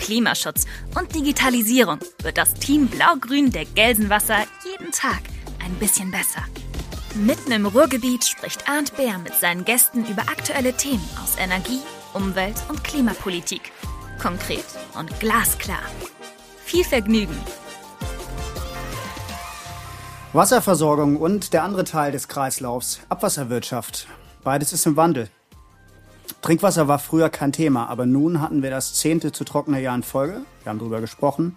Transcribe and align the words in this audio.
Klimaschutz 0.00 0.66
und 0.98 1.14
Digitalisierung 1.14 2.00
wird 2.22 2.38
das 2.38 2.54
Team 2.54 2.88
Blau-Grün 2.88 3.52
der 3.52 3.66
Gelsenwasser 3.66 4.38
jeden 4.64 4.90
Tag 4.90 5.20
ein 5.62 5.74
bisschen 5.74 6.10
besser. 6.10 6.42
Mitten 7.14 7.52
im 7.52 7.66
Ruhrgebiet 7.66 8.24
spricht 8.24 8.68
Arndt 8.68 8.96
Bär 8.96 9.18
mit 9.18 9.34
seinen 9.34 9.64
Gästen 9.64 10.04
über 10.06 10.22
aktuelle 10.22 10.72
Themen 10.72 11.06
aus 11.22 11.36
Energie, 11.38 11.80
Umwelt 12.14 12.56
und 12.68 12.82
Klimapolitik. 12.82 13.72
Konkret 14.20 14.64
und 14.98 15.20
glasklar. 15.20 15.82
Viel 16.64 16.84
Vergnügen! 16.84 17.36
Wasserversorgung 20.32 21.16
und 21.16 21.52
der 21.52 21.64
andere 21.64 21.84
Teil 21.84 22.12
des 22.12 22.28
Kreislaufs, 22.28 23.00
Abwasserwirtschaft. 23.08 24.06
Beides 24.44 24.72
ist 24.72 24.86
im 24.86 24.96
Wandel. 24.96 25.28
Trinkwasser 26.42 26.88
war 26.88 26.98
früher 26.98 27.28
kein 27.28 27.52
Thema, 27.52 27.88
aber 27.88 28.06
nun 28.06 28.40
hatten 28.40 28.62
wir 28.62 28.70
das 28.70 28.94
zehnte 28.94 29.32
zu 29.32 29.44
trockene 29.44 29.80
Jahr 29.80 29.94
in 29.94 30.02
Folge. 30.02 30.42
Wir 30.62 30.70
haben 30.70 30.78
darüber 30.78 31.00
gesprochen. 31.00 31.56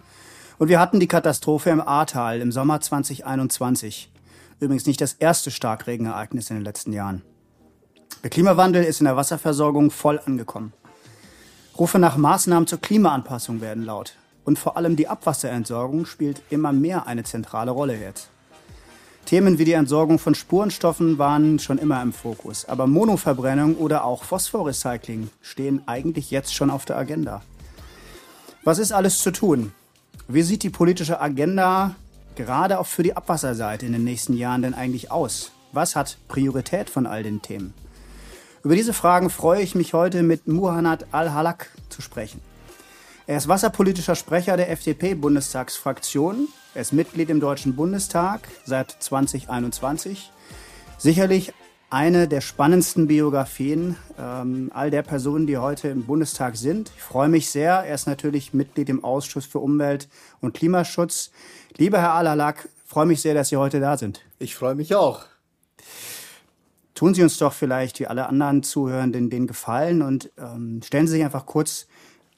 Und 0.58 0.68
wir 0.68 0.78
hatten 0.78 1.00
die 1.00 1.08
Katastrophe 1.08 1.70
im 1.70 1.80
Ahrtal 1.80 2.40
im 2.40 2.52
Sommer 2.52 2.80
2021. 2.80 4.10
Übrigens 4.60 4.86
nicht 4.86 5.00
das 5.00 5.14
erste 5.14 5.50
Starkregenereignis 5.50 6.50
in 6.50 6.56
den 6.56 6.64
letzten 6.64 6.92
Jahren. 6.92 7.22
Der 8.22 8.30
Klimawandel 8.30 8.84
ist 8.84 9.00
in 9.00 9.06
der 9.06 9.16
Wasserversorgung 9.16 9.90
voll 9.90 10.20
angekommen. 10.24 10.72
Rufe 11.78 11.98
nach 11.98 12.16
Maßnahmen 12.16 12.66
zur 12.66 12.80
Klimaanpassung 12.80 13.60
werden 13.60 13.84
laut. 13.84 14.16
Und 14.44 14.58
vor 14.58 14.76
allem 14.76 14.96
die 14.96 15.08
Abwasserentsorgung 15.08 16.06
spielt 16.06 16.42
immer 16.50 16.72
mehr 16.72 17.06
eine 17.06 17.24
zentrale 17.24 17.70
Rolle 17.70 17.98
jetzt. 17.98 18.28
Themen 19.24 19.58
wie 19.58 19.64
die 19.64 19.72
Entsorgung 19.72 20.18
von 20.18 20.34
Spurenstoffen 20.34 21.18
waren 21.18 21.58
schon 21.58 21.78
immer 21.78 22.02
im 22.02 22.12
Fokus, 22.12 22.64
aber 22.66 22.86
Monoverbrennung 22.86 23.76
oder 23.76 24.04
auch 24.04 24.24
Phosphorrecycling 24.24 25.30
stehen 25.40 25.82
eigentlich 25.86 26.30
jetzt 26.30 26.54
schon 26.54 26.70
auf 26.70 26.84
der 26.84 26.96
Agenda. 26.96 27.42
Was 28.64 28.78
ist 28.78 28.92
alles 28.92 29.18
zu 29.18 29.30
tun? 29.30 29.72
Wie 30.28 30.42
sieht 30.42 30.62
die 30.62 30.70
politische 30.70 31.20
Agenda 31.20 31.94
gerade 32.36 32.78
auch 32.78 32.86
für 32.86 33.02
die 33.02 33.16
Abwasserseite 33.16 33.86
in 33.86 33.92
den 33.92 34.04
nächsten 34.04 34.34
Jahren 34.34 34.62
denn 34.62 34.74
eigentlich 34.74 35.10
aus? 35.10 35.52
Was 35.72 35.96
hat 35.96 36.18
Priorität 36.28 36.88
von 36.88 37.06
all 37.06 37.22
den 37.22 37.42
Themen? 37.42 37.74
Über 38.62 38.76
diese 38.76 38.92
Fragen 38.92 39.28
freue 39.28 39.62
ich 39.62 39.74
mich 39.74 39.92
heute 39.92 40.22
mit 40.22 40.48
Muhannad 40.48 41.06
Al-Halak 41.12 41.70
zu 41.90 42.00
sprechen. 42.00 42.40
Er 43.26 43.38
ist 43.38 43.48
wasserpolitischer 43.48 44.16
Sprecher 44.16 44.58
der 44.58 44.70
FDP-Bundestagsfraktion. 44.70 46.48
Er 46.74 46.82
ist 46.82 46.92
Mitglied 46.92 47.30
im 47.30 47.40
Deutschen 47.40 47.74
Bundestag 47.74 48.46
seit 48.66 48.90
2021. 48.90 50.30
Sicherlich 50.98 51.54
eine 51.88 52.28
der 52.28 52.42
spannendsten 52.42 53.06
Biografien 53.06 53.96
ähm, 54.18 54.70
all 54.74 54.90
der 54.90 55.00
Personen, 55.00 55.46
die 55.46 55.56
heute 55.56 55.88
im 55.88 56.04
Bundestag 56.04 56.56
sind. 56.56 56.92
Ich 56.96 57.02
freue 57.02 57.30
mich 57.30 57.48
sehr. 57.48 57.76
Er 57.86 57.94
ist 57.94 58.06
natürlich 58.06 58.52
Mitglied 58.52 58.90
im 58.90 59.02
Ausschuss 59.02 59.46
für 59.46 59.60
Umwelt 59.60 60.10
und 60.42 60.52
Klimaschutz. 60.52 61.30
Lieber 61.78 62.00
Herr 62.00 62.12
Alalak, 62.12 62.68
freue 62.84 63.06
mich 63.06 63.22
sehr, 63.22 63.32
dass 63.32 63.48
Sie 63.48 63.56
heute 63.56 63.80
da 63.80 63.96
sind. 63.96 64.20
Ich 64.38 64.54
freue 64.54 64.74
mich 64.74 64.94
auch. 64.94 65.24
Tun 66.94 67.14
Sie 67.14 67.22
uns 67.22 67.38
doch 67.38 67.54
vielleicht, 67.54 68.00
wie 68.00 68.06
alle 68.06 68.28
anderen 68.28 68.62
Zuhörenden, 68.62 69.30
den 69.30 69.46
Gefallen 69.46 70.02
und 70.02 70.30
ähm, 70.36 70.82
stellen 70.84 71.06
Sie 71.06 71.14
sich 71.14 71.24
einfach 71.24 71.46
kurz 71.46 71.86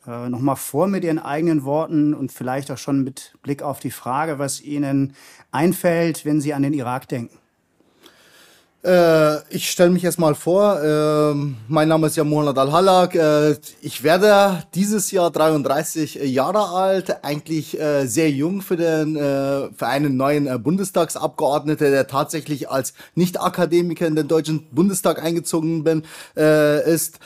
äh, 0.06 0.28
nochmal 0.28 0.56
vor 0.56 0.86
mit 0.86 1.04
Ihren 1.04 1.18
eigenen 1.18 1.64
Worten 1.64 2.14
und 2.14 2.32
vielleicht 2.32 2.70
auch 2.70 2.78
schon 2.78 3.02
mit 3.02 3.36
Blick 3.42 3.62
auf 3.62 3.80
die 3.80 3.90
Frage, 3.90 4.38
was 4.38 4.60
Ihnen 4.60 5.14
einfällt, 5.50 6.24
wenn 6.24 6.40
Sie 6.40 6.54
an 6.54 6.62
den 6.62 6.72
Irak 6.72 7.08
denken. 7.08 7.38
Äh, 8.86 9.38
ich 9.50 9.68
stelle 9.68 9.90
mich 9.90 10.04
erstmal 10.04 10.36
vor. 10.36 10.80
Äh, 10.80 11.34
mein 11.66 11.88
Name 11.88 12.06
ist 12.06 12.16
ja 12.16 12.22
Mohamed 12.22 12.56
Al-Halak. 12.56 13.16
Äh, 13.16 13.56
ich 13.80 14.04
werde 14.04 14.62
dieses 14.74 15.10
Jahr 15.10 15.32
33 15.32 16.14
Jahre 16.14 16.68
alt, 16.68 17.24
eigentlich 17.24 17.80
äh, 17.80 18.06
sehr 18.06 18.30
jung 18.30 18.62
für, 18.62 18.76
den, 18.76 19.16
für 19.16 19.86
einen 19.86 20.16
neuen 20.16 20.62
Bundestagsabgeordneten, 20.62 21.90
der 21.90 22.06
tatsächlich 22.06 22.70
als 22.70 22.94
Nicht-Akademiker 23.14 24.06
in 24.06 24.14
den 24.14 24.28
Deutschen 24.28 24.66
Bundestag 24.70 25.22
eingezogen 25.22 25.82
bin, 25.84 26.02
ist. 26.34 27.18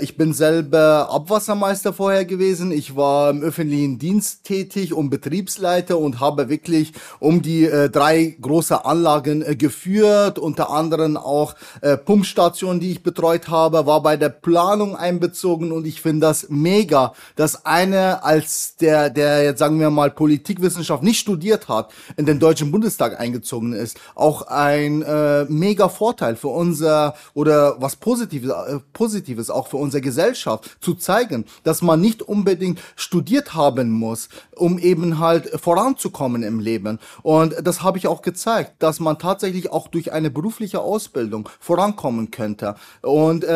ich 0.00 0.16
bin 0.16 0.32
selber 0.32 1.08
Abwassermeister 1.10 1.92
vorher 1.92 2.24
gewesen. 2.24 2.72
Ich 2.72 2.96
war 2.96 3.30
im 3.30 3.42
öffentlichen 3.42 3.98
Dienst 3.98 4.44
tätig 4.44 4.94
und 4.94 5.10
Betriebsleiter 5.10 5.98
und 5.98 6.20
habe 6.20 6.48
wirklich 6.48 6.92
um 7.20 7.42
die 7.42 7.68
drei 7.92 8.36
große 8.40 8.84
Anlagen 8.84 9.44
geführt, 9.58 10.38
unter 10.38 10.70
anderem 10.70 11.03
anderen 11.04 11.16
auch 11.16 11.54
äh, 11.80 11.96
Pumpstationen, 11.96 12.80
die 12.80 12.92
ich 12.92 13.02
betreut 13.02 13.48
habe, 13.48 13.86
war 13.86 14.02
bei 14.02 14.16
der 14.16 14.28
Planung 14.28 14.96
einbezogen 14.96 15.72
und 15.72 15.86
ich 15.86 16.00
finde 16.00 16.26
das 16.26 16.48
mega, 16.48 17.12
dass 17.36 17.66
eine 17.66 18.24
als 18.24 18.76
der, 18.76 19.10
der 19.10 19.44
jetzt 19.44 19.58
sagen 19.58 19.78
wir 19.78 19.90
mal 19.90 20.10
Politikwissenschaft 20.10 21.02
nicht 21.02 21.20
studiert 21.20 21.68
hat, 21.68 21.92
in 22.16 22.26
den 22.26 22.40
Deutschen 22.40 22.70
Bundestag 22.70 23.20
eingezogen 23.20 23.72
ist. 23.72 23.98
Auch 24.14 24.42
ein 24.42 25.02
äh, 25.02 25.44
mega 25.44 25.88
Vorteil 25.88 26.36
für 26.36 26.48
unser 26.48 27.14
oder 27.34 27.80
was 27.80 27.96
Positives, 27.96 28.50
äh, 28.50 28.78
Positives 28.92 29.50
auch 29.50 29.68
für 29.68 29.76
unsere 29.76 30.00
Gesellschaft 30.00 30.78
zu 30.80 30.94
zeigen, 30.94 31.44
dass 31.62 31.82
man 31.82 32.00
nicht 32.00 32.22
unbedingt 32.22 32.80
studiert 32.96 33.54
haben 33.54 33.90
muss, 33.90 34.28
um 34.56 34.78
eben 34.78 35.18
halt 35.18 35.60
voranzukommen 35.60 36.42
im 36.42 36.60
Leben. 36.60 36.98
Und 37.22 37.54
das 37.62 37.82
habe 37.82 37.98
ich 37.98 38.06
auch 38.06 38.22
gezeigt, 38.22 38.74
dass 38.78 39.00
man 39.00 39.18
tatsächlich 39.18 39.70
auch 39.70 39.88
durch 39.88 40.12
eine 40.12 40.30
berufliche 40.30 40.80
Ausbildung 40.94 41.48
vorankommen 41.58 42.30
könnte. 42.30 42.76
Und 43.02 43.42
äh, 43.44 43.48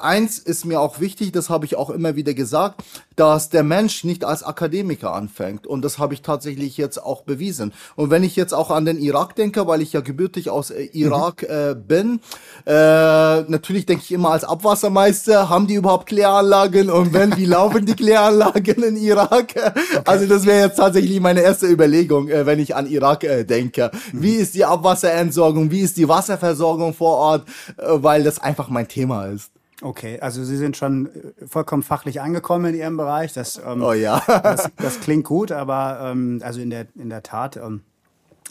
eins 0.00 0.38
ist 0.38 0.64
mir 0.64 0.80
auch 0.80 1.00
wichtig, 1.00 1.32
das 1.32 1.50
habe 1.50 1.66
ich 1.66 1.76
auch 1.76 1.90
immer 1.90 2.16
wieder 2.16 2.32
gesagt, 2.32 2.82
dass 3.18 3.48
der 3.50 3.64
Mensch 3.64 4.04
nicht 4.04 4.24
als 4.24 4.44
Akademiker 4.44 5.12
anfängt. 5.12 5.66
Und 5.66 5.84
das 5.84 5.98
habe 5.98 6.14
ich 6.14 6.22
tatsächlich 6.22 6.76
jetzt 6.76 7.02
auch 7.02 7.22
bewiesen. 7.22 7.72
Und 7.96 8.10
wenn 8.10 8.22
ich 8.22 8.36
jetzt 8.36 8.54
auch 8.54 8.70
an 8.70 8.84
den 8.84 8.98
Irak 8.98 9.34
denke, 9.34 9.66
weil 9.66 9.82
ich 9.82 9.92
ja 9.92 10.00
gebürtig 10.00 10.50
aus 10.50 10.70
äh, 10.70 10.84
Irak 10.92 11.42
mhm. 11.42 11.54
äh, 11.54 11.74
bin, 11.74 12.20
äh, 12.64 13.42
natürlich 13.50 13.86
denke 13.86 14.04
ich 14.04 14.12
immer 14.12 14.30
als 14.30 14.44
Abwassermeister, 14.44 15.48
haben 15.48 15.66
die 15.66 15.74
überhaupt 15.74 16.06
Kläranlagen? 16.06 16.90
Und 16.90 17.12
wenn, 17.12 17.36
wie 17.36 17.46
laufen 17.46 17.86
die 17.86 17.94
Kläranlagen 17.94 18.82
in 18.82 18.96
Irak? 18.96 19.28
Okay. 19.48 19.72
Also 20.04 20.26
das 20.26 20.46
wäre 20.46 20.66
jetzt 20.66 20.76
tatsächlich 20.76 21.20
meine 21.20 21.40
erste 21.40 21.66
Überlegung, 21.66 22.28
äh, 22.28 22.46
wenn 22.46 22.60
ich 22.60 22.76
an 22.76 22.86
Irak 22.86 23.24
äh, 23.24 23.44
denke. 23.44 23.90
Mhm. 24.12 24.22
Wie 24.22 24.34
ist 24.34 24.54
die 24.54 24.64
Abwasserentsorgung? 24.64 25.70
Wie 25.70 25.80
ist 25.80 25.96
die 25.96 26.08
Wasserversorgung 26.08 26.94
vor 26.94 27.16
Ort? 27.16 27.48
Äh, 27.76 27.84
weil 27.88 28.22
das 28.22 28.38
einfach 28.38 28.68
mein 28.68 28.86
Thema 28.86 29.26
ist. 29.26 29.57
Okay, 29.80 30.18
also 30.20 30.42
Sie 30.44 30.56
sind 30.56 30.76
schon 30.76 31.06
äh, 31.06 31.46
vollkommen 31.46 31.82
fachlich 31.82 32.20
angekommen 32.20 32.74
in 32.74 32.80
Ihrem 32.80 32.96
Bereich. 32.96 33.32
Das, 33.32 33.60
ähm, 33.64 33.82
oh 33.82 33.92
ja. 33.92 34.22
das, 34.26 34.70
das, 34.76 35.00
klingt 35.00 35.24
gut, 35.24 35.52
aber 35.52 36.00
ähm, 36.02 36.40
also 36.42 36.60
in 36.60 36.70
der, 36.70 36.86
in 36.96 37.10
der 37.10 37.22
Tat, 37.22 37.56
ähm, 37.56 37.82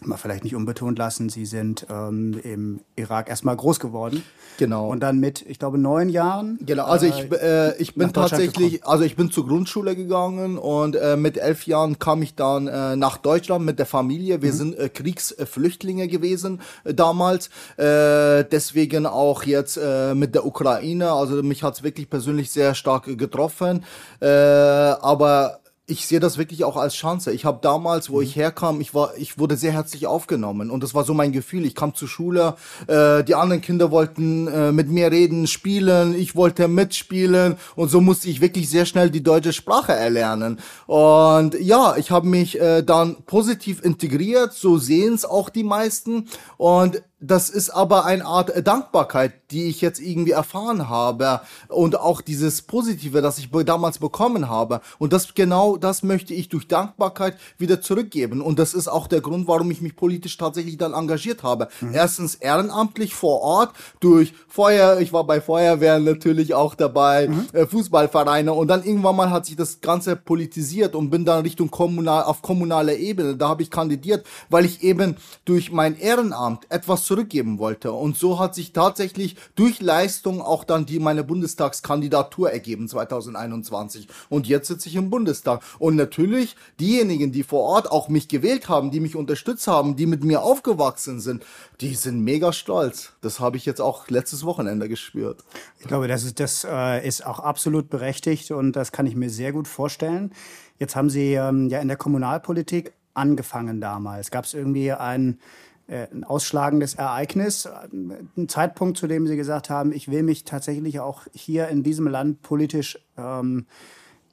mal 0.03 0.17
vielleicht 0.17 0.43
nicht 0.43 0.55
unbetont 0.55 0.97
lassen, 0.97 1.29
Sie 1.29 1.45
sind 1.45 1.87
ähm, 1.89 2.39
im 2.43 2.81
Irak 2.95 3.29
erstmal 3.29 3.55
groß 3.55 3.79
geworden. 3.79 4.23
Genau. 4.57 4.89
Und 4.89 5.01
dann 5.01 5.19
mit, 5.19 5.43
ich 5.47 5.59
glaube, 5.59 5.77
neun 5.77 6.09
Jahren. 6.09 6.57
Genau, 6.61 6.85
also 6.85 7.05
ich, 7.05 7.31
äh, 7.31 7.77
ich 7.77 7.95
bin 7.95 8.11
tatsächlich, 8.11 8.85
also 8.85 9.03
ich 9.03 9.15
bin 9.15 9.31
zur 9.31 9.47
Grundschule 9.47 9.95
gegangen 9.95 10.57
und 10.57 10.95
äh, 10.95 11.15
mit 11.15 11.37
elf 11.37 11.67
Jahren 11.67 11.99
kam 11.99 12.21
ich 12.21 12.35
dann 12.35 12.67
äh, 12.67 12.95
nach 12.95 13.17
Deutschland 13.17 13.65
mit 13.65 13.79
der 13.79 13.85
Familie. 13.85 14.41
Wir 14.41 14.51
mhm. 14.51 14.57
sind 14.57 14.79
äh, 14.79 14.89
Kriegsflüchtlinge 14.89 16.07
gewesen 16.07 16.61
äh, 16.83 16.93
damals. 16.93 17.49
Äh, 17.77 18.45
deswegen 18.45 19.05
auch 19.05 19.43
jetzt 19.43 19.77
äh, 19.77 20.15
mit 20.15 20.33
der 20.33 20.45
Ukraine. 20.45 21.11
Also 21.11 21.43
mich 21.43 21.63
hat's 21.63 21.83
wirklich 21.83 22.09
persönlich 22.09 22.51
sehr 22.51 22.73
stark 22.73 23.05
getroffen. 23.17 23.83
Äh, 24.19 24.27
aber 24.27 25.59
ich 25.89 26.05
sehe 26.05 26.19
das 26.19 26.37
wirklich 26.37 26.65
auch 26.65 26.75
als 26.75 26.95
Chance. 26.95 27.31
Ich 27.31 27.45
habe 27.45 27.59
damals, 27.61 28.09
wo 28.09 28.17
mhm. 28.17 28.23
ich 28.23 28.35
herkam, 28.35 28.81
ich 28.81 28.93
war, 28.93 29.15
ich 29.17 29.39
wurde 29.39 29.55
sehr 29.55 29.71
herzlich 29.71 30.05
aufgenommen 30.05 30.69
und 30.69 30.83
das 30.83 30.93
war 30.93 31.05
so 31.05 31.13
mein 31.13 31.31
Gefühl. 31.31 31.65
Ich 31.65 31.75
kam 31.75 31.95
zur 31.95 32.09
Schule, 32.09 32.55
äh, 32.87 33.23
die 33.23 33.35
anderen 33.35 33.61
Kinder 33.61 33.89
wollten 33.89 34.47
äh, 34.47 34.73
mit 34.73 34.89
mir 34.89 35.09
reden, 35.11 35.47
spielen, 35.47 36.13
ich 36.13 36.35
wollte 36.35 36.67
mitspielen 36.67 37.55
und 37.77 37.89
so 37.89 38.01
musste 38.01 38.29
ich 38.29 38.41
wirklich 38.41 38.69
sehr 38.69 38.85
schnell 38.85 39.09
die 39.09 39.23
deutsche 39.23 39.53
Sprache 39.53 39.93
erlernen. 39.93 40.59
Und 40.87 41.57
ja, 41.61 41.95
ich 41.95 42.11
habe 42.11 42.27
mich 42.27 42.59
äh, 42.59 42.83
dann 42.83 43.23
positiv 43.23 43.81
integriert, 43.81 44.51
so 44.51 44.77
sehen 44.77 45.13
es 45.13 45.23
auch 45.23 45.49
die 45.49 45.63
meisten 45.63 46.27
und 46.57 47.01
das 47.19 47.49
ist 47.49 47.71
aber 47.71 48.05
eine 48.05 48.25
Art 48.25 48.51
Dankbarkeit, 48.67 49.33
die 49.49 49.65
ich 49.69 49.81
jetzt 49.81 49.99
irgendwie 49.99 50.31
erfahren 50.31 50.87
habe 50.87 51.41
und 51.67 51.99
auch 51.99 52.21
dieses 52.21 52.61
Positive, 52.61 53.21
das 53.21 53.39
ich 53.39 53.49
damals 53.49 53.97
bekommen 53.97 54.49
habe. 54.49 54.81
Und 54.99 55.13
das 55.13 55.33
genau 55.33 55.77
das 55.77 56.03
möchte 56.03 56.35
ich 56.35 56.47
durch 56.49 56.67
Dankbarkeit 56.67 57.35
wieder 57.57 57.81
zurückgeben. 57.81 58.41
Und 58.41 58.59
das 58.59 58.75
ist 58.75 58.87
auch 58.87 59.07
der 59.07 59.21
Grund, 59.21 59.47
warum 59.47 59.71
ich 59.71 59.81
mich 59.81 59.95
politisch 59.95 60.37
tatsächlich 60.37 60.77
dann 60.77 60.93
engagiert 60.93 61.41
habe. 61.41 61.69
Mhm. 61.81 61.93
Erstens 61.93 62.35
ehrenamtlich 62.35 63.15
vor 63.15 63.41
Ort 63.41 63.71
durch 63.99 64.33
Feuer, 64.47 64.99
ich 64.99 65.11
war 65.11 65.23
bei 65.23 65.41
Feuerwehren 65.41 66.03
natürlich 66.03 66.53
auch 66.53 66.75
dabei, 66.75 67.29
mhm. 67.29 67.47
äh, 67.53 67.65
Fußballvereine 67.65 68.53
und 68.53 68.67
dann 68.67 68.83
irgendwann 68.83 69.15
mal 69.15 69.31
hat 69.31 69.47
sich 69.47 69.55
das 69.55 69.81
Ganze 69.81 70.17
politisiert 70.17 70.93
und 70.93 71.09
bin 71.09 71.25
dann 71.25 71.41
Richtung 71.41 71.71
kommunal 71.71 72.23
auf 72.23 72.43
kommunaler 72.43 72.95
Ebene. 72.95 73.35
Da 73.35 73.49
habe 73.49 73.63
ich 73.63 73.71
kandidiert, 73.71 74.23
weil 74.49 74.65
ich 74.65 74.83
eben 74.83 75.17
durch 75.45 75.71
mein 75.71 75.97
Ehrenamt 75.97 76.69
etwas 76.69 77.06
zurückgeben 77.07 77.57
wollte. 77.57 77.91
Und 77.91 78.17
so 78.17 78.37
hat 78.37 78.53
sich 78.53 78.73
tatsächlich 78.73 79.35
durch 79.55 79.81
Leistung 79.81 80.41
auch 80.41 80.63
dann 80.63 80.85
die 80.85 80.99
meine 80.99 81.23
Bundestagskandidatur 81.23 82.51
ergeben 82.51 82.87
2021. 82.87 84.07
Und 84.29 84.47
jetzt 84.47 84.67
sitze 84.67 84.89
ich 84.89 84.95
im 84.95 85.09
Bundestag. 85.09 85.63
Und 85.79 85.95
natürlich 85.95 86.55
diejenigen, 86.79 87.31
die 87.31 87.43
vor 87.43 87.63
Ort 87.63 87.89
auch 87.91 88.09
mich 88.09 88.27
gewählt 88.27 88.69
haben, 88.69 88.91
die 88.91 88.99
mich 88.99 89.15
unterstützt 89.15 89.67
haben, 89.67 89.95
die 89.95 90.05
mit 90.05 90.23
mir 90.23 90.43
aufgewachsen 90.43 91.19
sind, 91.19 91.43
die 91.81 91.95
sind 91.95 92.21
mega 92.21 92.53
stolz. 92.53 93.13
Das 93.21 93.39
habe 93.39 93.57
ich 93.57 93.65
jetzt 93.65 93.81
auch 93.81 94.09
letztes 94.09 94.43
Wochenende 94.43 94.87
gespürt. 94.89 95.43
Ich 95.79 95.87
glaube, 95.87 96.07
das 96.07 96.23
ist, 96.23 96.39
das 96.39 96.67
äh, 96.69 97.07
ist 97.07 97.25
auch 97.25 97.39
absolut 97.39 97.89
berechtigt 97.89 98.51
und 98.51 98.73
das 98.73 98.91
kann 98.91 99.07
ich 99.07 99.15
mir 99.15 99.29
sehr 99.29 99.53
gut 99.53 99.67
vorstellen. 99.67 100.33
Jetzt 100.79 100.95
haben 100.95 101.09
Sie 101.09 101.33
ähm, 101.33 101.69
ja 101.69 101.79
in 101.79 101.87
der 101.87 101.97
Kommunalpolitik 101.97 102.93
angefangen 103.13 103.81
damals. 103.81 104.29
Gab 104.29 104.45
es 104.45 104.53
irgendwie 104.53 104.91
ein 104.91 105.33
äh, 105.33 105.66
ein 105.87 106.23
ausschlagendes 106.23 106.95
Ereignis, 106.95 107.65
ein 107.65 108.49
Zeitpunkt, 108.49 108.97
zu 108.97 109.07
dem 109.07 109.25
Sie 109.25 109.37
gesagt 109.37 109.69
haben, 109.69 109.93
ich 109.93 110.09
will 110.09 110.23
mich 110.23 110.43
tatsächlich 110.43 110.99
auch 110.99 111.27
hier 111.33 111.69
in 111.69 111.83
diesem 111.83 112.07
Land 112.07 112.41
politisch 112.41 112.99
ähm, 113.17 113.65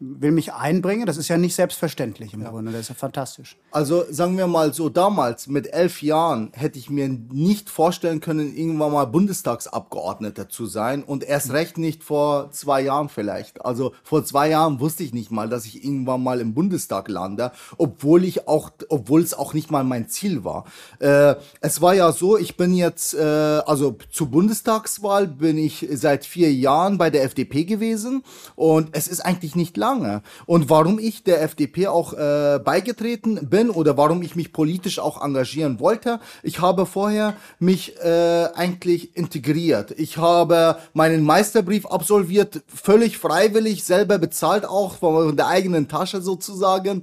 will 0.00 0.32
mich 0.32 0.52
einbringen. 0.52 1.06
Das 1.06 1.16
ist 1.16 1.28
ja 1.28 1.38
nicht 1.38 1.54
selbstverständlich 1.54 2.34
im 2.34 2.42
ja. 2.42 2.50
Grunde. 2.50 2.72
Das 2.72 2.82
ist 2.82 2.88
ja 2.88 2.94
fantastisch. 2.94 3.56
Also 3.70 4.04
sagen 4.10 4.36
wir 4.36 4.46
mal 4.46 4.72
so, 4.74 4.88
damals 4.88 5.46
mit 5.46 5.72
elf 5.72 6.02
Jahren 6.02 6.50
hätte 6.52 6.78
ich 6.78 6.90
mir 6.90 7.08
nicht 7.08 7.70
vorstellen 7.70 8.20
können, 8.20 8.54
irgendwann 8.56 8.92
mal 8.92 9.06
Bundestagsabgeordneter 9.06 10.48
zu 10.48 10.66
sein 10.66 11.02
und 11.02 11.24
erst 11.24 11.52
recht 11.52 11.78
nicht 11.78 12.04
vor 12.04 12.50
zwei 12.50 12.82
Jahren 12.82 13.08
vielleicht. 13.08 13.64
Also 13.64 13.92
vor 14.02 14.24
zwei 14.24 14.50
Jahren 14.50 14.80
wusste 14.80 15.02
ich 15.02 15.12
nicht 15.12 15.30
mal, 15.30 15.48
dass 15.48 15.64
ich 15.66 15.84
irgendwann 15.84 16.22
mal 16.22 16.40
im 16.40 16.54
Bundestag 16.54 17.08
lande, 17.08 17.52
obwohl 17.76 18.24
ich 18.24 18.48
auch, 18.48 18.70
obwohl 18.88 19.22
es 19.22 19.34
auch 19.34 19.54
nicht 19.54 19.70
mal 19.70 19.84
mein 19.84 20.08
Ziel 20.08 20.44
war. 20.44 20.64
Äh, 20.98 21.34
es 21.60 21.80
war 21.80 21.94
ja 21.94 22.12
so, 22.12 22.36
ich 22.36 22.56
bin 22.56 22.74
jetzt, 22.74 23.14
äh, 23.14 23.22
also 23.22 23.96
zur 24.10 24.28
Bundestagswahl 24.28 25.26
bin 25.26 25.58
ich 25.58 25.86
seit 25.92 26.24
vier 26.24 26.52
Jahren 26.52 26.98
bei 26.98 27.10
der 27.10 27.24
FDP 27.24 27.64
gewesen 27.64 28.22
und 28.56 28.88
es 28.92 29.08
ist 29.08 29.20
eigentlich 29.20 29.56
nicht 29.56 29.76
lange. 29.84 30.22
Und 30.46 30.70
warum 30.70 30.98
ich 30.98 31.24
der 31.24 31.42
FDP 31.42 31.88
auch 31.88 32.12
äh, 32.14 32.58
beigetreten 32.58 33.32
bin 33.48 33.70
oder 33.70 33.96
warum 33.96 34.22
ich 34.22 34.34
mich 34.34 34.52
politisch 34.52 34.98
auch 34.98 35.22
engagieren 35.22 35.78
wollte, 35.78 36.20
ich 36.42 36.60
habe 36.60 36.86
vorher 36.86 37.34
mich 37.58 37.82
äh, 38.00 38.48
eigentlich 38.54 39.16
integriert. 39.16 39.88
Ich 39.96 40.16
habe 40.16 40.76
meinen 40.94 41.22
Meisterbrief 41.22 41.84
absolviert, 41.86 42.62
völlig 42.66 43.18
freiwillig, 43.18 43.84
selber 43.84 44.18
bezahlt 44.18 44.64
auch 44.64 44.96
von 44.96 45.36
der 45.36 45.48
eigenen 45.48 45.86
Tasche 45.88 46.20
sozusagen, 46.22 47.02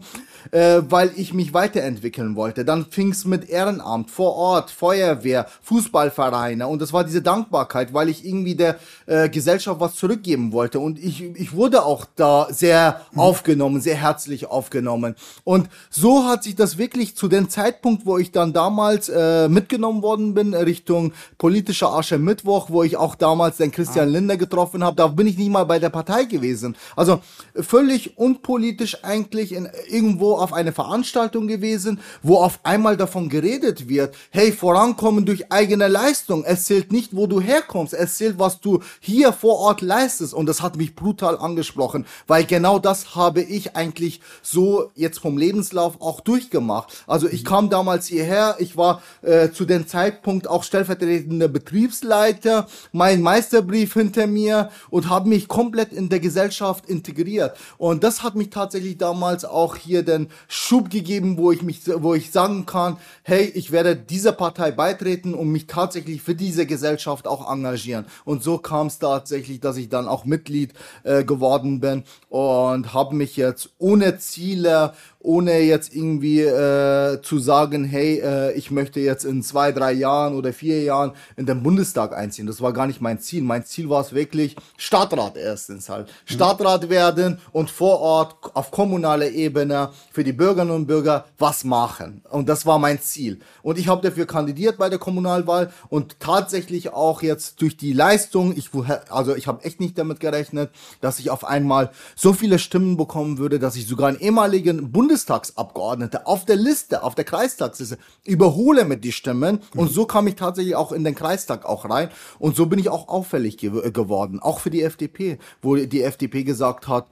äh, 0.51 0.81
weil 0.89 1.12
ich 1.16 1.34
mich 1.34 1.54
weiterentwickeln 1.54 2.36
wollte. 2.36 2.66
Dann 2.66 2.86
fing 2.86 3.12
es 3.12 3.25
mit 3.25 3.50
Ehrenamt 3.50 4.10
vor 4.10 4.36
Ort, 4.36 4.72
Feuerwehr, 4.72 5.45
Fußballvereine 5.62 6.68
und 6.68 6.81
das 6.81 6.94
war 6.94 7.04
diese 7.04 7.22
Dankbarkeit, 7.22 7.94
weil 7.94 8.10
ich 8.10 8.25
irgendwie 8.25 8.56
der 8.56 8.77
äh, 9.06 9.30
Gesellschaft 9.30 9.80
was 9.80 9.95
zurückgeben 9.95 10.51
wollte 10.51 10.80
und 10.80 10.98
ich, 10.98 11.22
ich 11.22 11.54
wurde 11.54 11.84
auch 11.84 12.06
da 12.16 12.48
sehr 12.50 12.71
sehr 12.72 13.02
aufgenommen, 13.18 13.82
sehr 13.82 13.96
herzlich 13.96 14.46
aufgenommen. 14.48 15.16
Und 15.44 15.68
so 15.90 16.24
hat 16.26 16.44
sich 16.44 16.56
das 16.56 16.78
wirklich 16.78 17.18
zu 17.18 17.28
dem 17.28 17.50
Zeitpunkt, 17.50 18.06
wo 18.06 18.18
ich 18.18 18.32
dann 18.32 18.54
damals 18.54 19.10
äh, 19.10 19.50
mitgenommen 19.50 20.02
worden 20.02 20.34
bin, 20.34 20.54
Richtung 20.54 21.12
politischer 21.38 21.92
Asche 21.92 22.18
Mittwoch, 22.18 22.70
wo 22.70 22.84
ich 22.84 22.96
auch 22.96 23.16
damals 23.16 23.58
den 23.58 23.72
Christian 23.72 24.08
ah. 24.08 24.12
Lindner 24.12 24.38
getroffen 24.38 24.86
habe, 24.86 24.96
da 24.96 25.08
bin 25.08 25.28
ich 25.28 25.38
nicht 25.38 25.50
mal 25.50 25.66
bei 25.66 25.80
der 25.80 25.90
Partei 25.90 26.24
gewesen. 26.24 26.78
Also 26.96 27.20
völlig 27.56 28.18
unpolitisch 28.18 29.04
eigentlich 29.04 29.52
in, 29.52 29.68
irgendwo 29.90 30.36
auf 30.36 30.54
eine 30.54 30.72
Veranstaltung 30.72 31.48
gewesen, 31.48 32.00
wo 32.24 32.38
auf 32.38 32.62
einmal 32.64 32.96
davon 32.96 33.28
geredet 33.28 33.90
wird, 33.90 34.16
hey, 34.30 34.54
vorankommen 34.54 35.26
durch 35.26 35.52
eigene 35.52 35.90
Leistung. 35.90 36.46
Es 36.46 36.64
zählt 36.64 36.94
nicht, 36.94 37.14
wo 37.18 37.28
du 37.28 37.42
herkommst, 37.42 37.94
es 37.94 38.16
zählt, 38.16 38.40
was 38.40 38.62
du 38.62 38.80
hier 39.02 39.34
vor 39.34 39.60
Ort 39.60 39.82
leistest. 39.82 40.34
Und 40.34 40.46
das 40.46 40.62
hat 40.62 40.78
mich 40.78 40.96
brutal 40.96 41.38
angesprochen, 41.38 42.06
weil 42.28 42.46
genau 42.46 42.61
das 42.80 43.16
habe 43.16 43.42
ich 43.42 43.75
eigentlich 43.75 44.22
so 44.42 44.92
jetzt 44.96 45.19
vom 45.19 45.38
Lebenslauf 45.38 46.02
auch 46.02 46.22
durchgemacht. 46.22 47.04
Also 47.08 47.28
ich 47.28 47.44
kam 47.44 47.69
damals 47.69 48.08
hierher, 48.08 48.56
ich 48.60 48.78
war 48.78 49.02
äh, 49.22 49.52
zu 49.52 49.66
dem 49.66 49.88
Zeitpunkt 49.88 50.48
auch 50.48 50.63
stellvertretender 50.63 51.48
Betriebsleiter, 51.48 52.68
mein 52.92 53.22
Meisterbrief 53.22 53.94
hinter 53.94 54.28
mir 54.28 54.69
und 54.90 55.10
habe 55.10 55.30
mich 55.30 55.48
komplett 55.48 55.94
in 55.94 56.10
der 56.10 56.19
Gesellschaft 56.19 56.86
integriert. 56.86 57.58
Und 57.78 58.04
das 58.04 58.24
hat 58.24 58.36
mich 58.36 58.50
tatsächlich 58.50 58.98
damals 58.98 59.46
auch 59.46 59.75
hier 59.75 60.04
den 60.04 60.30
Schub 60.48 60.90
gegeben, 60.90 61.38
wo 61.38 61.52
ich 61.52 61.62
mich, 61.62 61.81
wo 61.88 62.13
ich 62.13 62.31
sagen 62.31 62.66
kann, 62.66 62.98
hey, 63.24 63.52
ich 63.56 63.72
werde 63.72 63.96
dieser 63.96 64.31
Partei 64.31 64.72
beitreten 64.72 65.34
und 65.34 65.50
mich 65.50 65.68
tatsächlich 65.68 66.22
für 66.22 66.36
diese 66.36 66.66
Gesellschaft 66.66 67.28
auch 67.28 67.52
engagieren. 67.52 68.06
Und 68.25 68.44
so 68.44 68.58
kam 68.58 68.88
es 68.88 69.00
tatsächlich, 69.00 69.60
dass 69.60 69.78
ich 69.78 69.90
dann 69.90 70.08
auch 70.08 70.25
Mitglied 70.25 70.74
äh, 71.04 71.24
geworden 71.24 71.80
bin. 71.80 72.04
Und 72.30 72.50
und 72.51 72.94
habe 72.94 73.15
mich 73.15 73.38
jetzt 73.38 73.69
ohne 73.77 74.18
Ziele 74.18 74.94
ohne 75.24 75.60
jetzt 75.60 75.96
irgendwie 75.96 76.42
äh, 76.42 77.22
zu 77.22 77.40
sagen, 77.40 77.84
hey, 77.84 78.20
äh, 78.20 78.54
ich 78.54 78.72
möchte 78.72 79.00
jetzt 79.00 79.24
in 79.24 79.44
zwei, 79.44 79.72
drei 79.72 79.94
Jahren 79.94 80.36
oder 80.36 80.54
vier 80.54 80.82
Jahren 80.84 81.12
in 81.38 81.46
den 81.46 81.64
Bundestag 81.64 82.16
einziehen. 82.16 82.48
Das 82.48 82.62
war 82.62 82.74
gar 82.74 82.88
nicht 82.88 83.02
mein 83.02 83.20
Ziel. 83.20 83.44
Mein 83.44 83.66
Ziel 83.66 83.90
war 83.90 84.02
es 84.02 84.14
wirklich, 84.14 84.56
Stadtrat 84.78 85.38
erstens 85.38 85.90
halt. 85.90 86.08
Mhm. 86.08 86.34
Stadtrat 86.34 86.90
werden 86.90 87.40
und 87.52 87.70
vor 87.70 88.00
Ort 88.00 88.36
auf 88.54 88.72
kommunaler 88.72 89.30
Ebene 89.30 89.90
für 90.12 90.24
die 90.24 90.34
Bürgerinnen 90.34 90.72
und 90.72 90.88
Bürger 90.88 91.26
was 91.38 91.64
machen. 91.64 92.24
Und 92.30 92.50
das 92.50 92.66
war 92.66 92.80
mein 92.80 93.00
Ziel. 93.00 93.40
Und 93.62 93.78
ich 93.78 93.88
habe 93.88 94.08
dafür 94.08 94.26
kandidiert 94.26 94.78
bei 94.78 94.90
der 94.90 95.00
Kommunalwahl 95.00 95.72
und 95.90 96.20
tatsächlich 96.20 96.94
auch 96.94 97.22
jetzt 97.22 97.62
durch 97.62 97.78
die 97.78 97.94
Leistung, 97.94 98.56
ich 98.58 98.70
also 99.10 99.36
ich 99.36 99.48
habe 99.48 99.64
echt 99.64 99.80
nicht 99.80 99.98
damit 99.98 100.20
gerechnet, 100.20 100.72
dass 101.00 101.20
ich 101.20 101.30
auf 101.30 101.46
einmal 101.46 101.92
so 102.16 102.34
viele 102.34 102.58
Stimmen 102.58 102.98
bekommen 102.98 103.38
würde, 103.38 103.60
dass 103.60 103.76
ich 103.76 103.88
sogar 103.88 104.10
einen 104.10 104.20
ehemaligen 104.20 104.92
Bundestag 104.92 105.11
Bundestagsabgeordnete 105.12 106.25
auf 106.25 106.46
der 106.46 106.56
Liste, 106.56 107.04
auf 107.04 107.16
der 107.16 107.25
Kreistagsliste, 107.25 107.98
überhole 108.24 108.86
mit 108.86 109.04
die 109.04 109.12
Stimmen. 109.12 109.60
Mhm. 109.74 109.80
und 109.80 109.91
so 109.91 110.06
kam 110.06 110.27
ich 110.27 110.36
tatsächlich 110.36 110.75
auch 110.75 110.94
in 110.94 111.03
den 111.03 111.15
Kreistag 111.15 111.65
auch 111.65 111.89
rein. 111.89 112.10
Und 112.39 112.56
so 112.56 112.65
bin 112.68 112.80
ich 112.80 112.89
auch 112.89 113.10
auffällig 113.10 113.58
ge 113.58 113.91
geworden, 113.91 114.39
auch 114.39 114.60
für 114.60 114.70
die 114.70 114.84
FDP, 114.84 115.38
wo 115.62 115.75
die 115.75 116.01
FDP 116.01 116.44
gesagt 116.44 116.88
hat, 116.88 117.08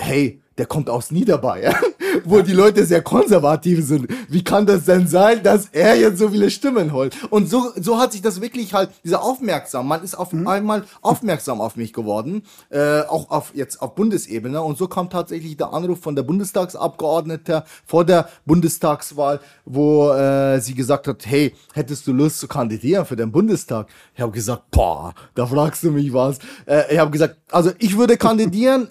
hey, 0.00 0.40
der 0.60 0.66
kommt 0.66 0.90
aus 0.90 1.10
Niederbayern, 1.10 1.74
wo 2.24 2.42
die 2.42 2.52
Leute 2.52 2.84
sehr 2.84 3.00
konservativ 3.00 3.82
sind. 3.82 4.08
Wie 4.28 4.44
kann 4.44 4.66
das 4.66 4.84
denn 4.84 5.08
sein, 5.08 5.42
dass 5.42 5.70
er 5.72 5.96
jetzt 5.96 6.18
so 6.18 6.28
viele 6.28 6.50
Stimmen 6.50 6.92
holt? 6.92 7.16
Und 7.30 7.48
so, 7.48 7.72
so 7.80 7.98
hat 7.98 8.12
sich 8.12 8.20
das 8.20 8.42
wirklich 8.42 8.74
halt, 8.74 8.90
dieser 9.02 9.22
Aufmerksam, 9.22 9.88
man 9.88 10.04
ist 10.04 10.16
auf 10.16 10.34
mhm. 10.34 10.46
einmal 10.46 10.84
aufmerksam 11.00 11.62
auf 11.62 11.76
mich 11.76 11.94
geworden, 11.94 12.42
äh, 12.68 13.00
auch 13.00 13.30
auf 13.30 13.52
jetzt 13.54 13.80
auf 13.80 13.94
Bundesebene. 13.94 14.60
Und 14.60 14.76
so 14.76 14.86
kam 14.86 15.08
tatsächlich 15.08 15.56
der 15.56 15.72
Anruf 15.72 16.00
von 16.00 16.14
der 16.14 16.24
Bundestagsabgeordnete 16.24 17.64
vor 17.86 18.04
der 18.04 18.28
Bundestagswahl, 18.44 19.40
wo 19.64 20.12
äh, 20.12 20.60
sie 20.60 20.74
gesagt 20.74 21.08
hat, 21.08 21.24
hey, 21.24 21.54
hättest 21.72 22.06
du 22.06 22.12
Lust 22.12 22.38
zu 22.38 22.48
kandidieren 22.48 23.06
für 23.06 23.16
den 23.16 23.32
Bundestag? 23.32 23.88
Ich 24.14 24.20
habe 24.20 24.32
gesagt, 24.32 24.70
boah, 24.72 25.14
da 25.34 25.46
fragst 25.46 25.82
du 25.84 25.90
mich 25.90 26.12
was. 26.12 26.38
Äh, 26.66 26.92
ich 26.92 26.98
habe 26.98 27.10
gesagt, 27.10 27.36
also 27.50 27.70
ich 27.78 27.96
würde 27.96 28.16
kandidieren 28.18 28.88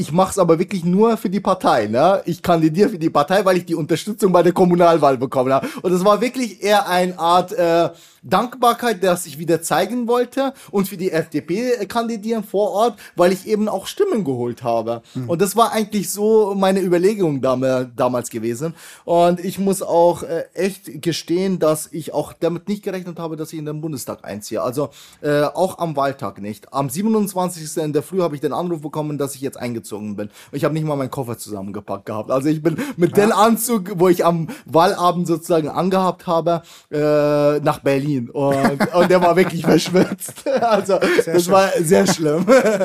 ich 0.00 0.12
mache 0.12 0.30
es 0.30 0.38
aber 0.38 0.58
wirklich 0.58 0.82
nur 0.82 1.18
für 1.18 1.28
die 1.28 1.40
Partei. 1.40 1.86
Ne? 1.86 2.22
Ich 2.24 2.42
kandidiere 2.42 2.88
für 2.88 2.98
die 2.98 3.10
Partei, 3.10 3.44
weil 3.44 3.58
ich 3.58 3.66
die 3.66 3.74
Unterstützung 3.74 4.32
bei 4.32 4.42
der 4.42 4.52
Kommunalwahl 4.52 5.18
bekommen 5.18 5.52
habe. 5.52 5.68
Und 5.82 5.92
es 5.92 6.02
war 6.02 6.22
wirklich 6.22 6.62
eher 6.62 6.88
eine 6.88 7.18
Art 7.18 7.52
äh, 7.52 7.90
Dankbarkeit, 8.22 9.02
dass 9.02 9.26
ich 9.26 9.38
wieder 9.38 9.62
zeigen 9.62 10.08
wollte 10.08 10.52
und 10.70 10.88
für 10.88 10.96
die 10.96 11.10
FDP 11.10 11.86
kandidieren 11.86 12.44
vor 12.44 12.70
Ort, 12.70 12.98
weil 13.16 13.32
ich 13.32 13.46
eben 13.46 13.68
auch 13.68 13.86
Stimmen 13.86 14.24
geholt 14.24 14.62
habe. 14.62 15.02
Mhm. 15.14 15.30
Und 15.30 15.42
das 15.42 15.56
war 15.56 15.72
eigentlich 15.72 16.10
so 16.10 16.54
meine 16.54 16.80
Überlegung 16.80 17.40
damals 17.40 18.30
gewesen. 18.30 18.74
Und 19.04 19.44
ich 19.44 19.58
muss 19.58 19.82
auch 19.82 20.22
äh, 20.22 20.44
echt 20.54 21.02
gestehen, 21.02 21.58
dass 21.58 21.88
ich 21.92 22.12
auch 22.12 22.32
damit 22.32 22.68
nicht 22.68 22.82
gerechnet 22.82 23.18
habe, 23.18 23.36
dass 23.36 23.52
ich 23.52 23.58
in 23.58 23.66
den 23.66 23.80
Bundestag 23.80 24.24
einziehe. 24.24 24.62
Also 24.62 24.90
äh, 25.20 25.42
auch 25.42 25.78
am 25.78 25.96
Wahltag 25.96 26.40
nicht. 26.40 26.72
Am 26.72 26.88
27. 26.88 27.76
in 27.82 27.92
der 27.92 28.02
Früh 28.02 28.20
habe 28.20 28.34
ich 28.34 28.40
den 28.40 28.52
Anruf 28.52 28.80
bekommen, 28.80 29.18
dass 29.18 29.34
ich 29.34 29.40
jetzt 29.40 29.58
eingezogen 29.58 29.80
eingezogen 29.80 30.16
bin. 30.16 30.30
Ich 30.52 30.64
habe 30.64 30.74
nicht 30.74 30.84
mal 30.84 30.96
meinen 30.96 31.10
Koffer 31.10 31.38
zusammengepackt 31.38 32.06
gehabt. 32.06 32.30
Also 32.30 32.48
ich 32.48 32.62
bin 32.62 32.76
mit 32.96 33.16
ja. 33.16 33.26
dem 33.26 33.32
Anzug, 33.32 33.92
wo 33.96 34.08
ich 34.08 34.24
am 34.24 34.48
Wahlabend 34.66 35.26
sozusagen 35.26 35.68
angehabt 35.68 36.26
habe, 36.26 36.62
äh, 36.90 37.60
nach 37.60 37.80
Berlin. 37.80 38.09
Und, 38.18 38.94
und 38.94 39.10
der 39.10 39.22
war 39.22 39.36
wirklich 39.36 39.62
verschwitzt. 39.62 40.32
Also 40.60 40.98
sehr 41.22 41.34
das 41.34 41.44
schön. 41.44 41.52
war 41.52 41.70
sehr 41.80 42.06
schlimm. 42.06 42.44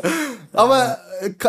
Aber 0.53 0.97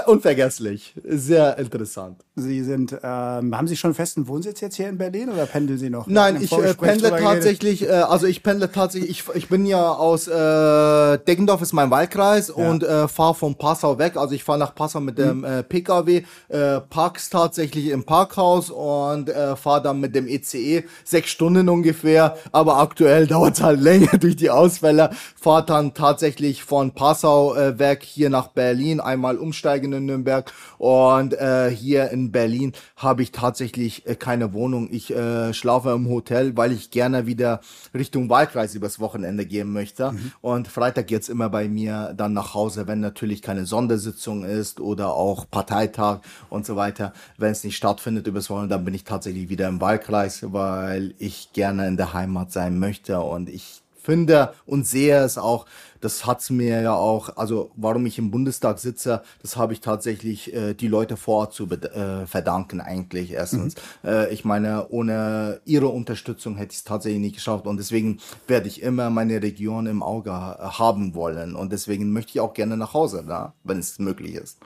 unvergesslich. 0.06 0.94
Sehr 1.04 1.58
interessant. 1.58 2.26
Sie 2.38 2.62
sind, 2.62 2.92
ähm, 3.02 3.56
haben 3.56 3.66
Sie 3.66 3.76
schon 3.76 3.94
festen 3.94 4.28
Wohnsitz 4.28 4.60
jetzt 4.60 4.76
hier 4.76 4.90
in 4.90 4.98
Berlin 4.98 5.30
oder 5.30 5.46
pendeln 5.46 5.78
Sie 5.78 5.88
noch? 5.88 6.06
Nein, 6.06 6.36
ich 6.42 6.52
äh, 6.52 6.74
pendle 6.74 7.08
tatsächlich, 7.16 7.88
äh, 7.88 7.92
also 7.92 8.26
ich 8.26 8.42
pendle 8.42 8.70
tatsächlich, 8.70 9.10
ich, 9.10 9.24
ich 9.34 9.48
bin 9.48 9.64
ja 9.64 9.90
aus 9.90 10.28
äh, 10.28 11.18
Deggendorf 11.18 11.62
ist 11.62 11.72
mein 11.72 11.90
Wahlkreis 11.90 12.48
ja. 12.48 12.54
und 12.54 12.82
äh, 12.82 13.08
fahre 13.08 13.34
von 13.34 13.54
Passau 13.54 13.98
weg. 13.98 14.18
Also 14.18 14.34
ich 14.34 14.44
fahre 14.44 14.58
nach 14.58 14.74
Passau 14.74 15.00
mit 15.00 15.16
dem 15.16 15.38
mhm. 15.38 15.44
äh, 15.44 15.62
PKW, 15.62 16.24
äh, 16.48 16.80
park's 16.80 17.30
tatsächlich 17.30 17.86
im 17.86 18.04
Parkhaus 18.04 18.68
und 18.68 19.30
äh, 19.30 19.56
fahre 19.56 19.82
dann 19.82 20.00
mit 20.00 20.14
dem 20.14 20.28
ECE 20.28 20.84
sechs 21.04 21.30
Stunden 21.30 21.70
ungefähr. 21.70 22.36
Aber 22.52 22.76
aktuell 22.76 23.26
dauert 23.26 23.62
halt 23.62 23.80
länger 23.80 24.18
durch 24.18 24.36
die 24.36 24.50
Ausfälle. 24.50 25.08
Fahre 25.40 25.64
dann 25.64 25.94
tatsächlich 25.94 26.64
von 26.64 26.92
Passau 26.92 27.54
äh, 27.54 27.78
weg 27.78 28.02
hier 28.02 28.28
nach 28.28 28.48
Berlin, 28.48 29.00
einmal 29.00 29.38
umsteigen 29.56 29.92
in 29.94 30.04
Nürnberg 30.04 30.52
und 30.76 31.32
äh, 31.32 31.70
hier 31.70 32.10
in 32.10 32.30
Berlin 32.30 32.72
habe 32.96 33.22
ich 33.22 33.32
tatsächlich 33.32 34.06
äh, 34.06 34.14
keine 34.14 34.52
Wohnung. 34.52 34.88
Ich 34.90 35.10
äh, 35.14 35.54
schlafe 35.54 35.92
im 35.92 36.08
Hotel, 36.10 36.56
weil 36.58 36.72
ich 36.72 36.90
gerne 36.90 37.26
wieder 37.26 37.60
Richtung 37.94 38.28
Wahlkreis 38.28 38.74
übers 38.74 39.00
Wochenende 39.00 39.46
gehen 39.46 39.72
möchte. 39.72 40.12
Mhm. 40.12 40.32
Und 40.42 40.68
Freitag 40.68 41.06
geht's 41.06 41.30
immer 41.30 41.48
bei 41.48 41.68
mir 41.68 42.12
dann 42.14 42.34
nach 42.34 42.52
Hause, 42.52 42.86
wenn 42.86 43.00
natürlich 43.00 43.40
keine 43.40 43.64
Sondersitzung 43.64 44.44
ist 44.44 44.78
oder 44.78 45.14
auch 45.14 45.48
Parteitag 45.50 46.20
und 46.50 46.66
so 46.66 46.76
weiter. 46.76 47.14
Wenn 47.38 47.52
es 47.52 47.64
nicht 47.64 47.76
stattfindet 47.76 48.26
übers 48.26 48.50
Wochenende, 48.50 48.74
dann 48.74 48.84
bin 48.84 48.92
ich 48.92 49.04
tatsächlich 49.04 49.48
wieder 49.48 49.68
im 49.68 49.80
Wahlkreis, 49.80 50.44
weil 50.52 51.14
ich 51.18 51.52
gerne 51.54 51.88
in 51.88 51.96
der 51.96 52.12
Heimat 52.12 52.52
sein 52.52 52.78
möchte 52.78 53.20
und 53.20 53.48
ich 53.48 53.82
finde 54.06 54.54
und 54.66 54.86
sehe 54.86 55.18
es 55.18 55.36
auch, 55.36 55.66
das 56.00 56.26
hat's 56.26 56.50
mir 56.50 56.80
ja 56.80 56.94
auch, 56.94 57.36
also 57.36 57.70
warum 57.76 58.06
ich 58.06 58.18
im 58.18 58.30
Bundestag 58.30 58.78
sitze, 58.78 59.22
das 59.42 59.56
habe 59.56 59.72
ich 59.72 59.80
tatsächlich 59.80 60.54
äh, 60.54 60.74
die 60.74 60.88
Leute 60.88 61.16
vor 61.16 61.36
Ort 61.36 61.54
zu 61.54 61.68
äh, 61.70 62.26
verdanken 62.26 62.80
eigentlich 62.80 63.32
erstens. 63.32 63.76
Mhm. 64.02 64.08
Äh, 64.08 64.28
ich 64.32 64.44
meine, 64.44 64.88
ohne 64.88 65.60
ihre 65.64 65.88
Unterstützung 65.88 66.56
hätte 66.56 66.72
ich 66.72 66.78
es 66.78 66.84
tatsächlich 66.84 67.20
nicht 67.20 67.36
geschafft 67.36 67.66
und 67.66 67.76
deswegen 67.76 68.18
werde 68.46 68.68
ich 68.68 68.82
immer 68.82 69.10
meine 69.10 69.42
Region 69.42 69.86
im 69.86 70.02
Auge 70.02 70.32
haben 70.32 71.14
wollen 71.14 71.54
und 71.54 71.72
deswegen 71.72 72.12
möchte 72.12 72.30
ich 72.30 72.40
auch 72.40 72.54
gerne 72.54 72.76
nach 72.76 72.94
Hause, 72.94 73.24
da, 73.26 73.54
wenn 73.64 73.78
es 73.78 73.98
möglich 73.98 74.34
ist. 74.34 74.58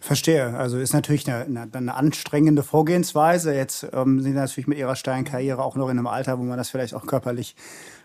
Verstehe. 0.00 0.56
Also 0.56 0.78
ist 0.78 0.92
natürlich 0.92 1.28
eine, 1.28 1.44
eine, 1.44 1.68
eine 1.72 1.94
anstrengende 1.94 2.62
Vorgehensweise. 2.62 3.54
Jetzt 3.54 3.86
ähm, 3.92 4.20
sind 4.20 4.32
Sie 4.32 4.38
natürlich 4.38 4.68
mit 4.68 4.78
Ihrer 4.78 4.94
steilen 4.94 5.24
Karriere 5.24 5.62
auch 5.62 5.74
noch 5.74 5.88
in 5.88 5.98
einem 5.98 6.06
Alter, 6.06 6.38
wo 6.38 6.44
man 6.44 6.56
das 6.56 6.70
vielleicht 6.70 6.94
auch 6.94 7.06
körperlich 7.06 7.56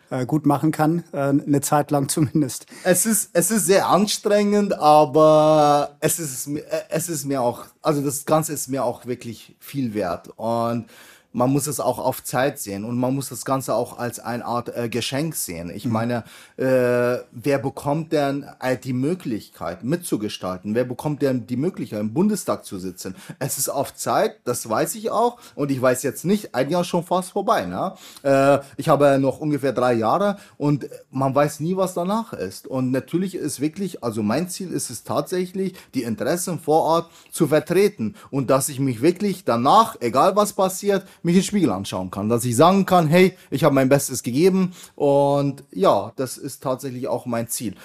äh, 0.09 0.25
gut 0.25 0.45
machen 0.45 0.71
kann, 0.71 1.03
äh, 1.11 1.17
eine 1.17 1.61
Zeit 1.61 1.91
lang 1.91 2.09
zumindest. 2.09 2.65
Es 2.83 3.05
ist, 3.05 3.29
es 3.33 3.51
ist 3.51 3.65
sehr 3.65 3.87
anstrengend, 3.87 4.73
aber 4.73 5.97
es 5.99 6.19
ist, 6.19 6.49
es 6.89 7.09
ist 7.09 7.25
mir 7.25 7.41
auch, 7.41 7.65
also 7.81 8.01
das 8.01 8.25
Ganze 8.25 8.53
ist 8.53 8.67
mir 8.67 8.83
auch 8.83 9.05
wirklich 9.05 9.55
viel 9.59 9.93
wert. 9.93 10.29
Und 10.35 10.87
man 11.33 11.51
muss 11.51 11.67
es 11.67 11.79
auch 11.79 11.99
auf 11.99 12.23
Zeit 12.23 12.59
sehen 12.59 12.85
und 12.85 12.97
man 12.97 13.13
muss 13.13 13.29
das 13.29 13.43
Ganze 13.43 13.73
auch 13.73 13.97
als 13.97 14.19
eine 14.19 14.45
Art 14.45 14.75
äh, 14.75 14.87
Geschenk 14.87 15.35
sehen. 15.35 15.71
Ich 15.73 15.85
mhm. 15.85 15.91
meine, 15.91 16.23
äh, 16.57 17.23
wer 17.31 17.57
bekommt 17.57 18.13
denn 18.13 18.45
äh, 18.61 18.77
die 18.77 18.93
Möglichkeit 18.93 19.83
mitzugestalten? 19.83 20.75
Wer 20.75 20.85
bekommt 20.85 21.21
denn 21.21 21.47
die 21.47 21.57
Möglichkeit 21.57 21.99
im 21.99 22.13
Bundestag 22.13 22.65
zu 22.65 22.77
sitzen? 22.77 23.15
Es 23.39 23.57
ist 23.57 23.69
auf 23.69 23.95
Zeit, 23.95 24.37
das 24.45 24.69
weiß 24.69 24.95
ich 24.95 25.09
auch 25.09 25.39
und 25.55 25.71
ich 25.71 25.81
weiß 25.81 26.03
jetzt 26.03 26.23
nicht, 26.23 26.53
ein 26.53 26.69
Jahr 26.69 26.83
schon 26.83 27.03
fast 27.03 27.31
vorbei. 27.31 27.65
Ne? 27.65 27.93
Äh, 28.21 28.59
ich 28.77 28.87
habe 28.87 29.17
noch 29.19 29.39
ungefähr 29.39 29.73
drei 29.73 29.93
Jahre 29.93 30.37
und 30.57 30.87
man 31.09 31.33
weiß 31.33 31.59
nie, 31.59 31.75
was 31.75 31.95
danach 31.95 32.33
ist. 32.33 32.67
Und 32.67 32.91
natürlich 32.91 33.35
ist 33.35 33.59
wirklich, 33.59 34.03
also 34.03 34.21
mein 34.21 34.49
Ziel 34.49 34.71
ist 34.71 34.91
es 34.91 35.03
tatsächlich, 35.03 35.73
die 35.95 36.03
Interessen 36.03 36.59
vor 36.59 36.83
Ort 36.83 37.11
zu 37.31 37.47
vertreten 37.47 38.15
und 38.29 38.51
dass 38.51 38.69
ich 38.69 38.79
mich 38.79 39.01
wirklich 39.01 39.45
danach, 39.45 39.95
egal 39.99 40.35
was 40.35 40.53
passiert, 40.53 41.07
mich 41.23 41.35
den 41.35 41.43
Spiegel 41.43 41.71
anschauen 41.71 42.11
kann, 42.11 42.29
dass 42.29 42.45
ich 42.45 42.55
sagen 42.55 42.85
kann, 42.85 43.07
hey, 43.07 43.35
ich 43.49 43.63
habe 43.63 43.73
mein 43.73 43.89
Bestes 43.89 44.23
gegeben 44.23 44.73
und 44.95 45.63
ja, 45.71 46.11
das 46.15 46.37
ist 46.37 46.61
tatsächlich 46.61 47.07
auch 47.07 47.25
mein 47.25 47.47
Ziel. 47.47 47.75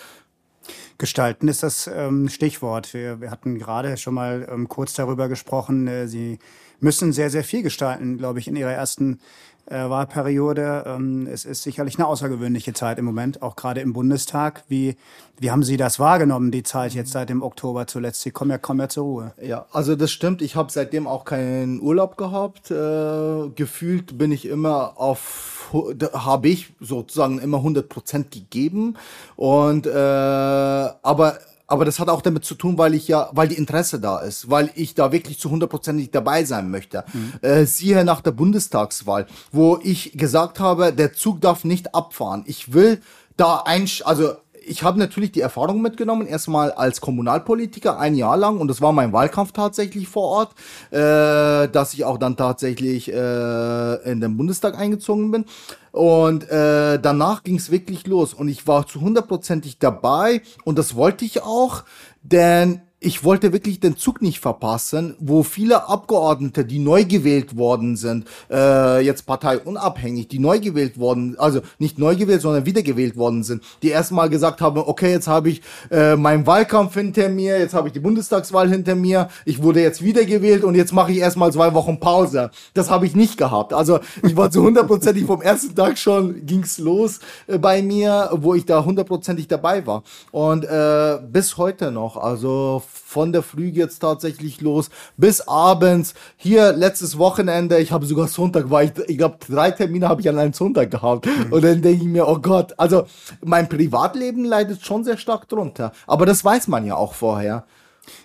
Gestalten 0.99 1.49
ist 1.49 1.62
das 1.62 1.87
ähm, 1.87 2.28
Stichwort. 2.28 2.92
Wir, 2.92 3.21
wir, 3.21 3.30
hatten 3.30 3.59
gerade 3.59 3.97
schon 3.97 4.14
mal 4.14 4.49
ähm, 4.50 4.68
kurz 4.68 4.95
darüber 4.95 5.28
gesprochen. 5.28 5.87
Äh, 5.87 6.09
Sie 6.09 6.40
müssen 6.80 7.12
sehr, 7.12 7.30
sehr 7.30 7.45
viel 7.45 7.62
gestalten, 7.62 8.18
glaube 8.18 8.40
ich, 8.40 8.49
in 8.49 8.57
Ihrer 8.57 8.73
ersten 8.73 9.21
äh, 9.70 9.88
Wahlperiode. 9.88 10.84
Ähm, 10.87 11.26
es 11.26 11.44
ist 11.44 11.62
sicherlich 11.62 11.98
eine 11.98 12.06
außergewöhnliche 12.06 12.72
Zeit 12.72 12.98
im 12.98 13.04
Moment, 13.04 13.42
auch 13.42 13.56
gerade 13.56 13.80
im 13.80 13.92
Bundestag. 13.92 14.64
Wie, 14.68 14.96
wie 15.38 15.50
haben 15.50 15.62
Sie 15.62 15.76
das 15.76 15.98
wahrgenommen, 15.98 16.50
die 16.50 16.62
Zeit 16.62 16.94
jetzt 16.94 17.12
seit 17.12 17.28
dem 17.28 17.42
Oktober 17.42 17.87
zuletzt? 17.87 18.22
Sie 18.22 18.30
kommen 18.30 18.50
ja, 18.50 18.58
kommen 18.58 18.80
ja 18.80 18.88
zur 18.88 19.04
Ruhe. 19.04 19.32
Ja, 19.40 19.66
also 19.72 19.96
das 19.96 20.10
stimmt. 20.10 20.42
Ich 20.42 20.56
habe 20.56 20.72
seitdem 20.72 21.06
auch 21.06 21.25
keinen 21.25 21.80
Urlaub 21.80 22.16
gehabt. 22.16 22.70
Äh, 22.70 23.50
gefühlt 23.54 24.18
bin 24.18 24.32
ich 24.32 24.46
immer 24.46 24.98
auf, 24.98 25.75
habe 26.12 26.48
ich 26.48 26.75
sozusagen 26.80 27.38
immer 27.38 27.58
100 27.58 27.88
Prozent 27.88 28.30
gegeben. 28.30 28.96
Und, 29.37 29.87
äh, 29.87 29.90
aber 29.90 31.38
aber 31.68 31.84
das 31.84 32.00
hat 32.00 32.08
auch 32.08 32.22
damit 32.22 32.44
zu 32.44 32.54
tun, 32.54 32.78
weil 32.78 32.94
ich 32.94 33.06
ja, 33.08 33.28
weil 33.32 33.46
die 33.46 33.56
Interesse 33.56 34.00
da 34.00 34.18
ist, 34.18 34.50
weil 34.50 34.70
ich 34.75 34.94
da 34.94 35.12
wirklich 35.12 35.38
zu 35.38 35.50
hundertprozentig 35.50 36.10
dabei 36.10 36.44
sein 36.44 36.70
möchte. 36.70 37.04
Mhm. 37.12 37.34
Äh, 37.42 37.66
siehe 37.66 38.04
nach 38.04 38.22
der 38.22 38.32
Bundestagswahl, 38.32 39.26
wo 39.52 39.78
ich 39.82 40.12
gesagt 40.14 40.60
habe, 40.60 40.92
der 40.92 41.12
Zug 41.12 41.42
darf 41.42 41.64
nicht 41.64 41.94
abfahren. 41.94 42.42
Ich 42.46 42.72
will 42.72 43.00
da 43.37 43.62
ein, 43.66 43.88
also 44.04 44.32
ich 44.68 44.82
habe 44.82 44.98
natürlich 44.98 45.32
die 45.32 45.40
Erfahrung 45.40 45.82
mitgenommen, 45.82 46.26
erstmal 46.26 46.72
als 46.72 47.00
Kommunalpolitiker 47.00 47.98
ein 47.98 48.14
Jahr 48.14 48.37
lang 48.37 48.58
und 48.58 48.68
das 48.68 48.80
war 48.80 48.92
mein 48.92 49.12
Wahlkampf 49.12 49.52
tatsächlich 49.52 50.08
vor 50.08 50.28
Ort, 50.28 50.52
äh, 50.90 51.68
dass 51.68 51.94
ich 51.94 52.04
auch 52.04 52.18
dann 52.18 52.37
tatsächlich 52.37 53.12
äh, 53.12 54.10
in 54.10 54.20
den 54.20 54.37
Bundestag 54.37 54.78
eingezogen 54.78 55.30
bin. 55.30 55.44
Und 55.92 56.48
äh, 56.50 57.00
danach 57.00 57.42
ging 57.42 57.56
es 57.56 57.70
wirklich 57.70 58.06
los 58.06 58.34
und 58.34 58.48
ich 58.48 58.66
war 58.66 58.87
zu 58.87 59.00
hundertprozentig 59.00 59.78
dabei 59.78 60.42
und 60.64 60.78
das 60.78 60.94
wollte 60.94 61.25
ich 61.25 61.42
auch, 61.42 61.84
denn 62.22 62.82
ich 63.00 63.23
wollte 63.23 63.52
wirklich 63.52 63.78
den 63.78 63.97
Zug 63.97 64.21
nicht 64.23 64.40
verpassen, 64.40 65.14
wo 65.21 65.45
viele 65.45 65.88
Abgeordnete, 65.88 66.64
die 66.64 66.81
neu 66.81 67.05
gewählt 67.05 67.57
worden 67.57 67.97
sind, 67.97 68.26
äh, 68.50 69.00
jetzt 69.05 69.25
parteiunabhängig, 69.25 70.26
die 70.26 70.40
neu 70.40 70.59
gewählt 70.59 70.99
worden, 70.99 71.37
also 71.38 71.61
nicht 71.78 71.99
neu 71.99 72.17
gewählt, 72.17 72.43
sondern 72.43 72.67
wiedergewählt 72.67 73.17
worden 73.17 73.45
sind, 73.45 73.62
die 73.83 73.90
erstmal 73.90 74.28
gesagt 74.28 74.61
haben, 74.61 74.78
okay, 74.78 75.12
jetzt 75.12 75.28
habe 75.28 75.50
ich 75.50 75.62
äh, 75.93 76.17
meinen 76.17 76.45
Wahlkampf 76.47 76.95
hinter 76.95 77.28
mir, 77.28 77.61
jetzt 77.61 77.73
habe 77.73 77.87
ich 77.87 77.93
die 77.95 78.00
Bundestagswahl 78.00 78.69
hinter 78.69 78.97
mir, 78.97 79.28
ich 79.45 79.62
wurde 79.62 79.81
jetzt 79.81 80.02
wiedergewählt 80.02 80.64
und 80.64 80.75
jetzt 80.75 80.93
mache 80.93 81.12
ich 81.12 81.19
erstmal 81.19 81.52
zwei 81.52 81.75
Wochen 81.75 82.00
Pause. 82.00 82.50
Das 82.75 82.90
habe 82.90 83.07
ich 83.07 83.14
nicht 83.14 83.38
gehabt. 83.38 83.73
Also 83.73 84.00
ich 84.25 84.37
war 84.37 84.50
zu 84.50 84.62
hundertprozentig 84.62 85.25
vom 85.25 85.40
ersten 85.40 85.76
Tag 85.76 85.99
schon 85.99 86.45
ging's 86.45 86.78
los 86.78 87.21
äh, 87.47 87.59
bei 87.59 87.81
mir, 87.81 88.31
wo 88.33 88.55
ich 88.55 88.67
da 88.67 88.85
hundertprozentig 88.85 89.47
dabei 89.47 89.87
war. 89.87 90.02
Und 90.33 90.64
äh, 90.64 91.19
bis 91.31 91.57
heute 91.59 91.93
noch, 91.93 92.17
also 92.17 92.83
von 92.88 93.33
der 93.33 93.42
Früh 93.42 93.68
jetzt 93.68 93.99
tatsächlich 94.00 94.61
los 94.61 94.90
bis 95.16 95.40
abends. 95.47 96.14
Hier 96.37 96.73
letztes 96.73 97.18
Wochenende, 97.18 97.78
ich 97.78 97.92
habe 97.92 98.07
sogar 98.07 98.28
Sonntag, 98.28 98.71
war 98.71 98.83
ich, 98.83 98.92
ich 99.07 99.18
glaube, 99.18 99.38
drei 99.49 99.71
Termine 99.71 100.09
habe 100.09 100.21
ich 100.21 100.28
an 100.28 100.38
einem 100.38 100.52
Sonntag 100.52 100.90
gehabt. 100.90 101.26
Mhm. 101.26 101.52
Und 101.52 101.64
dann 101.64 101.83
denke 101.83 102.02
ich 102.04 102.09
mir, 102.09 102.26
oh 102.28 102.38
Gott, 102.38 102.75
also 102.78 103.07
mein 103.45 103.68
Privatleben 103.68 104.45
leidet 104.45 104.85
schon 104.85 105.04
sehr 105.04 105.16
stark 105.16 105.49
drunter. 105.49 105.92
Aber 106.07 106.26
das 106.26 106.45
weiß 106.45 106.68
man 106.68 106.87
ja 106.87 106.97
auch 106.97 107.14
vorher. 107.14 107.64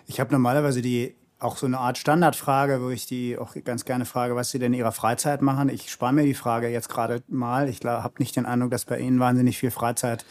Ich 0.07 0.19
habe 0.19 0.31
normalerweise 0.31 0.81
die 0.81 1.15
auch 1.39 1.57
so 1.57 1.65
eine 1.65 1.77
Art 1.77 1.97
Standardfrage, 1.97 2.81
wo 2.81 2.89
ich 2.89 3.05
die 3.05 3.37
auch 3.37 3.55
ganz 3.65 3.85
gerne 3.85 4.05
frage, 4.05 4.35
was 4.35 4.51
Sie 4.51 4.59
denn 4.59 4.73
in 4.73 4.79
Ihrer 4.79 4.93
Freizeit 4.93 5.41
machen. 5.41 5.69
Ich 5.69 5.91
spare 5.91 6.13
mir 6.13 6.23
die 6.23 6.33
Frage 6.33 6.69
jetzt 6.69 6.89
gerade 6.89 7.21
mal. 7.27 7.67
Ich 7.67 7.81
habe 7.83 8.13
nicht 8.19 8.35
den 8.35 8.45
Eindruck, 8.45 8.71
dass 8.71 8.85
bei 8.85 8.99
Ihnen 8.99 9.19
wahnsinnig 9.19 9.57
viel 9.57 9.71
Freizeit 9.71 10.25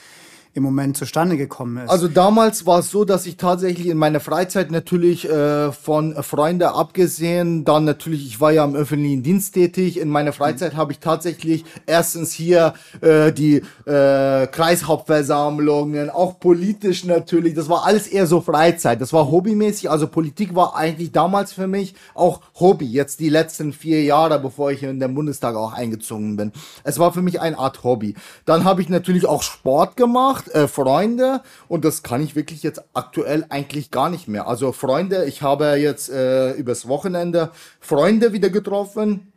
im 0.54 0.62
Moment 0.62 0.96
zustande 0.96 1.36
gekommen 1.36 1.84
ist. 1.84 1.90
Also 1.90 2.08
damals 2.08 2.66
war 2.66 2.80
es 2.80 2.90
so, 2.90 3.04
dass 3.04 3.26
ich 3.26 3.36
tatsächlich 3.36 3.86
in 3.86 3.96
meiner 3.96 4.20
Freizeit 4.20 4.70
natürlich 4.70 5.28
äh, 5.28 5.72
von 5.72 6.14
Freunden 6.22 6.68
abgesehen, 6.68 7.64
dann 7.64 7.84
natürlich, 7.84 8.26
ich 8.26 8.40
war 8.40 8.52
ja 8.52 8.64
im 8.64 8.74
öffentlichen 8.74 9.22
Dienst 9.22 9.54
tätig, 9.54 9.98
in 9.98 10.10
meiner 10.10 10.32
Freizeit 10.32 10.74
mhm. 10.74 10.76
habe 10.76 10.92
ich 10.92 10.98
tatsächlich 10.98 11.64
erstens 11.86 12.32
hier 12.32 12.74
äh, 13.00 13.32
die 13.32 13.62
äh, 13.86 14.46
Kreishauptversammlungen, 14.46 16.10
auch 16.10 16.38
politisch 16.38 17.04
natürlich, 17.04 17.54
das 17.54 17.68
war 17.68 17.86
alles 17.86 18.06
eher 18.06 18.26
so 18.26 18.40
Freizeit, 18.42 19.00
das 19.00 19.12
war 19.12 19.30
hobbymäßig, 19.30 19.90
also 19.90 20.06
Politik 20.06 20.54
war 20.54 20.76
eigentlich 20.76 21.12
damals 21.12 21.52
für 21.52 21.66
mich 21.66 21.94
auch 22.14 22.40
Hobby, 22.60 22.86
jetzt 22.86 23.20
die 23.20 23.30
letzten 23.30 23.72
vier 23.72 24.02
Jahre, 24.02 24.38
bevor 24.38 24.70
ich 24.70 24.82
in 24.82 25.00
den 25.00 25.14
Bundestag 25.14 25.56
auch 25.56 25.72
eingezogen 25.72 26.36
bin. 26.36 26.52
Es 26.84 26.98
war 26.98 27.12
für 27.12 27.22
mich 27.22 27.40
eine 27.40 27.58
Art 27.58 27.84
Hobby. 27.84 28.14
Dann 28.44 28.64
habe 28.64 28.82
ich 28.82 28.88
natürlich 28.88 29.26
auch 29.26 29.42
Sport 29.42 29.96
gemacht, 29.96 30.41
gesagt, 30.44 30.56
äh, 30.56 30.68
Freunde, 30.68 31.42
und 31.68 31.84
das 31.84 32.02
kann 32.02 32.22
ich 32.22 32.36
wirklich 32.36 32.62
jetzt 32.62 32.82
aktuell 32.94 33.46
eigentlich 33.48 33.90
gar 33.90 34.10
nicht 34.10 34.28
mehr. 34.28 34.46
Also 34.46 34.72
Freunde, 34.72 35.24
ich 35.24 35.42
habe 35.42 35.76
jetzt 35.76 36.10
äh, 36.10 36.52
übers 36.52 36.88
Wochenende 36.88 37.50
Freunde 37.80 38.32
wieder 38.32 38.50
getroffen, 38.50 39.32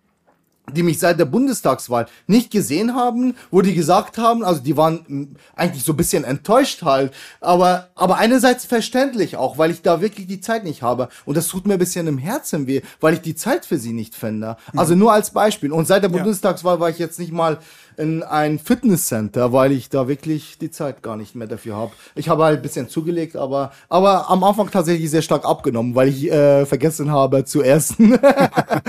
die 0.74 0.82
mich 0.82 0.98
seit 0.98 1.20
der 1.20 1.26
Bundestagswahl 1.26 2.08
nicht 2.26 2.50
gesehen 2.50 2.96
haben, 2.96 3.36
wo 3.52 3.62
die 3.62 3.76
gesagt 3.76 4.18
haben, 4.18 4.44
also 4.44 4.62
die 4.62 4.76
waren 4.76 5.06
hm, 5.06 5.36
eigentlich 5.56 5.84
so 5.84 5.94
ein 5.94 5.98
bisschen 5.98 6.24
enttäuscht 6.24 6.82
halt, 6.82 7.14
aber, 7.40 7.90
aber 7.94 8.18
einerseits 8.18 8.66
verständlich 8.66 9.38
auch, 9.38 9.60
weil 9.60 9.70
ich 9.70 9.84
da 9.84 10.02
wirklich 10.02 10.26
die 10.26 10.42
Zeit 10.42 10.64
nicht 10.64 10.82
habe. 10.82 11.10
Und 11.26 11.38
das 11.38 11.50
tut 11.50 11.68
mir 11.68 11.74
ein 11.74 11.80
bisschen 11.80 12.08
im 12.08 12.18
Herzen 12.18 12.66
weh, 12.66 12.82
weil 13.00 13.14
ich 13.14 13.22
die 13.22 13.36
Zeit 13.36 13.66
für 13.66 13.78
sie 13.78 13.94
nicht 13.94 14.16
finde. 14.16 14.58
Also 14.76 14.96
nur 14.96 15.14
als 15.14 15.30
Beispiel. 15.32 15.72
Und 15.72 15.86
seit 15.86 16.02
der 16.02 16.10
ja. 16.10 16.18
Bundestagswahl 16.18 16.80
war 16.80 16.90
ich 16.90 16.98
jetzt 16.98 17.20
nicht 17.20 17.32
mal 17.32 17.60
in 17.98 18.24
ein 18.24 18.60
Fitnesscenter, 18.60 19.54
weil 19.54 19.72
ich 19.72 19.90
da 19.90 20.08
wirklich 20.08 20.58
die 20.58 20.72
Zeit 20.72 21.02
gar 21.02 21.18
nicht 21.18 21.36
mehr 21.36 21.48
dafür 21.48 21.76
habe. 21.76 21.92
Ich 22.16 22.30
habe 22.30 22.44
halt 22.44 22.60
ein 22.60 22.62
bisschen 22.62 22.90
zugelegt, 22.90 23.36
aber, 23.36 23.72
aber 23.90 24.30
am 24.30 24.44
Anfang 24.44 24.70
tatsächlich 24.70 25.10
sehr 25.10 25.22
stark 25.22 25.46
abgenommen, 25.46 25.96
weil 25.96 26.10
ich 26.10 26.32
äh, 26.32 26.66
vergessen 26.66 27.12
habe 27.12 27.46
zu 27.46 27.64
essen. 27.64 28.20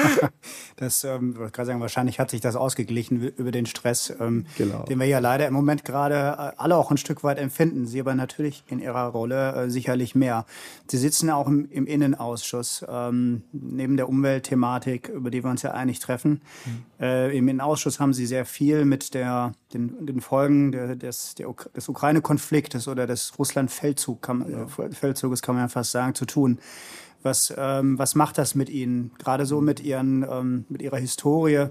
das, 0.77 1.05
ähm, 1.05 1.37
ich 1.47 1.53
kann 1.53 1.67
sagen, 1.67 1.81
wahrscheinlich 1.81 2.19
hat 2.19 2.31
sich 2.31 2.41
das 2.41 2.57
ausgeglichen 2.57 3.21
über 3.21 3.51
den 3.51 3.67
Stress, 3.67 4.13
ähm, 4.21 4.47
genau. 4.57 4.85
den 4.85 4.99
wir 4.99 5.07
ja 5.07 5.19
leider 5.19 5.47
im 5.47 5.55
Moment 5.55 5.85
gerade 5.85 6.15
äh, 6.15 6.53
alle 6.57 6.77
auch 6.77 6.91
ein 6.91 6.97
Stück 6.97 7.25
weit 7.25 7.39
empfinden. 7.39 7.87
Sie 7.87 8.01
aber 8.01 8.15
natürlich 8.15 8.65
in 8.69 8.79
ihrer 8.79 9.07
Rolle 9.07 9.55
äh, 9.55 9.71
sicherlich 9.71 10.15
mehr. 10.15 10.47
Sie 10.89 10.99
sitzen 10.99 11.31
auch 11.31 11.47
im, 11.47 11.71
im 11.71 11.87
Innenausschuss, 11.87 12.85
ähm, 12.89 13.43
neben 13.53 13.97
der 13.97 14.09
Umweltthematik, 14.09 15.09
über 15.09 15.31
die 15.31 15.45
wir 15.45 15.51
uns 15.51 15.63
ja 15.63 15.73
eigentlich 15.73 16.01
treffen. 16.01 16.41
Mhm. 16.65 16.85
Äh, 17.01 17.37
Im 17.37 17.49
Innenausschuss 17.49 18.01
haben 18.01 18.15
Sie 18.15 18.27
sehr 18.27 18.47
viel 18.47 18.85
mit 18.85 18.96
mit 18.97 19.13
der, 19.13 19.53
den, 19.75 20.07
den 20.07 20.23
Folgen 20.23 20.73
der, 20.73 20.97
des, 20.97 21.35
der, 21.35 21.53
des 21.75 21.89
Ukraine-Konfliktes 21.89 22.89
oder 22.89 23.07
des 23.07 23.39
Russland-Feldzuges, 23.39 24.23
kann. 24.23 24.69
Feldzuges, 24.93 25.43
kann 25.43 25.55
man 25.55 25.65
ja 25.65 25.69
fast 25.69 25.93
sagen, 25.93 26.15
zu 26.15 26.25
tun. 26.25 26.59
Was, 27.23 27.53
ähm, 27.57 27.99
was 27.99 28.15
macht 28.15 28.39
das 28.39 28.55
mit 28.55 28.71
Ihnen? 28.71 29.11
Gerade 29.19 29.45
so 29.45 29.61
mit, 29.61 29.81
ihren, 29.81 30.23
ähm, 30.23 30.65
mit 30.71 30.81
Ihrer 30.81 30.97
Historie, 30.97 31.67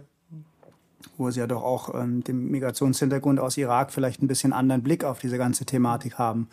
wo 1.17 1.32
Sie 1.32 1.39
ja 1.39 1.48
doch 1.48 1.63
auch 1.63 1.96
ähm, 1.96 2.24
dem 2.24 2.51
Migrationshintergrund 2.51 3.39
aus 3.39 3.58
Irak 3.58 3.91
vielleicht 3.91 4.22
ein 4.22 4.27
bisschen 4.27 4.53
anderen 4.53 4.84
Blick 4.84 5.03
auf 5.03 5.17
diese 5.17 5.39
ganze 5.39 5.65
Thematik 5.65 6.20
haben. 6.20 6.50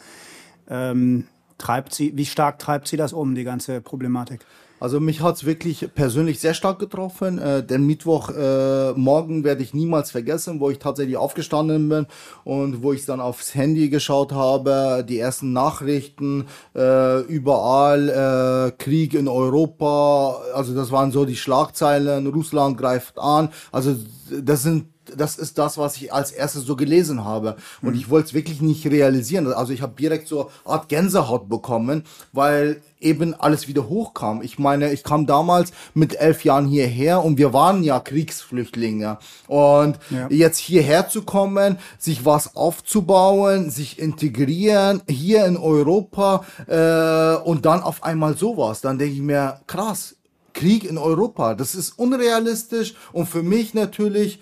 Ähm, 0.68 1.26
treibt 1.58 1.94
sie, 1.94 2.16
wie 2.16 2.24
stark 2.24 2.58
treibt 2.58 2.88
Sie 2.88 2.96
das 2.96 3.12
um, 3.12 3.34
die 3.34 3.44
ganze 3.44 3.82
Problematik? 3.82 4.46
Also 4.82 4.98
mich 4.98 5.20
hat's 5.20 5.44
wirklich 5.44 5.88
persönlich 5.94 6.40
sehr 6.40 6.54
stark 6.54 6.80
getroffen. 6.80 7.38
Äh, 7.38 7.62
den 7.62 7.86
Mittwoch 7.86 8.30
äh, 8.30 8.90
morgen 8.94 9.44
werde 9.44 9.62
ich 9.62 9.74
niemals 9.74 10.10
vergessen, 10.10 10.58
wo 10.58 10.70
ich 10.70 10.80
tatsächlich 10.80 11.16
aufgestanden 11.16 11.88
bin 11.88 12.06
und 12.42 12.82
wo 12.82 12.92
ich 12.92 13.04
dann 13.04 13.20
aufs 13.20 13.54
Handy 13.54 13.90
geschaut 13.90 14.32
habe, 14.32 15.06
die 15.08 15.20
ersten 15.20 15.52
Nachrichten, 15.52 16.46
äh, 16.74 17.20
überall 17.20 18.08
äh, 18.08 18.82
Krieg 18.82 19.14
in 19.14 19.28
Europa, 19.28 20.40
also 20.52 20.74
das 20.74 20.90
waren 20.90 21.12
so 21.12 21.26
die 21.26 21.36
Schlagzeilen, 21.36 22.26
Russland 22.26 22.76
greift 22.76 23.20
an. 23.20 23.50
Also 23.70 23.94
das 24.42 24.64
sind 24.64 24.86
das 25.16 25.36
ist 25.36 25.58
das, 25.58 25.78
was 25.78 25.96
ich 25.96 26.12
als 26.12 26.30
erstes 26.30 26.64
so 26.64 26.76
gelesen 26.76 27.24
habe. 27.24 27.56
Und 27.80 27.90
mhm. 27.90 27.98
ich 27.98 28.10
wollte 28.10 28.28
es 28.28 28.34
wirklich 28.34 28.60
nicht 28.60 28.86
realisieren. 28.86 29.52
Also 29.52 29.72
ich 29.72 29.82
habe 29.82 29.94
direkt 29.98 30.28
so 30.28 30.50
Art 30.64 30.88
Gänsehaut 30.88 31.48
bekommen, 31.48 32.04
weil 32.32 32.82
eben 33.00 33.34
alles 33.34 33.68
wieder 33.68 33.88
hochkam. 33.88 34.42
Ich 34.42 34.58
meine, 34.58 34.92
ich 34.92 35.02
kam 35.02 35.26
damals 35.26 35.72
mit 35.94 36.14
elf 36.14 36.44
Jahren 36.44 36.66
hierher 36.66 37.22
und 37.24 37.36
wir 37.38 37.52
waren 37.52 37.82
ja 37.82 38.00
Kriegsflüchtlinge. 38.00 39.18
Und 39.48 39.98
ja. 40.10 40.28
jetzt 40.30 40.58
hierher 40.58 41.08
zu 41.08 41.22
kommen, 41.22 41.78
sich 41.98 42.24
was 42.24 42.56
aufzubauen, 42.56 43.70
sich 43.70 43.98
integrieren 43.98 45.02
hier 45.08 45.44
in 45.46 45.56
Europa 45.56 46.44
äh, 46.66 47.42
und 47.44 47.66
dann 47.66 47.82
auf 47.82 48.04
einmal 48.04 48.36
sowas, 48.36 48.80
dann 48.80 48.98
denke 48.98 49.14
ich 49.14 49.20
mir, 49.20 49.60
krass, 49.66 50.16
Krieg 50.52 50.84
in 50.84 50.98
Europa, 50.98 51.54
das 51.54 51.74
ist 51.74 51.98
unrealistisch 51.98 52.94
und 53.12 53.26
für 53.26 53.42
mich 53.42 53.74
natürlich 53.74 54.40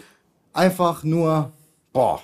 einfach 0.53 1.05
nur, 1.05 1.53
boah, 1.93 2.21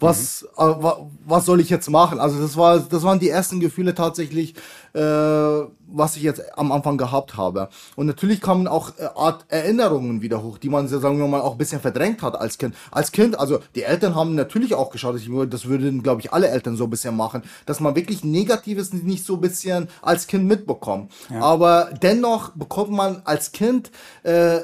was, 0.00 0.46
mhm. 0.58 0.64
äh, 0.64 0.92
was 1.26 1.46
soll 1.46 1.60
ich 1.60 1.70
jetzt 1.70 1.90
machen? 1.90 2.18
Also 2.18 2.40
das 2.40 2.56
war, 2.56 2.80
das 2.80 3.02
waren 3.02 3.20
die 3.20 3.28
ersten 3.28 3.60
Gefühle 3.60 3.94
tatsächlich, 3.94 4.54
äh, 4.94 5.00
was 5.00 6.16
ich 6.16 6.22
jetzt 6.22 6.42
am 6.58 6.72
Anfang 6.72 6.96
gehabt 6.96 7.36
habe. 7.36 7.68
Und 7.96 8.06
natürlich 8.06 8.40
kamen 8.40 8.66
auch 8.66 8.92
äh, 8.98 9.08
Art 9.14 9.44
Erinnerungen 9.48 10.22
wieder 10.22 10.42
hoch, 10.42 10.58
die 10.58 10.68
man, 10.68 10.88
sagen 10.88 11.18
wir 11.18 11.26
mal, 11.26 11.40
auch 11.40 11.52
ein 11.52 11.58
bisschen 11.58 11.80
verdrängt 11.80 12.22
hat 12.22 12.34
als 12.34 12.58
Kind. 12.58 12.74
Als 12.90 13.12
Kind, 13.12 13.38
also 13.38 13.60
die 13.74 13.82
Eltern 13.82 14.14
haben 14.14 14.34
natürlich 14.34 14.74
auch 14.74 14.90
geschaut, 14.90 15.16
das 15.50 15.66
würden, 15.66 16.02
glaube 16.02 16.22
ich, 16.22 16.32
alle 16.32 16.48
Eltern 16.48 16.76
so 16.76 16.84
ein 16.84 16.90
bisschen 16.90 17.16
machen, 17.16 17.42
dass 17.66 17.80
man 17.80 17.94
wirklich 17.94 18.24
Negatives 18.24 18.92
nicht 18.92 19.24
so 19.24 19.34
ein 19.34 19.40
bisschen 19.40 19.88
als 20.02 20.26
Kind 20.26 20.46
mitbekommt. 20.46 21.12
Ja. 21.30 21.40
Aber 21.40 21.90
dennoch 22.02 22.50
bekommt 22.50 22.90
man 22.90 23.22
als 23.24 23.52
Kind 23.52 23.90
äh, 24.22 24.60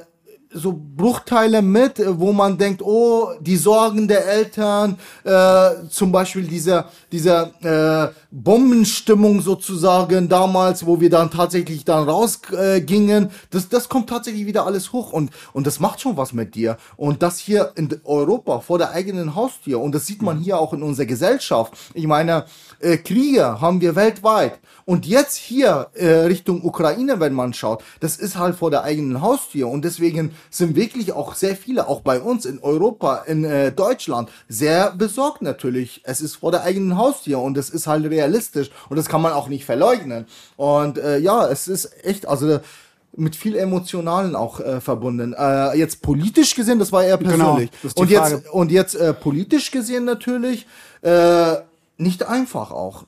so 0.50 0.72
Bruchteile 0.96 1.62
mit, 1.62 1.98
äh, 1.98 2.18
wo 2.18 2.32
man 2.32 2.56
denkt, 2.56 2.82
oh, 2.82 3.30
die 3.40 3.56
Sorgen 3.56 4.08
der 4.08 4.26
Eltern, 4.26 4.98
äh, 5.24 5.88
zum 5.88 6.12
Beispiel 6.12 6.44
dieser 6.44 6.90
dieser 7.12 7.52
äh, 7.62 8.12
Bombenstimmung 8.38 9.40
sozusagen 9.40 10.28
damals, 10.28 10.84
wo 10.84 11.00
wir 11.00 11.08
dann 11.08 11.30
tatsächlich 11.30 11.86
dann 11.86 12.06
rausgingen, 12.06 13.24
äh, 13.24 13.30
das 13.48 13.70
das 13.70 13.88
kommt 13.88 14.10
tatsächlich 14.10 14.44
wieder 14.44 14.66
alles 14.66 14.92
hoch 14.92 15.10
und 15.10 15.30
und 15.54 15.66
das 15.66 15.80
macht 15.80 16.02
schon 16.02 16.18
was 16.18 16.34
mit 16.34 16.54
dir 16.54 16.76
und 16.98 17.22
das 17.22 17.38
hier 17.38 17.72
in 17.76 17.98
Europa 18.04 18.60
vor 18.60 18.76
der 18.76 18.90
eigenen 18.90 19.34
Haustür 19.34 19.80
und 19.80 19.94
das 19.94 20.06
sieht 20.06 20.20
man 20.20 20.38
hier 20.38 20.58
auch 20.58 20.74
in 20.74 20.82
unserer 20.82 21.06
Gesellschaft. 21.06 21.72
Ich 21.94 22.06
meine, 22.06 22.44
äh, 22.80 22.98
Kriege 22.98 23.60
haben 23.62 23.80
wir 23.80 23.96
weltweit 23.96 24.58
und 24.88 25.04
jetzt 25.04 25.36
hier 25.36 25.88
äh, 25.94 26.06
Richtung 26.06 26.64
Ukraine, 26.64 27.18
wenn 27.18 27.32
man 27.32 27.52
schaut, 27.52 27.82
das 27.98 28.16
ist 28.18 28.38
halt 28.38 28.54
vor 28.54 28.70
der 28.70 28.84
eigenen 28.84 29.20
Haustür. 29.20 29.68
Und 29.68 29.84
deswegen 29.84 30.30
sind 30.48 30.76
wirklich 30.76 31.12
auch 31.12 31.34
sehr 31.34 31.56
viele, 31.56 31.88
auch 31.88 32.02
bei 32.02 32.20
uns 32.20 32.44
in 32.44 32.60
Europa, 32.60 33.24
in 33.26 33.42
äh, 33.42 33.72
Deutschland, 33.72 34.30
sehr 34.48 34.92
besorgt 34.92 35.42
natürlich. 35.42 36.02
Es 36.04 36.20
ist 36.20 36.36
vor 36.36 36.52
der 36.52 36.62
eigenen 36.62 36.96
Haustür 36.96 37.40
und 37.40 37.56
es 37.56 37.68
ist 37.68 37.88
halt 37.88 38.04
realistisch. 38.26 38.70
Und 38.88 38.96
das 38.96 39.06
kann 39.06 39.22
man 39.22 39.32
auch 39.32 39.48
nicht 39.48 39.64
verleugnen. 39.64 40.26
Und 40.56 40.98
äh, 40.98 41.18
ja, 41.18 41.48
es 41.48 41.68
ist 41.68 42.04
echt, 42.04 42.26
also 42.26 42.60
mit 43.16 43.34
viel 43.34 43.56
Emotionalen 43.56 44.36
auch 44.36 44.60
äh, 44.60 44.80
verbunden. 44.80 45.34
Äh, 45.36 45.78
jetzt 45.78 46.02
politisch 46.02 46.54
gesehen, 46.54 46.78
das 46.78 46.92
war 46.92 47.02
eher 47.02 47.16
genau, 47.16 47.30
persönlich. 47.30 47.70
Genau, 47.80 47.94
und, 47.96 48.10
jetzt, 48.10 48.48
und 48.50 48.72
jetzt 48.72 48.94
äh, 48.94 49.14
politisch 49.14 49.70
gesehen 49.70 50.04
natürlich 50.04 50.66
äh, 51.02 51.54
nicht 51.96 52.28
einfach 52.28 52.72
auch 52.72 53.04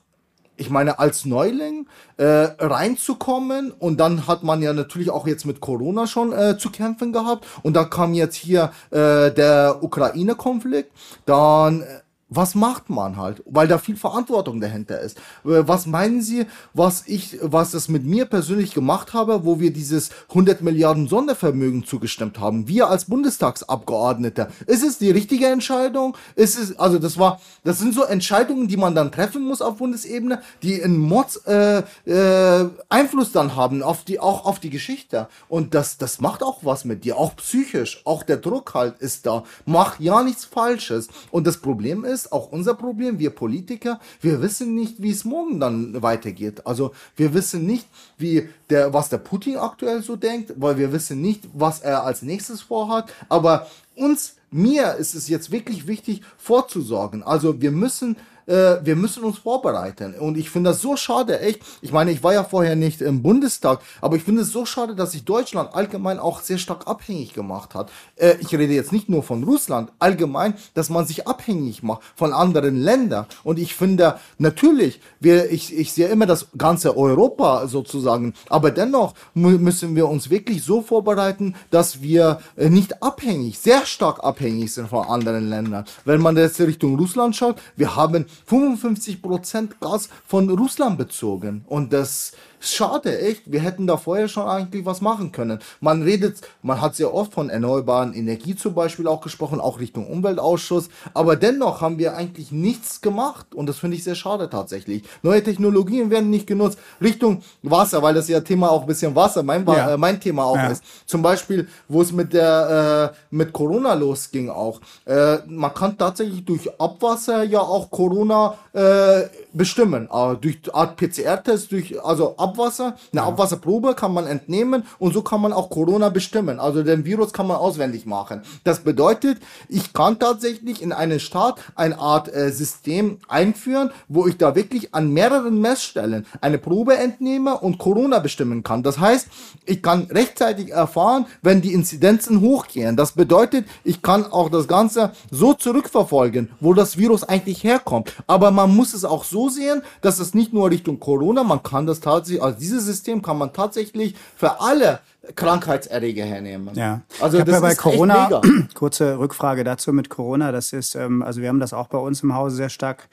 ich 0.59 0.69
meine, 0.69 0.99
als 0.99 1.23
Neuling 1.23 1.87
äh, 2.17 2.25
reinzukommen 2.25 3.71
und 3.71 3.97
dann 3.97 4.27
hat 4.27 4.43
man 4.43 4.61
ja 4.61 4.73
natürlich 4.73 5.09
auch 5.09 5.25
jetzt 5.25 5.45
mit 5.45 5.61
Corona 5.61 6.05
schon 6.05 6.33
äh, 6.33 6.57
zu 6.57 6.69
kämpfen 6.69 7.13
gehabt 7.13 7.47
und 7.63 7.77
da 7.77 7.85
kam 7.85 8.13
jetzt 8.13 8.35
hier 8.35 8.73
äh, 8.91 9.31
der 9.31 9.77
Ukraine-Konflikt, 9.81 10.91
dann 11.25 11.83
äh, 11.83 11.85
was 12.29 12.53
macht 12.55 12.89
man 12.89 13.17
halt? 13.17 13.41
Weil 13.45 13.67
da 13.67 13.77
viel 13.79 13.95
Verantwortung 13.95 14.61
dahinter 14.61 14.99
ist. 15.01 15.17
Äh, 15.43 15.67
was 15.67 15.85
meinen 15.85 16.21
Sie, 16.21 16.45
was 16.73 17.03
ich, 17.07 17.39
was 17.41 17.71
das 17.71 17.89
mit 17.89 18.05
mir 18.05 18.25
persönlich 18.25 18.73
gemacht 18.73 19.13
habe, 19.13 19.45
wo 19.45 19.59
wir 19.59 19.73
dieses 19.73 20.11
100 20.29 20.61
Milliarden 20.61 21.07
Sondervermögen 21.07 21.85
zugestimmt 21.85 22.39
haben? 22.39 22.67
Wir 22.67 22.89
als 22.89 23.05
Bundestagsabgeordnete. 23.05 24.49
Ist 24.67 24.83
es 24.83 24.99
die 24.99 25.11
richtige 25.11 25.47
Entscheidung? 25.47 26.15
Ist 26.35 26.57
es, 26.59 26.77
also 26.77 26.99
das 26.99 27.17
war, 27.17 27.41
das 27.63 27.79
sind 27.79 27.93
so 27.93 28.03
Entscheidungen, 28.03 28.67
die 28.67 28.77
man 28.77 28.93
dann 28.93 29.11
treffen 29.11 29.43
muss 29.43 29.61
auf 29.61 29.77
Bundesebene, 29.77 30.41
die 30.61 30.73
in 30.73 30.97
Mods 30.97 31.37
äh, 31.47 31.83
äh, 32.05 32.69
Einfluss 32.89 33.31
dann 33.31 33.55
haben 33.55 33.81
auf 33.81 34.03
die, 34.03 34.19
auch 34.19 34.45
auf 34.45 34.59
die 34.59 34.69
Geschichte. 34.69 35.27
Und 35.47 35.73
das, 35.73 35.97
das 35.97 36.21
macht 36.21 36.43
auch 36.43 36.59
was 36.61 36.85
mit 36.85 37.03
dir, 37.03 37.17
auch 37.17 37.35
psychisch. 37.37 38.01
Auch 38.05 38.21
der 38.23 38.37
Druck 38.37 38.73
halt 38.75 38.99
ist 38.99 39.25
da. 39.25 39.43
Mach 39.65 39.99
ja 39.99 40.21
nichts 40.21 40.45
Falsches. 40.45 41.07
Und 41.31 41.47
das 41.47 41.57
Problem 41.57 42.05
ist, 42.05 42.18
ist 42.25 42.31
auch 42.31 42.51
unser 42.51 42.73
Problem, 42.73 43.19
wir 43.19 43.29
Politiker, 43.31 43.99
wir 44.21 44.41
wissen 44.41 44.75
nicht, 44.75 45.01
wie 45.01 45.11
es 45.11 45.25
morgen 45.25 45.59
dann 45.59 46.01
weitergeht. 46.01 46.65
Also 46.65 46.91
wir 47.15 47.33
wissen 47.33 47.65
nicht, 47.65 47.87
wie 48.17 48.49
der, 48.69 48.93
was 48.93 49.09
der 49.09 49.19
Putin 49.19 49.57
aktuell 49.57 50.01
so 50.01 50.15
denkt, 50.15 50.53
weil 50.57 50.77
wir 50.77 50.91
wissen 50.91 51.21
nicht, 51.21 51.47
was 51.53 51.79
er 51.81 52.03
als 52.03 52.21
nächstes 52.21 52.61
vorhat. 52.61 53.11
Aber 53.29 53.67
uns, 53.95 54.35
mir 54.51 54.95
ist 54.95 55.15
es 55.15 55.27
jetzt 55.27 55.51
wirklich 55.51 55.87
wichtig, 55.87 56.21
vorzusorgen. 56.37 57.23
Also 57.23 57.61
wir 57.61 57.71
müssen 57.71 58.17
äh, 58.49 58.83
wir 58.83 58.95
müssen 58.95 59.23
uns 59.23 59.37
vorbereiten. 59.37 60.15
Und 60.15 60.37
ich 60.37 60.49
finde 60.49 60.71
das 60.71 60.81
so 60.81 60.95
schade, 60.95 61.39
echt. 61.39 61.61
Ich 61.81 61.91
meine, 61.91 62.11
ich 62.11 62.23
war 62.23 62.33
ja 62.33 62.43
vorher 62.43 62.75
nicht 62.75 63.01
im 63.01 63.21
Bundestag, 63.21 63.79
aber 64.01 64.15
ich 64.15 64.23
finde 64.23 64.41
es 64.41 64.51
so 64.51 64.65
schade, 64.65 64.95
dass 64.95 65.11
sich 65.11 65.23
Deutschland 65.23 65.73
allgemein 65.73 66.19
auch 66.19 66.41
sehr 66.41 66.57
stark 66.57 66.87
abhängig 66.87 67.33
gemacht 67.33 67.75
hat. 67.75 67.91
Äh, 68.15 68.35
ich 68.39 68.51
rede 68.51 68.73
jetzt 68.73 68.91
nicht 68.91 69.07
nur 69.07 69.23
von 69.23 69.43
Russland, 69.43 69.91
allgemein, 69.99 70.55
dass 70.73 70.89
man 70.89 71.05
sich 71.05 71.27
abhängig 71.27 71.83
macht 71.83 72.01
von 72.15 72.33
anderen 72.33 72.81
Ländern. 72.81 73.25
Und 73.43 73.59
ich 73.59 73.75
finde, 73.75 74.19
natürlich, 74.37 74.99
wir, 75.19 75.51
ich, 75.51 75.77
ich 75.77 75.93
sehe 75.93 76.07
immer 76.07 76.25
das 76.25 76.47
ganze 76.57 76.97
Europa 76.97 77.67
sozusagen, 77.67 78.33
aber 78.49 78.71
dennoch 78.71 79.13
müssen 79.33 79.95
wir 79.95 80.07
uns 80.07 80.29
wirklich 80.29 80.63
so 80.63 80.81
vorbereiten, 80.81 81.55
dass 81.69 82.01
wir 82.01 82.39
äh, 82.57 82.69
nicht 82.69 83.03
abhängig, 83.03 83.59
sehr 83.59 83.85
stark 83.85 84.23
abhängig 84.23 84.73
sind 84.73 84.89
von 84.89 85.05
anderen 85.07 85.49
Ländern. 85.49 85.85
Wenn 86.05 86.21
man 86.21 86.35
jetzt 86.35 86.59
Richtung 86.59 86.97
Russland 86.97 87.35
schaut, 87.35 87.57
wir 87.75 87.95
haben 87.95 88.25
55 88.45 89.21
Prozent 89.21 89.79
Gas 89.79 90.09
von 90.25 90.49
Russland 90.49 90.97
bezogen. 90.97 91.63
Und 91.67 91.93
das 91.93 92.33
Schade, 92.59 93.19
echt. 93.19 93.43
Wir 93.45 93.61
hätten 93.61 93.87
da 93.87 93.95
vorher 93.95 94.27
schon 94.27 94.47
eigentlich 94.47 94.85
was 94.85 94.99
machen 94.99 95.31
können. 95.31 95.59
Man 95.79 96.03
redet, 96.03 96.41
man 96.61 96.81
hat 96.81 96.95
sehr 96.95 97.13
oft 97.13 97.33
von 97.33 97.49
erneuerbaren 97.49 98.13
Energie 98.13 98.55
zum 98.55 98.73
Beispiel 98.73 99.07
auch 99.07 99.21
gesprochen, 99.21 99.61
auch 99.61 99.79
Richtung 99.79 100.07
Umweltausschuss. 100.07 100.89
Aber 101.13 101.37
dennoch 101.37 101.81
haben 101.81 101.97
wir 101.97 102.15
eigentlich 102.15 102.51
nichts 102.51 102.99
gemacht. 102.99 103.55
Und 103.55 103.67
das 103.67 103.77
finde 103.77 103.95
ich 103.95 104.03
sehr 104.03 104.15
schade 104.15 104.49
tatsächlich. 104.49 105.03
Neue 105.23 105.41
Technologien 105.41 106.09
werden 106.09 106.29
nicht 106.29 106.47
genutzt. 106.47 106.79
Richtung 107.01 107.41
Wasser, 107.63 108.01
weil 108.01 108.13
das 108.13 108.27
ja 108.27 108.41
Thema 108.41 108.69
auch 108.71 108.81
ein 108.81 108.87
bisschen 108.87 109.15
Wasser, 109.15 109.41
mein, 109.41 109.65
ja. 109.65 109.93
äh, 109.93 109.97
mein 109.97 110.19
Thema 110.19 110.43
auch 110.43 110.55
ja. 110.55 110.67
ist. 110.67 110.83
Zum 111.05 111.21
Beispiel, 111.21 111.67
wo 111.87 112.01
es 112.01 112.11
mit 112.11 112.33
der, 112.33 113.13
äh, 113.13 113.17
mit 113.29 113.53
Corona 113.53 113.93
losging 113.93 114.49
auch. 114.49 114.81
Äh, 115.05 115.37
man 115.47 115.73
kann 115.73 115.97
tatsächlich 115.97 116.43
durch 116.43 116.69
Abwasser 116.79 117.43
ja 117.43 117.61
auch 117.61 117.89
Corona 117.89 118.55
äh, 118.73 119.23
bestimmen. 119.53 120.09
Äh, 120.11 120.35
durch 120.35 120.59
Art 120.73 120.97
PCR-Test, 120.97 121.71
durch, 121.71 122.03
also 122.03 122.37
Abwasser 122.37 122.95
eine 123.11 123.21
ja. 123.21 123.27
Abwasserprobe 123.27 123.95
kann 123.95 124.13
man 124.13 124.27
entnehmen 124.27 124.83
und 124.99 125.13
so 125.13 125.21
kann 125.21 125.41
man 125.41 125.53
auch 125.53 125.69
Corona 125.69 126.09
bestimmen. 126.09 126.59
Also 126.59 126.83
den 126.83 127.05
Virus 127.05 127.33
kann 127.33 127.47
man 127.47 127.57
auswendig 127.57 128.05
machen. 128.05 128.41
Das 128.63 128.81
bedeutet, 128.81 129.39
ich 129.67 129.93
kann 129.93 130.19
tatsächlich 130.19 130.81
in 130.81 130.91
einen 130.91 131.19
Staat 131.19 131.59
eine 131.75 131.97
Art 131.99 132.33
äh, 132.33 132.51
System 132.51 133.19
einführen, 133.27 133.91
wo 134.07 134.27
ich 134.27 134.37
da 134.37 134.55
wirklich 134.55 134.93
an 134.93 135.11
mehreren 135.11 135.59
Messstellen 135.59 136.25
eine 136.41 136.57
Probe 136.57 136.97
entnehme 136.97 137.57
und 137.57 137.77
Corona 137.77 138.19
bestimmen 138.19 138.63
kann. 138.63 138.83
Das 138.83 138.99
heißt, 138.99 139.27
ich 139.65 139.81
kann 139.81 140.07
rechtzeitig 140.11 140.71
erfahren, 140.71 141.25
wenn 141.41 141.61
die 141.61 141.73
Inzidenzen 141.73 142.41
hochgehen. 142.41 142.95
Das 142.95 143.13
bedeutet, 143.13 143.65
ich 143.83 144.01
kann 144.01 144.25
auch 144.25 144.49
das 144.49 144.67
Ganze 144.67 145.11
so 145.31 145.53
zurückverfolgen, 145.53 146.49
wo 146.59 146.73
das 146.73 146.97
Virus 146.97 147.23
eigentlich 147.23 147.63
herkommt. 147.63 148.13
Aber 148.27 148.51
man 148.51 148.75
muss 148.75 148.93
es 148.93 149.05
auch 149.05 149.23
so 149.23 149.38
sehen, 149.47 149.81
dass 150.01 150.19
es 150.19 150.33
nicht 150.33 150.51
nur 150.51 150.69
Richtung 150.69 150.99
Corona, 150.99 151.43
man 151.43 151.63
kann 151.63 151.85
das 151.85 152.01
tatsächlich 152.01 152.43
also 152.43 152.59
dieses 152.59 152.85
System 152.85 153.21
kann 153.21 153.37
man 153.37 153.53
tatsächlich 153.53 154.15
für 154.35 154.59
alle 154.59 154.99
Krankheitserreger 155.35 156.25
hernehmen. 156.25 156.75
Ja. 156.75 157.01
Also 157.21 157.37
ich 157.37 157.45
das 157.45 157.55
ja 157.55 157.61
bei 157.61 157.75
Corona 157.75 158.41
kurze 158.73 159.19
Rückfrage 159.19 159.63
dazu 159.63 159.93
mit 159.93 160.09
Corona. 160.09 160.51
Das 160.51 160.73
ist 160.73 160.95
ähm, 160.95 161.21
also 161.21 161.41
wir 161.41 161.49
haben 161.49 161.59
das 161.59 161.71
auch 161.71 161.87
bei 161.87 161.97
uns 161.97 162.23
im 162.23 162.35
Hause 162.35 162.57
sehr 162.57 162.69
stark 162.69 163.07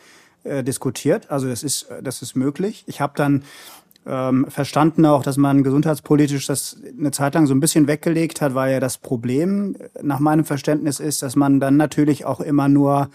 äh, 0.44 0.64
diskutiert. 0.64 1.30
Also 1.30 1.48
das 1.48 1.62
ist 1.62 1.86
das 2.02 2.22
ist 2.22 2.34
möglich. 2.34 2.84
Ich 2.86 3.00
habe 3.00 3.12
dann 3.16 3.44
ähm, 4.06 4.46
verstanden 4.48 5.04
auch, 5.04 5.22
dass 5.22 5.36
man 5.36 5.64
gesundheitspolitisch 5.64 6.46
das 6.46 6.76
eine 6.98 7.10
Zeit 7.10 7.34
lang 7.34 7.46
so 7.46 7.54
ein 7.54 7.60
bisschen 7.60 7.88
weggelegt 7.88 8.40
hat, 8.40 8.54
weil 8.54 8.72
ja 8.72 8.80
das 8.80 8.98
Problem 8.98 9.76
nach 10.00 10.20
meinem 10.20 10.44
Verständnis 10.44 11.00
ist, 11.00 11.22
dass 11.22 11.34
man 11.36 11.58
dann 11.60 11.76
natürlich 11.76 12.24
auch 12.24 12.40
immer 12.40 12.68
nur 12.68 13.10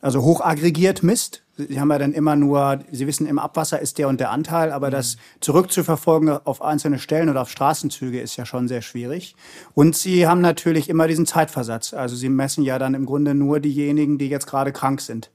also 0.00 0.22
hochaggregiert 0.22 1.02
misst. 1.02 1.43
Sie 1.56 1.80
haben 1.80 1.90
ja 1.90 1.98
dann 1.98 2.12
immer 2.12 2.34
nur, 2.34 2.80
Sie 2.90 3.06
wissen, 3.06 3.26
im 3.26 3.38
Abwasser 3.38 3.78
ist 3.80 3.98
der 3.98 4.08
und 4.08 4.18
der 4.18 4.30
Anteil, 4.30 4.72
aber 4.72 4.90
das 4.90 5.16
zurückzuverfolgen 5.40 6.30
auf 6.30 6.62
einzelne 6.62 6.98
Stellen 6.98 7.28
oder 7.28 7.42
auf 7.42 7.50
Straßenzüge 7.50 8.20
ist 8.20 8.36
ja 8.36 8.44
schon 8.44 8.66
sehr 8.66 8.82
schwierig. 8.82 9.36
Und 9.72 9.94
Sie 9.94 10.26
haben 10.26 10.40
natürlich 10.40 10.88
immer 10.88 11.06
diesen 11.06 11.26
Zeitversatz. 11.26 11.94
Also 11.94 12.16
Sie 12.16 12.28
messen 12.28 12.64
ja 12.64 12.78
dann 12.78 12.94
im 12.94 13.06
Grunde 13.06 13.34
nur 13.34 13.60
diejenigen, 13.60 14.18
die 14.18 14.28
jetzt 14.28 14.46
gerade 14.46 14.72
krank 14.72 15.00
sind. 15.00 15.30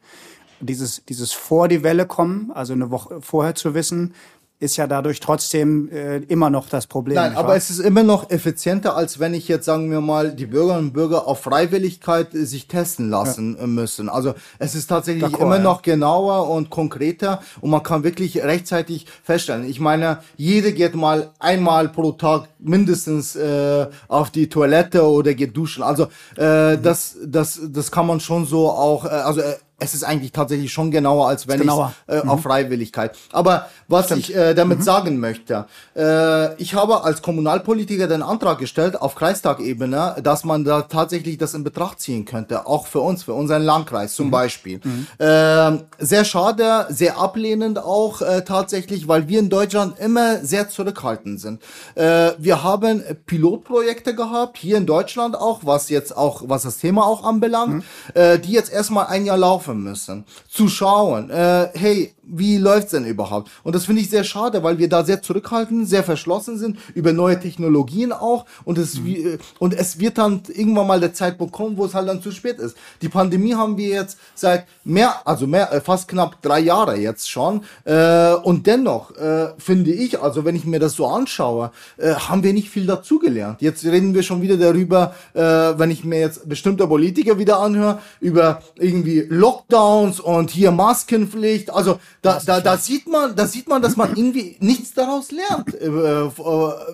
Dieses, 0.59 1.05
dieses 1.05 1.31
vor 1.31 1.69
die 1.69 1.83
Welle 1.83 2.05
kommen, 2.05 2.51
also 2.53 2.73
eine 2.73 2.91
Woche 2.91 3.21
vorher 3.21 3.55
zu 3.55 3.73
wissen, 3.73 4.13
ist 4.59 4.75
ja 4.75 4.87
dadurch 4.87 5.21
trotzdem 5.21 5.89
äh, 5.89 6.17
immer 6.17 6.49
noch 6.49 6.67
das 6.67 6.85
Problem. 6.85 7.15
Nein, 7.15 7.37
aber 7.37 7.55
es 7.55 7.69
ist 7.69 7.79
immer 7.79 8.03
noch 8.03 8.29
effizienter, 8.29 8.95
als 8.95 9.17
wenn 9.19 9.33
ich 9.33 9.47
jetzt, 9.47 9.65
sagen 9.65 9.89
wir 9.89 10.01
mal, 10.01 10.33
die 10.33 10.47
Bürgerinnen 10.47 10.87
und 10.87 10.93
Bürger 10.93 11.27
auf 11.27 11.41
Freiwilligkeit 11.43 12.35
äh, 12.35 12.45
sich 12.45 12.67
testen 12.67 13.09
lassen 13.09 13.55
ja. 13.57 13.63
Äh, 13.63 13.67
müssen. 13.67 14.09
Also 14.09 14.33
es 14.59 14.75
ist 14.75 14.87
tatsächlich 14.87 15.39
immer 15.39 15.57
ja. 15.57 15.63
noch 15.63 15.81
genauer 15.81 16.49
und 16.49 16.69
konkreter 16.69 17.41
und 17.61 17.69
man 17.69 17.83
kann 17.83 18.03
wirklich 18.03 18.43
rechtzeitig 18.43 19.05
feststellen. 19.23 19.63
Ich 19.63 19.79
meine, 19.79 20.19
jede 20.35 20.73
geht 20.73 20.93
mal 20.93 21.31
einmal 21.39 21.87
pro 21.87 22.11
Tag 22.11 22.49
mindestens 22.59 23.37
äh, 23.37 23.87
auf 24.09 24.29
die 24.29 24.49
Toilette 24.49 25.07
oder 25.07 25.35
geht 25.35 25.55
duschen. 25.55 25.83
Also 25.83 26.07
äh, 26.35 26.75
mhm. 26.75 26.83
das, 26.83 27.15
das, 27.25 27.61
das 27.63 27.91
kann 27.91 28.07
man 28.07 28.19
schon 28.19 28.45
so 28.45 28.69
auch, 28.69 29.05
äh, 29.05 29.09
also 29.09 29.39
äh, 29.39 29.55
es 29.79 29.93
ist 29.93 30.03
eigentlich 30.03 30.31
tatsächlich 30.31 30.71
schon 30.71 30.91
genauer, 30.91 31.27
als 31.27 31.47
wenn 31.47 31.61
ich 31.61 31.69
äh, 32.07 32.23
mhm. 32.23 32.29
auf 32.29 32.43
Freiwilligkeit. 32.43 33.17
Aber 33.31 33.69
was 33.87 34.05
Stimmt. 34.05 34.29
ich 34.29 34.35
äh, 34.35 34.53
damit 34.53 34.79
mhm. 34.79 34.83
sagen 34.83 35.19
möchte, 35.19 35.65
äh, 35.95 36.55
ich 36.61 36.73
habe 36.73 37.03
als 37.03 37.21
Kommunalpolitiker 37.21 38.07
den 38.07 38.21
Antrag 38.21 38.59
gestellt 38.59 39.01
auf 39.01 39.15
Kreistagebene, 39.15 40.17
dass 40.23 40.43
man 40.43 40.63
da 40.63 40.83
tatsächlich 40.83 41.37
das 41.37 41.53
in 41.53 41.63
Betracht 41.63 41.99
ziehen 41.99 42.25
könnte, 42.25 42.67
auch 42.67 42.87
für 42.87 42.99
uns, 42.99 43.23
für 43.23 43.33
unseren 43.33 43.63
Landkreis 43.63 44.15
zum 44.15 44.27
mhm. 44.27 44.31
Beispiel. 44.31 44.81
Äh, 45.17 45.77
sehr 45.99 46.25
schade, 46.25 46.87
sehr 46.89 47.17
ablehnend 47.17 47.79
auch 47.79 48.21
äh, 48.21 48.43
tatsächlich, 48.43 49.07
weil 49.07 49.27
wir 49.27 49.39
in 49.39 49.49
Deutschland 49.49 49.99
immer 49.99 50.37
sehr 50.43 50.69
zurückhaltend 50.69 51.39
sind. 51.39 51.61
Äh, 51.95 52.31
wir 52.37 52.63
haben 52.63 53.03
Pilotprojekte 53.25 54.15
gehabt, 54.15 54.57
hier 54.57 54.77
in 54.77 54.85
Deutschland 54.85 55.35
auch, 55.35 55.61
was 55.63 55.89
jetzt 55.89 56.15
auch, 56.15 56.43
was 56.45 56.63
das 56.63 56.77
Thema 56.77 57.05
auch 57.05 57.23
anbelangt, 57.23 57.75
mhm. 57.75 57.83
äh, 58.13 58.39
die 58.39 58.51
jetzt 58.51 58.71
erstmal 58.71 59.07
ein 59.07 59.25
Jahr 59.25 59.37
laufen 59.37 59.68
kaufen 59.69 59.83
müssen. 59.83 60.25
Zu 60.49 60.67
schauen, 60.67 61.29
äh, 61.29 61.69
hey, 61.73 62.13
wie 62.31 62.57
läuft's 62.57 62.91
denn 62.91 63.05
überhaupt? 63.05 63.49
Und 63.63 63.75
das 63.75 63.85
finde 63.85 64.01
ich 64.01 64.09
sehr 64.09 64.23
schade, 64.23 64.63
weil 64.63 64.77
wir 64.77 64.89
da 64.89 65.03
sehr 65.03 65.21
zurückhaltend, 65.21 65.87
sehr 65.87 66.03
verschlossen 66.03 66.57
sind 66.57 66.77
über 66.93 67.13
neue 67.13 67.39
Technologien 67.39 68.11
auch 68.11 68.45
und 68.65 68.77
es 68.77 68.99
mhm. 68.99 69.05
wie, 69.05 69.37
und 69.57 69.73
es 69.73 69.99
wird 69.99 70.17
dann 70.17 70.43
irgendwann 70.47 70.87
mal 70.87 70.99
der 70.99 71.13
Zeitpunkt 71.13 71.53
kommen, 71.53 71.77
wo 71.77 71.85
es 71.85 71.93
halt 71.93 72.07
dann 72.07 72.21
zu 72.21 72.31
spät 72.31 72.59
ist. 72.59 72.77
Die 73.01 73.09
Pandemie 73.09 73.55
haben 73.55 73.77
wir 73.77 73.89
jetzt 73.89 74.19
seit 74.35 74.65
mehr, 74.83 75.15
also 75.25 75.47
mehr, 75.47 75.71
äh, 75.73 75.81
fast 75.81 76.07
knapp 76.07 76.41
drei 76.41 76.59
Jahre 76.59 76.97
jetzt 76.97 77.29
schon 77.29 77.61
äh, 77.85 78.33
und 78.33 78.67
dennoch 78.67 79.15
äh, 79.15 79.49
finde 79.57 79.91
ich, 79.91 80.21
also 80.21 80.45
wenn 80.45 80.55
ich 80.55 80.65
mir 80.65 80.79
das 80.79 80.93
so 80.93 81.07
anschaue, 81.07 81.71
äh, 81.97 82.13
haben 82.13 82.43
wir 82.43 82.53
nicht 82.53 82.69
viel 82.69 82.85
dazugelernt. 82.85 83.61
Jetzt 83.61 83.83
reden 83.85 84.13
wir 84.13 84.23
schon 84.23 84.41
wieder 84.41 84.57
darüber, 84.57 85.15
äh, 85.33 85.41
wenn 85.41 85.91
ich 85.91 86.03
mir 86.03 86.19
jetzt 86.19 86.47
bestimmte 86.47 86.87
Politiker 86.87 87.37
wieder 87.37 87.59
anhöre, 87.59 87.99
über 88.19 88.61
irgendwie 88.75 89.25
Lockdowns 89.27 90.19
und 90.19 90.49
hier 90.49 90.71
Maskenpflicht, 90.71 91.71
also 91.71 91.99
da, 92.21 92.39
da, 92.45 92.59
da 92.59 92.77
sieht 92.77 93.07
man, 93.07 93.35
da 93.35 93.47
sieht 93.47 93.67
man, 93.69 93.81
dass 93.81 93.95
man 93.95 94.15
irgendwie 94.15 94.57
nichts 94.59 94.93
daraus 94.93 95.31
lernt. 95.31 95.73
Äh, 95.73 95.87
äh, 95.87 96.31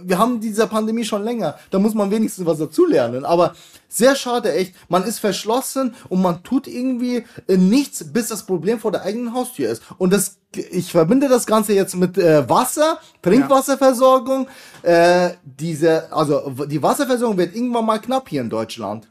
wir 0.04 0.18
haben 0.18 0.40
diese 0.40 0.68
Pandemie 0.68 1.04
schon 1.04 1.24
länger. 1.24 1.58
Da 1.72 1.80
muss 1.80 1.96
man 1.96 2.12
wenigstens 2.12 2.46
was 2.46 2.60
dazulernen. 2.60 3.26
Aber 3.26 3.56
sehr 3.90 4.16
schade, 4.16 4.54
echt. 4.54 4.76
Man 4.88 5.04
ist 5.04 5.20
verschlossen 5.20 5.96
und 6.10 6.22
man 6.22 6.44
tut 6.44 6.68
irgendwie 6.68 7.26
äh, 7.48 7.58
nichts, 7.58 8.04
bis 8.14 8.28
das 8.28 8.46
Problem 8.46 8.80
vor 8.80 8.92
der 8.92 9.02
eigenen 9.02 9.34
Haustür 9.34 9.70
ist. 9.70 9.82
Und 9.98 10.14
das, 10.14 10.38
ich 10.54 10.92
verbinde 10.92 11.28
das 11.28 11.48
Ganze 11.48 11.74
jetzt 11.74 11.96
mit 11.96 12.18
äh, 12.18 12.48
Wasser, 12.48 13.00
Trinkwasserversorgung. 13.24 14.48
Äh, 14.84 15.32
diese, 15.44 16.12
also 16.14 16.52
die 16.68 16.84
Wasserversorgung 16.84 17.38
wird 17.38 17.56
irgendwann 17.56 17.86
mal 17.86 18.00
knapp 18.00 18.30
hier 18.30 18.42
in 18.42 18.50
Deutschland. 18.50 19.08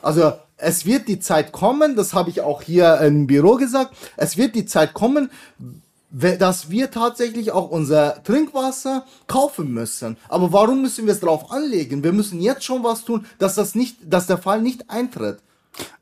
Also 0.00 0.32
es 0.56 0.86
wird 0.86 1.08
die 1.08 1.20
Zeit 1.20 1.52
kommen, 1.52 1.96
das 1.96 2.14
habe 2.14 2.30
ich 2.30 2.40
auch 2.40 2.62
hier 2.62 3.00
im 3.00 3.26
Büro 3.26 3.56
gesagt, 3.56 3.94
es 4.16 4.36
wird 4.36 4.54
die 4.54 4.66
Zeit 4.66 4.94
kommen, 4.94 5.30
dass 6.10 6.70
wir 6.70 6.92
tatsächlich 6.92 7.50
auch 7.50 7.70
unser 7.70 8.22
Trinkwasser 8.22 9.04
kaufen 9.26 9.72
müssen. 9.72 10.16
Aber 10.28 10.52
warum 10.52 10.80
müssen 10.80 11.06
wir 11.06 11.12
es 11.12 11.20
drauf 11.20 11.50
anlegen? 11.50 12.04
Wir 12.04 12.12
müssen 12.12 12.40
jetzt 12.40 12.64
schon 12.64 12.84
was 12.84 13.04
tun, 13.04 13.26
dass 13.38 13.56
das 13.56 13.74
nicht, 13.74 13.96
dass 14.04 14.28
der 14.28 14.38
Fall 14.38 14.62
nicht 14.62 14.90
eintritt. 14.90 15.38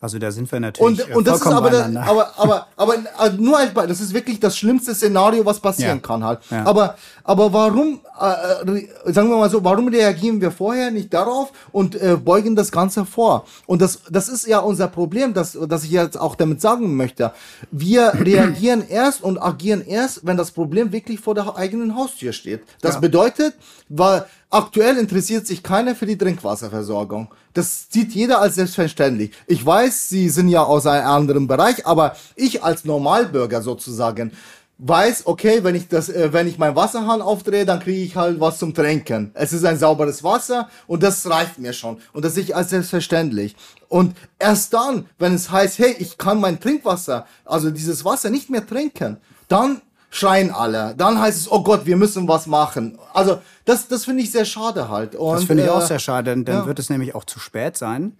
Also 0.00 0.18
da 0.18 0.30
sind 0.30 0.50
wir 0.50 0.58
natürlich 0.60 1.06
und, 1.06 1.16
und 1.16 1.26
das 1.26 1.40
ist 1.40 1.46
aber, 1.46 1.70
der, 1.70 1.86
aber, 2.02 2.32
aber, 2.36 2.66
aber, 2.76 2.96
aber 3.16 3.32
nur 3.38 3.56
als 3.56 3.72
Beispiel, 3.72 3.88
das 3.88 4.00
ist 4.00 4.12
wirklich 4.12 4.40
das 4.40 4.56
schlimmste 4.56 4.94
Szenario, 4.94 5.46
was 5.46 5.60
passieren 5.60 5.98
ja. 5.98 6.06
kann 6.06 6.24
halt. 6.24 6.40
Ja. 6.50 6.66
Aber, 6.66 6.96
aber 7.24 7.52
warum, 7.52 8.00
äh, 8.20 8.70
äh, 8.70 9.12
sagen 9.12 9.28
wir 9.28 9.36
mal 9.36 9.48
so, 9.48 9.62
warum 9.62 9.88
reagieren 9.88 10.40
wir 10.40 10.50
vorher 10.50 10.90
nicht 10.90 11.14
darauf 11.14 11.52
und 11.70 11.94
äh, 11.94 12.16
beugen 12.16 12.56
das 12.56 12.72
Ganze 12.72 13.04
vor? 13.04 13.46
Und 13.66 13.80
das, 13.80 14.00
das 14.10 14.28
ist 14.28 14.46
ja 14.46 14.58
unser 14.58 14.88
Problem, 14.88 15.34
das, 15.34 15.56
das 15.68 15.84
ich 15.84 15.90
jetzt 15.92 16.18
auch 16.18 16.34
damit 16.34 16.60
sagen 16.60 16.96
möchte. 16.96 17.32
Wir 17.70 18.12
reagieren 18.14 18.82
erst 18.86 19.22
und 19.22 19.38
agieren 19.38 19.86
erst, 19.86 20.26
wenn 20.26 20.36
das 20.36 20.50
Problem 20.50 20.92
wirklich 20.92 21.20
vor 21.20 21.34
der 21.34 21.56
eigenen 21.56 21.96
Haustür 21.96 22.32
steht. 22.32 22.62
Das 22.80 22.94
ja. 22.94 23.00
bedeutet, 23.00 23.54
weil 23.88 24.26
Aktuell 24.54 24.98
interessiert 24.98 25.46
sich 25.46 25.62
keiner 25.62 25.94
für 25.94 26.04
die 26.04 26.18
Trinkwasserversorgung. 26.18 27.28
Das 27.54 27.86
sieht 27.88 28.12
jeder 28.12 28.42
als 28.42 28.56
selbstverständlich. 28.56 29.32
Ich 29.46 29.64
weiß, 29.64 30.10
Sie 30.10 30.28
sind 30.28 30.48
ja 30.48 30.62
aus 30.62 30.86
einem 30.86 31.06
anderen 31.06 31.46
Bereich, 31.46 31.86
aber 31.86 32.14
ich 32.36 32.62
als 32.62 32.84
Normalbürger 32.84 33.62
sozusagen 33.62 34.32
weiß, 34.76 35.26
okay, 35.26 35.64
wenn 35.64 35.74
ich 35.74 35.88
das, 35.88 36.10
äh, 36.10 36.34
wenn 36.34 36.46
ich 36.46 36.58
meinen 36.58 36.76
Wasserhahn 36.76 37.22
aufdrehe, 37.22 37.64
dann 37.64 37.80
kriege 37.80 38.02
ich 38.02 38.14
halt 38.14 38.40
was 38.40 38.58
zum 38.58 38.74
Trinken. 38.74 39.30
Es 39.32 39.54
ist 39.54 39.64
ein 39.64 39.78
sauberes 39.78 40.22
Wasser 40.22 40.68
und 40.86 41.02
das 41.02 41.26
reicht 41.30 41.58
mir 41.58 41.72
schon. 41.72 41.96
Und 42.12 42.22
das 42.22 42.34
sehe 42.34 42.42
ich 42.42 42.54
als 42.54 42.68
selbstverständlich. 42.68 43.56
Und 43.88 44.14
erst 44.38 44.74
dann, 44.74 45.06
wenn 45.18 45.32
es 45.32 45.50
heißt, 45.50 45.78
hey, 45.78 45.96
ich 45.98 46.18
kann 46.18 46.38
mein 46.38 46.60
Trinkwasser, 46.60 47.24
also 47.46 47.70
dieses 47.70 48.04
Wasser 48.04 48.28
nicht 48.28 48.50
mehr 48.50 48.66
trinken, 48.66 49.16
dann 49.48 49.80
schreien 50.12 50.50
alle. 50.50 50.94
Dann 50.96 51.18
heißt 51.18 51.38
es, 51.38 51.50
oh 51.50 51.62
Gott, 51.62 51.86
wir 51.86 51.96
müssen 51.96 52.28
was 52.28 52.46
machen. 52.46 52.98
Also 53.14 53.40
das, 53.64 53.88
das 53.88 54.04
finde 54.04 54.22
ich 54.22 54.30
sehr 54.30 54.44
schade 54.44 54.90
halt. 54.90 55.16
Und, 55.16 55.34
das 55.34 55.44
finde 55.44 55.62
ich 55.64 55.70
äh, 55.70 55.72
auch 55.72 55.80
sehr 55.80 55.98
schade, 55.98 56.30
denn 56.30 56.44
dann 56.44 56.56
ja. 56.56 56.66
wird 56.66 56.78
es 56.78 56.90
nämlich 56.90 57.14
auch 57.14 57.24
zu 57.24 57.40
spät 57.40 57.78
sein. 57.78 58.12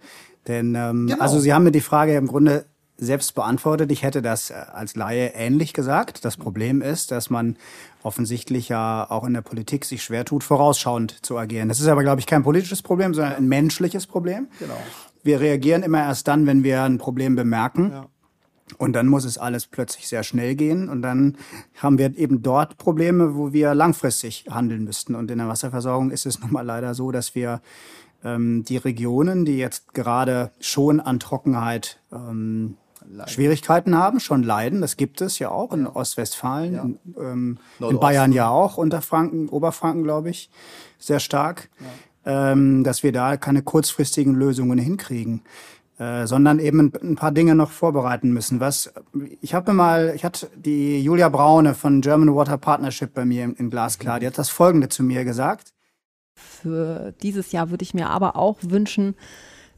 Denn 0.47 0.73
ähm, 0.73 1.07
genau. 1.07 1.21
also 1.21 1.39
Sie 1.39 1.53
haben 1.53 1.63
mir 1.63 1.71
die 1.71 1.81
Frage 1.81 2.15
im 2.15 2.27
Grunde 2.27 2.65
selbst 2.97 3.35
beantwortet. 3.35 3.91
Ich 3.91 4.01
hätte 4.01 4.23
das 4.23 4.49
äh, 4.49 4.55
als 4.73 4.95
Laie 4.95 5.33
ähnlich 5.35 5.73
gesagt. 5.73 6.25
Das 6.25 6.35
Problem 6.35 6.81
ist, 6.81 7.11
dass 7.11 7.29
man 7.29 7.57
offensichtlich 8.01 8.69
ja 8.69 9.05
auch 9.07 9.23
in 9.23 9.33
der 9.35 9.41
Politik 9.41 9.85
sich 9.85 10.03
schwer 10.03 10.25
tut, 10.25 10.43
vorausschauend 10.43 11.23
zu 11.23 11.37
agieren. 11.37 11.69
Das 11.69 11.79
ist 11.79 11.87
aber, 11.87 12.01
glaube 12.01 12.21
ich, 12.21 12.25
kein 12.25 12.41
politisches 12.41 12.81
Problem, 12.81 13.13
sondern 13.13 13.35
ein 13.35 13.47
menschliches 13.47 14.07
Problem. 14.07 14.47
Genau. 14.57 14.77
Wir 15.21 15.39
reagieren 15.39 15.83
immer 15.83 15.99
erst 15.99 16.27
dann, 16.27 16.47
wenn 16.47 16.63
wir 16.63 16.81
ein 16.81 16.97
Problem 16.97 17.35
bemerken. 17.35 17.91
Ja. 17.91 18.05
Und 18.77 18.93
dann 18.93 19.07
muss 19.07 19.25
es 19.25 19.37
alles 19.37 19.67
plötzlich 19.67 20.07
sehr 20.07 20.23
schnell 20.23 20.55
gehen. 20.55 20.89
Und 20.89 21.01
dann 21.01 21.37
haben 21.75 21.97
wir 21.97 22.17
eben 22.17 22.41
dort 22.41 22.77
Probleme, 22.77 23.35
wo 23.35 23.53
wir 23.53 23.73
langfristig 23.75 24.45
handeln 24.49 24.83
müssten. 24.83 25.15
Und 25.15 25.29
in 25.31 25.37
der 25.37 25.47
Wasserversorgung 25.47 26.11
ist 26.11 26.25
es 26.25 26.39
nun 26.39 26.51
mal 26.51 26.65
leider 26.65 26.93
so, 26.93 27.11
dass 27.11 27.35
wir 27.35 27.61
ähm, 28.23 28.63
die 28.63 28.77
Regionen, 28.77 29.45
die 29.45 29.57
jetzt 29.57 29.93
gerade 29.93 30.51
schon 30.59 30.99
an 30.99 31.19
Trockenheit 31.19 31.99
ähm, 32.11 32.77
Schwierigkeiten 33.27 33.95
haben, 33.95 34.19
schon 34.19 34.43
leiden. 34.43 34.81
Das 34.81 34.97
gibt 34.97 35.21
es 35.21 35.39
ja 35.39 35.49
auch 35.49 35.73
in 35.73 35.87
Ostwestfalen, 35.87 36.73
ja. 36.73 36.83
in, 36.83 36.99
ähm, 37.17 37.57
in, 37.79 37.99
Bayern 37.99 38.31
ja 38.31 38.49
auch, 38.49 38.77
Unterfranken, 38.77 39.49
Oberfranken, 39.49 40.03
glaube 40.03 40.29
ich, 40.29 40.49
sehr 40.99 41.19
stark, 41.19 41.69
ja. 42.25 42.51
ähm, 42.51 42.83
dass 42.83 43.03
wir 43.03 43.11
da 43.11 43.37
keine 43.37 43.61
kurzfristigen 43.61 44.35
Lösungen 44.35 44.79
hinkriegen. 44.79 45.41
Äh, 45.99 46.25
sondern 46.25 46.57
eben 46.57 46.91
ein 47.03 47.15
paar 47.15 47.31
Dinge 47.31 47.53
noch 47.53 47.69
vorbereiten 47.69 48.31
müssen. 48.33 48.59
Was 48.59 48.91
ich 49.41 49.53
habe 49.53 49.73
mal, 49.73 50.13
ich 50.15 50.25
hatte 50.25 50.49
die 50.55 50.99
Julia 51.03 51.29
Braune 51.29 51.75
von 51.75 52.01
German 52.01 52.33
Water 52.33 52.57
Partnership 52.57 53.13
bei 53.13 53.25
mir 53.25 53.43
in 53.43 53.69
Glasklar, 53.69 54.19
die 54.19 54.25
hat 54.25 54.39
das 54.39 54.49
Folgende 54.49 54.89
zu 54.89 55.03
mir 55.03 55.23
gesagt. 55.23 55.71
Für 56.35 57.13
dieses 57.21 57.51
Jahr 57.51 57.69
würde 57.69 57.83
ich 57.83 57.93
mir 57.93 58.09
aber 58.09 58.37
auch 58.37 58.57
wünschen, 58.63 59.13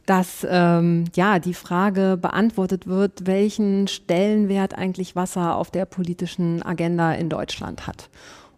dass 0.06 0.48
ähm, 0.50 1.04
ja 1.16 1.40
die 1.40 1.54
Frage 1.54 2.18
beantwortet 2.22 2.88
wird, 2.88 3.28
welchen 3.28 3.90
Stellenwert 3.90 4.74
eigentlich 4.74 5.18
Wasser 5.18 5.58
auf 5.58 5.70
der 5.70 5.84
politischen 5.84 6.64
Agenda 6.64 7.12
in 7.12 7.28
Deutschland 7.28 7.88
hat. 7.88 8.10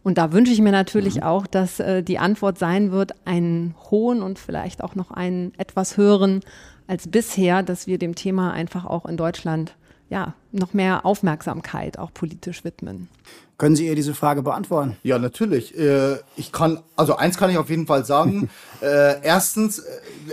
Und 0.03 0.19
da 0.19 0.31
wünsche 0.31 0.53
ich 0.53 0.61
mir 0.61 0.71
natürlich 0.71 1.15
mhm. 1.15 1.23
auch, 1.23 1.47
dass 1.47 1.79
äh, 1.79 2.03
die 2.03 2.19
Antwort 2.19 2.59
sein 2.59 2.91
wird, 2.91 3.13
einen 3.25 3.73
hohen 3.89 4.21
und 4.21 4.37
vielleicht 4.37 4.83
auch 4.83 4.93
noch 4.93 5.09
einen 5.09 5.53
etwas 5.57 5.97
höheren 5.97 6.41
als 6.87 7.07
bisher, 7.07 7.63
dass 7.63 7.87
wir 7.87 7.97
dem 7.97 8.15
Thema 8.15 8.51
einfach 8.51 8.85
auch 8.85 9.05
in 9.05 9.17
Deutschland 9.17 9.75
ja 10.09 10.33
noch 10.51 10.73
mehr 10.73 11.05
Aufmerksamkeit 11.05 11.99
auch 11.99 12.13
politisch 12.13 12.63
widmen. 12.63 13.09
Können 13.57 13.75
Sie 13.75 13.87
ihr 13.87 13.95
diese 13.95 14.13
Frage 14.13 14.43
beantworten? 14.43 14.97
Ja, 15.01 15.17
natürlich. 15.17 15.77
Äh, 15.77 16.17
ich 16.35 16.51
kann, 16.51 16.83
also 16.95 17.15
eins 17.15 17.37
kann 17.37 17.49
ich 17.49 17.57
auf 17.57 17.69
jeden 17.69 17.87
Fall 17.87 18.05
sagen. 18.05 18.49
Äh, 18.81 19.21
erstens, 19.23 19.79
äh, 19.79 19.83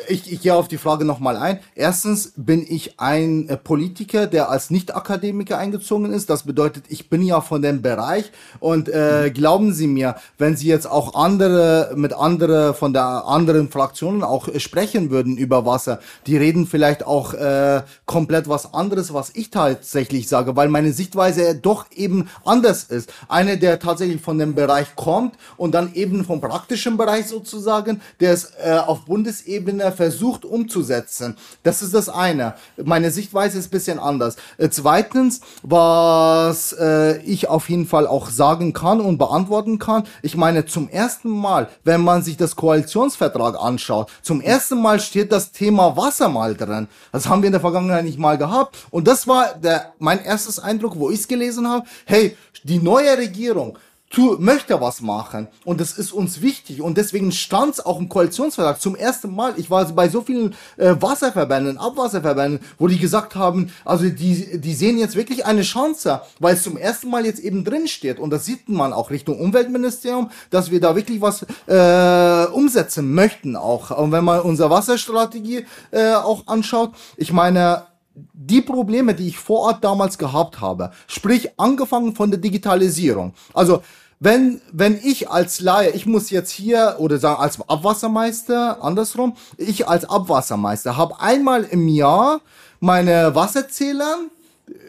ich, 0.09 0.31
ich 0.31 0.43
gehe 0.43 0.55
auf 0.55 0.69
die 0.69 0.79
Frage 0.79 1.05
nochmal 1.05 1.37
ein. 1.37 1.61
Erstens 1.75 2.33
bin 2.37 2.65
ich 2.69 3.01
ein 3.01 3.59
Politiker, 3.65 4.27
der 4.27 4.51
als 4.51 4.71
Nicht-Akademiker 4.71 5.59
eingezogen 5.59 6.13
ist. 6.13 6.29
Das 6.31 6.43
bedeutet, 6.43 6.85
ich 6.89 7.09
bin 7.09 7.23
ja 7.23 7.41
von 7.41 7.63
dem 7.63 7.81
Bereich. 7.83 8.31
Und 8.61 8.89
äh, 8.89 9.31
glauben 9.33 9.73
Sie 9.73 9.87
mir, 9.87 10.17
wenn 10.39 10.57
Sie 10.57 10.67
jetzt 10.67 10.87
auch 10.87 11.15
andere 11.15 11.93
mit 11.97 12.13
andere 12.13 12.75
von 12.75 12.93
der 12.93 13.25
anderen 13.27 13.71
Fraktionen 13.71 14.23
auch 14.23 14.49
sprechen 14.59 15.11
würden 15.11 15.37
über 15.37 15.65
Wasser, 15.65 16.01
die 16.27 16.37
reden 16.37 16.67
vielleicht 16.67 17.07
auch 17.07 17.35
äh, 17.35 17.83
komplett 18.07 18.49
was 18.49 18.75
anderes, 18.75 19.15
was 19.15 19.31
ich 19.35 19.51
tatsächlich 19.51 20.29
sage, 20.29 20.57
weil 20.57 20.69
meine 20.69 20.93
Sichtweise 20.93 21.55
doch 21.55 21.87
eben 21.95 22.29
anders 22.45 22.85
ist 22.85 23.13
eine, 23.29 23.59
der 23.59 23.79
tatsächlich 23.79 24.21
von 24.21 24.39
dem 24.39 24.55
Bereich 24.55 24.95
kommt 24.97 25.35
und 25.57 25.75
dann 25.75 25.95
eben 25.95 26.25
vom 26.25 26.41
praktischen 26.41 26.97
Bereich 26.97 27.27
sozusagen, 27.27 28.01
der 28.21 28.34
es 28.35 28.53
äh, 28.62 28.73
auf 28.77 29.07
Bundesebene 29.07 29.90
versucht 29.92 30.44
umzusetzen. 30.44 31.37
Das 31.62 31.83
ist 31.83 31.94
das 31.94 32.09
eine. 32.09 32.55
Meine 32.77 33.11
Sichtweise 33.11 33.59
ist 33.59 33.70
bisschen 33.70 33.99
anders. 33.99 34.37
Äh, 34.59 34.68
zweitens, 34.68 35.40
was 35.62 36.75
äh, 36.79 37.18
ich 37.23 37.49
auf 37.49 37.70
jeden 37.70 37.87
Fall 37.87 38.07
auch 38.07 38.29
sagen 38.29 38.73
kann 38.73 39.01
und 39.01 39.18
beantworten 39.18 39.79
kann, 39.79 40.05
ich 40.23 40.37
meine, 40.37 40.66
zum 40.66 40.88
ersten 40.88 41.31
Mal, 41.31 41.68
wenn 41.85 42.03
man 42.03 42.23
sich 42.23 42.37
das 42.37 42.57
Koalitionsvertrag 42.57 43.59
anschaut, 43.59 44.11
zum 44.23 44.40
ersten 44.40 44.81
Mal 44.81 45.01
steht 45.01 45.33
das 45.33 45.53
Thema 45.53 45.97
Wasser 45.97 46.29
mal 46.29 46.55
drin. 46.55 46.88
Das 47.12 47.29
haben 47.29 47.42
wir 47.42 47.47
in 47.47 47.53
der 47.53 47.61
Vergangenheit 47.61 48.05
nicht 48.05 48.18
mal 48.18 48.38
gehabt. 48.38 48.77
Und 48.90 49.09
das 49.09 49.27
war 49.27 49.55
der, 49.55 49.92
mein 49.99 50.23
erstes 50.23 50.59
Eindruck, 50.59 50.99
wo 50.99 51.11
ich 51.11 51.20
es 51.20 51.29
gelesen 51.29 51.68
habe. 51.68 51.87
Hey, 52.05 52.37
die 52.62 52.79
neue 52.79 53.16
Regierung 53.18 53.79
tu, 54.14 54.37
möchte 54.38 54.81
was 54.81 55.00
machen 55.00 55.48
und 55.64 55.81
das 55.81 55.98
ist 55.98 56.12
uns 56.12 56.40
wichtig 56.40 56.81
und 56.81 56.96
deswegen 56.96 57.33
stand 57.33 57.74
es 57.74 57.85
auch 57.85 57.98
im 57.98 58.09
Koalitionsvertrag 58.09 58.81
zum 58.81 58.94
ersten 58.94 59.35
Mal. 59.35 59.55
Ich 59.57 59.70
war 59.70 59.85
bei 59.87 60.09
so 60.09 60.22
vielen 60.22 60.55
äh, 60.77 60.94
Wasserverbänden, 61.00 61.79
Abwasserverbänden, 61.79 62.61
wo 62.79 62.87
die 62.87 62.98
gesagt 62.98 63.35
haben, 63.35 63.72
also 63.85 64.09
die, 64.09 64.61
die 64.61 64.74
sehen 64.74 64.98
jetzt 64.98 65.16
wirklich 65.16 65.44
eine 65.46 65.62
Chance, 65.62 66.22
weil 66.38 66.55
es 66.55 66.62
zum 66.62 66.77
ersten 66.77 67.11
Mal 67.11 67.27
jetzt 67.27 67.40
eben 67.40 67.64
drin 67.64 67.88
steht 67.88 68.20
und 68.20 68.31
das 68.31 68.44
sieht 68.44 68.68
man 68.68 68.92
auch 68.92 69.11
Richtung 69.11 69.40
Umweltministerium, 69.40 70.31
dass 70.50 70.70
wir 70.70 70.81
da 70.81 70.94
wirklich 70.94 71.20
was 71.20 71.44
äh, 71.66 72.46
umsetzen 72.53 73.12
möchten 73.14 73.57
auch. 73.57 73.90
Und 73.90 74.12
wenn 74.12 74.24
man 74.24 74.40
unsere 74.40 74.70
Wasserstrategie 74.70 75.66
äh, 75.90 76.14
auch 76.14 76.46
anschaut, 76.46 76.92
ich 77.16 77.33
meine, 77.33 77.87
die 78.14 78.61
Probleme, 78.61 79.14
die 79.14 79.29
ich 79.29 79.38
vor 79.38 79.61
Ort 79.61 79.83
damals 79.83 80.18
gehabt 80.18 80.61
habe, 80.61 80.92
sprich 81.09 81.59
angefangen 81.59 82.14
von 82.14 82.31
der 82.31 82.38
Digitalisierung. 82.38 83.35
Also 83.53 83.83
wenn, 84.25 84.63
wenn 84.73 84.99
ich 85.03 85.29
als 85.29 85.61
Laie, 85.61 85.91
ich 85.91 86.07
muss 86.07 86.31
jetzt 86.31 86.51
hier 86.51 86.97
oder 86.99 87.19
sagen 87.19 87.43
als 87.43 87.61
Abwassermeister, 87.69 88.83
andersrum, 88.83 89.37
ich 89.59 89.87
als 89.87 90.09
Abwassermeister 90.09 90.97
habe 90.97 91.21
einmal 91.21 91.65
im 91.65 91.89
Jahr 91.89 92.41
meine 92.81 93.35
Wasserzähler, 93.35 94.17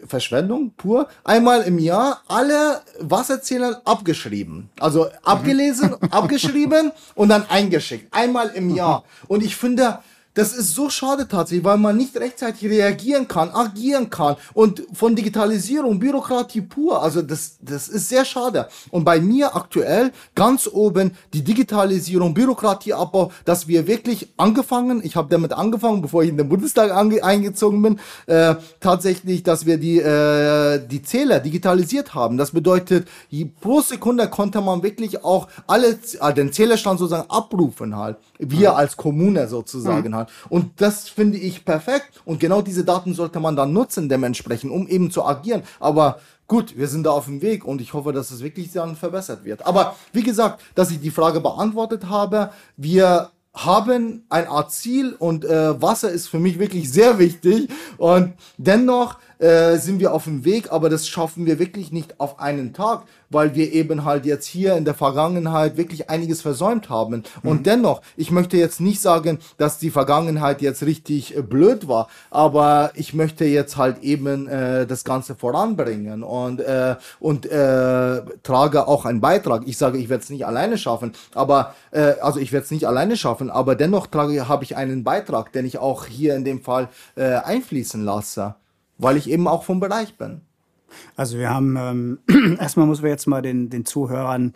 Verschwendung 0.06 0.70
pur, 0.78 1.08
einmal 1.22 1.62
im 1.62 1.78
Jahr 1.78 2.22
alle 2.28 2.80
Wasserzähler 2.98 3.82
abgeschrieben. 3.84 4.70
Also 4.80 5.08
abgelesen, 5.22 5.94
abgeschrieben 6.10 6.92
und 7.14 7.28
dann 7.28 7.44
eingeschickt. 7.50 8.14
Einmal 8.14 8.48
im 8.54 8.74
Jahr. 8.74 9.04
Und 9.28 9.44
ich 9.44 9.54
finde, 9.54 9.98
das 10.36 10.52
ist 10.52 10.74
so 10.74 10.90
schade 10.90 11.26
tatsächlich, 11.26 11.64
weil 11.64 11.78
man 11.78 11.96
nicht 11.96 12.14
rechtzeitig 12.16 12.68
reagieren 12.70 13.26
kann, 13.26 13.50
agieren 13.50 14.10
kann 14.10 14.36
und 14.52 14.82
von 14.92 15.16
Digitalisierung, 15.16 15.98
Bürokratie 15.98 16.60
pur. 16.60 17.02
Also 17.02 17.22
das, 17.22 17.56
das 17.62 17.88
ist 17.88 18.10
sehr 18.10 18.26
schade. 18.26 18.68
Und 18.90 19.04
bei 19.04 19.18
mir 19.18 19.56
aktuell 19.56 20.12
ganz 20.34 20.68
oben 20.70 21.12
die 21.32 21.42
Digitalisierung, 21.42 22.34
Bürokratieabbau, 22.34 23.32
dass 23.46 23.66
wir 23.66 23.86
wirklich 23.86 24.28
angefangen, 24.36 25.00
ich 25.02 25.16
habe 25.16 25.28
damit 25.30 25.54
angefangen, 25.54 26.02
bevor 26.02 26.22
ich 26.22 26.28
in 26.28 26.36
den 26.36 26.50
Bundestag 26.50 26.92
eingezogen 26.92 27.80
bin, 27.80 27.98
äh, 28.26 28.56
tatsächlich, 28.80 29.42
dass 29.42 29.64
wir 29.64 29.78
die, 29.78 30.00
äh, 30.00 30.86
die 30.86 31.02
Zähler 31.02 31.40
digitalisiert 31.40 32.14
haben. 32.14 32.36
Das 32.36 32.50
bedeutet, 32.50 33.08
pro 33.62 33.80
Sekunde 33.80 34.28
konnte 34.28 34.60
man 34.60 34.82
wirklich 34.82 35.24
auch 35.24 35.48
alle, 35.66 35.98
äh, 36.20 36.34
den 36.34 36.52
Zählerstand 36.52 36.98
sozusagen 36.98 37.30
abrufen 37.30 37.96
halt. 37.96 38.18
Wir 38.38 38.76
als 38.76 38.98
Kommune 38.98 39.48
sozusagen 39.48 40.10
mhm. 40.10 40.14
halt. 40.14 40.25
Und 40.48 40.80
das 40.80 41.08
finde 41.08 41.38
ich 41.38 41.64
perfekt. 41.64 42.20
Und 42.24 42.40
genau 42.40 42.62
diese 42.62 42.84
Daten 42.84 43.14
sollte 43.14 43.40
man 43.40 43.56
dann 43.56 43.72
nutzen 43.72 44.08
dementsprechend, 44.08 44.70
um 44.70 44.86
eben 44.88 45.10
zu 45.10 45.24
agieren. 45.24 45.62
Aber 45.80 46.20
gut, 46.46 46.76
wir 46.76 46.88
sind 46.88 47.04
da 47.04 47.10
auf 47.10 47.26
dem 47.26 47.42
Weg 47.42 47.64
und 47.64 47.80
ich 47.80 47.92
hoffe, 47.92 48.12
dass 48.12 48.30
es 48.30 48.42
wirklich 48.42 48.72
dann 48.72 48.96
verbessert 48.96 49.44
wird. 49.44 49.66
Aber 49.66 49.96
wie 50.12 50.22
gesagt, 50.22 50.60
dass 50.74 50.90
ich 50.90 51.00
die 51.00 51.10
Frage 51.10 51.40
beantwortet 51.40 52.08
habe, 52.08 52.50
wir 52.76 53.30
haben 53.56 54.24
ein 54.28 54.46
Art 54.48 54.70
Ziel 54.70 55.14
und 55.18 55.44
äh, 55.44 55.80
Wasser 55.80 56.10
ist 56.10 56.28
für 56.28 56.38
mich 56.38 56.58
wirklich 56.58 56.92
sehr 56.92 57.18
wichtig 57.18 57.70
und 57.96 58.34
dennoch 58.58 59.16
äh, 59.38 59.76
sind 59.76 60.00
wir 60.00 60.14
auf 60.14 60.24
dem 60.24 60.44
Weg, 60.44 60.72
aber 60.72 60.88
das 60.88 61.08
schaffen 61.08 61.46
wir 61.46 61.58
wirklich 61.58 61.92
nicht 61.92 62.20
auf 62.20 62.40
einen 62.40 62.72
Tag, 62.72 63.02
weil 63.30 63.54
wir 63.54 63.72
eben 63.72 64.04
halt 64.04 64.24
jetzt 64.24 64.46
hier 64.46 64.76
in 64.76 64.84
der 64.84 64.94
Vergangenheit 64.94 65.76
wirklich 65.76 66.08
einiges 66.10 66.42
versäumt 66.42 66.88
haben. 66.88 67.24
Mhm. 67.42 67.50
Und 67.50 67.66
dennoch, 67.66 68.02
ich 68.16 68.30
möchte 68.30 68.56
jetzt 68.56 68.80
nicht 68.80 69.00
sagen, 69.00 69.38
dass 69.58 69.78
die 69.78 69.90
Vergangenheit 69.90 70.62
jetzt 70.62 70.82
richtig 70.82 71.36
äh, 71.36 71.42
blöd 71.42 71.88
war, 71.88 72.08
aber 72.30 72.92
ich 72.94 73.14
möchte 73.14 73.44
jetzt 73.44 73.76
halt 73.76 74.02
eben 74.02 74.46
äh, 74.48 74.86
das 74.86 75.04
Ganze 75.04 75.34
voranbringen 75.34 76.22
und, 76.22 76.60
äh, 76.60 76.96
und 77.20 77.46
äh, 77.46 78.22
trage 78.42 78.88
auch 78.88 79.04
einen 79.04 79.20
Beitrag. 79.20 79.62
Ich 79.66 79.78
sage, 79.78 79.98
ich 79.98 80.08
werde 80.08 80.22
es 80.22 80.30
nicht 80.30 80.46
alleine 80.46 80.78
schaffen, 80.78 81.12
aber 81.34 81.74
äh, 81.90 82.14
also 82.20 82.40
ich 82.40 82.52
werde 82.52 82.64
es 82.64 82.70
nicht 82.70 82.86
alleine 82.86 83.16
schaffen, 83.16 83.50
aber 83.50 83.74
dennoch 83.74 84.06
trage 84.06 84.48
habe 84.48 84.64
ich 84.64 84.76
einen 84.76 85.04
Beitrag, 85.04 85.52
den 85.52 85.66
ich 85.66 85.78
auch 85.78 86.06
hier 86.06 86.36
in 86.36 86.44
dem 86.44 86.62
Fall 86.62 86.88
äh, 87.16 87.34
einfließen 87.34 88.04
lasse, 88.04 88.54
weil 88.98 89.16
ich 89.16 89.30
eben 89.30 89.48
auch 89.48 89.64
vom 89.64 89.80
Bereich 89.80 90.16
bin. 90.16 90.40
Also 91.16 91.38
wir 91.38 91.50
haben, 91.50 91.76
ähm, 92.28 92.58
erstmal 92.60 92.86
müssen 92.86 93.02
wir 93.02 93.10
jetzt 93.10 93.26
mal 93.26 93.42
den, 93.42 93.70
den 93.70 93.84
Zuhörern 93.84 94.54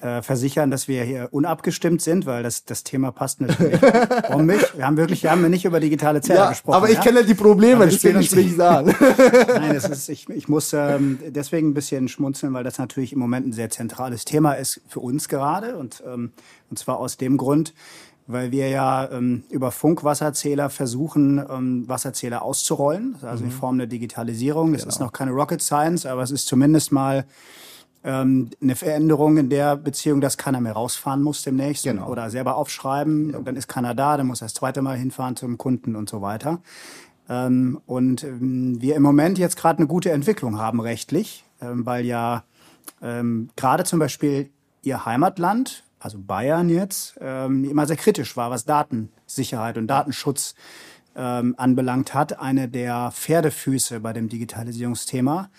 äh, 0.00 0.22
versichern, 0.22 0.70
dass 0.70 0.86
wir 0.86 1.02
hier 1.02 1.28
unabgestimmt 1.32 2.00
sind, 2.00 2.24
weil 2.24 2.42
das, 2.42 2.64
das 2.64 2.84
Thema 2.84 3.10
passt 3.10 3.40
natürlich 3.40 3.80
um 4.32 4.46
mich. 4.46 4.62
Wir 4.76 4.86
haben 4.86 4.96
wirklich, 4.96 5.22
wir 5.24 5.30
haben 5.30 5.48
nicht 5.50 5.64
über 5.64 5.80
digitale 5.80 6.20
Zähler 6.20 6.40
ja, 6.40 6.48
gesprochen. 6.50 6.76
Aber 6.76 6.88
ich 6.88 6.96
ja? 6.96 7.02
kenne 7.02 7.24
die 7.24 7.34
Probleme, 7.34 7.84
das 7.84 7.94
deswegen 7.94 8.20
will 8.20 8.46
ich 8.46 8.56
sagen. 8.56 8.94
Nein, 9.48 9.74
das 9.74 9.88
ist, 9.88 10.08
ich, 10.08 10.28
ich 10.28 10.48
muss 10.48 10.72
ähm, 10.72 11.18
deswegen 11.26 11.70
ein 11.70 11.74
bisschen 11.74 12.08
schmunzeln, 12.08 12.54
weil 12.54 12.64
das 12.64 12.78
natürlich 12.78 13.12
im 13.12 13.18
Moment 13.18 13.48
ein 13.48 13.52
sehr 13.52 13.70
zentrales 13.70 14.24
Thema 14.24 14.52
ist 14.52 14.80
für 14.86 15.00
uns 15.00 15.28
gerade 15.28 15.76
und, 15.76 16.02
ähm, 16.06 16.32
und 16.70 16.78
zwar 16.78 16.98
aus 16.98 17.16
dem 17.16 17.36
Grund, 17.36 17.74
weil 18.28 18.52
wir 18.52 18.68
ja 18.68 19.10
ähm, 19.10 19.42
über 19.50 19.72
Funkwasserzähler 19.72 20.68
versuchen, 20.68 21.42
ähm, 21.50 21.88
Wasserzähler 21.88 22.42
auszurollen, 22.42 23.16
also 23.22 23.42
mhm. 23.42 23.50
in 23.50 23.56
Form 23.56 23.78
der 23.78 23.86
Digitalisierung. 23.86 24.72
Das 24.74 24.82
genau. 24.82 24.92
ist 24.92 25.00
noch 25.00 25.12
keine 25.12 25.32
Rocket 25.32 25.62
Science, 25.62 26.04
aber 26.04 26.22
es 26.22 26.30
ist 26.30 26.46
zumindest 26.46 26.92
mal 26.92 27.24
ähm, 28.04 28.50
eine 28.62 28.76
Veränderung 28.76 29.38
in 29.38 29.48
der 29.48 29.76
Beziehung, 29.76 30.20
dass 30.20 30.36
keiner 30.36 30.60
mehr 30.60 30.74
rausfahren 30.74 31.22
muss 31.22 31.42
demnächst 31.42 31.84
genau. 31.84 32.08
oder 32.08 32.28
selber 32.28 32.56
aufschreiben. 32.56 33.30
Ja. 33.32 33.40
Dann 33.40 33.56
ist 33.56 33.66
keiner 33.66 33.94
da, 33.94 34.18
dann 34.18 34.26
muss 34.26 34.42
er 34.42 34.44
das 34.44 34.54
zweite 34.54 34.82
Mal 34.82 34.98
hinfahren 34.98 35.34
zum 35.34 35.56
Kunden 35.56 35.96
und 35.96 36.10
so 36.10 36.20
weiter. 36.20 36.60
Ähm, 37.30 37.80
und 37.86 38.24
ähm, 38.24 38.80
wir 38.80 38.94
im 38.94 39.02
Moment 39.02 39.38
jetzt 39.38 39.56
gerade 39.56 39.78
eine 39.78 39.86
gute 39.86 40.10
Entwicklung 40.10 40.58
haben 40.58 40.80
rechtlich, 40.80 41.44
ähm, 41.62 41.86
weil 41.86 42.04
ja 42.04 42.44
ähm, 43.00 43.48
gerade 43.56 43.84
zum 43.84 43.98
Beispiel 43.98 44.50
Ihr 44.82 45.06
Heimatland 45.06 45.84
also 45.98 46.18
Bayern 46.18 46.68
jetzt, 46.68 47.18
ähm, 47.20 47.64
immer 47.64 47.86
sehr 47.86 47.96
kritisch 47.96 48.36
war, 48.36 48.50
was 48.50 48.64
Datensicherheit 48.64 49.78
und 49.78 49.86
Datenschutz 49.86 50.54
ähm, 51.16 51.54
anbelangt 51.56 52.14
hat. 52.14 52.38
Eine 52.38 52.68
der 52.68 53.10
Pferdefüße 53.12 54.00
bei 54.00 54.12
dem 54.12 54.28
Digitalisierungsthema. 54.28 55.50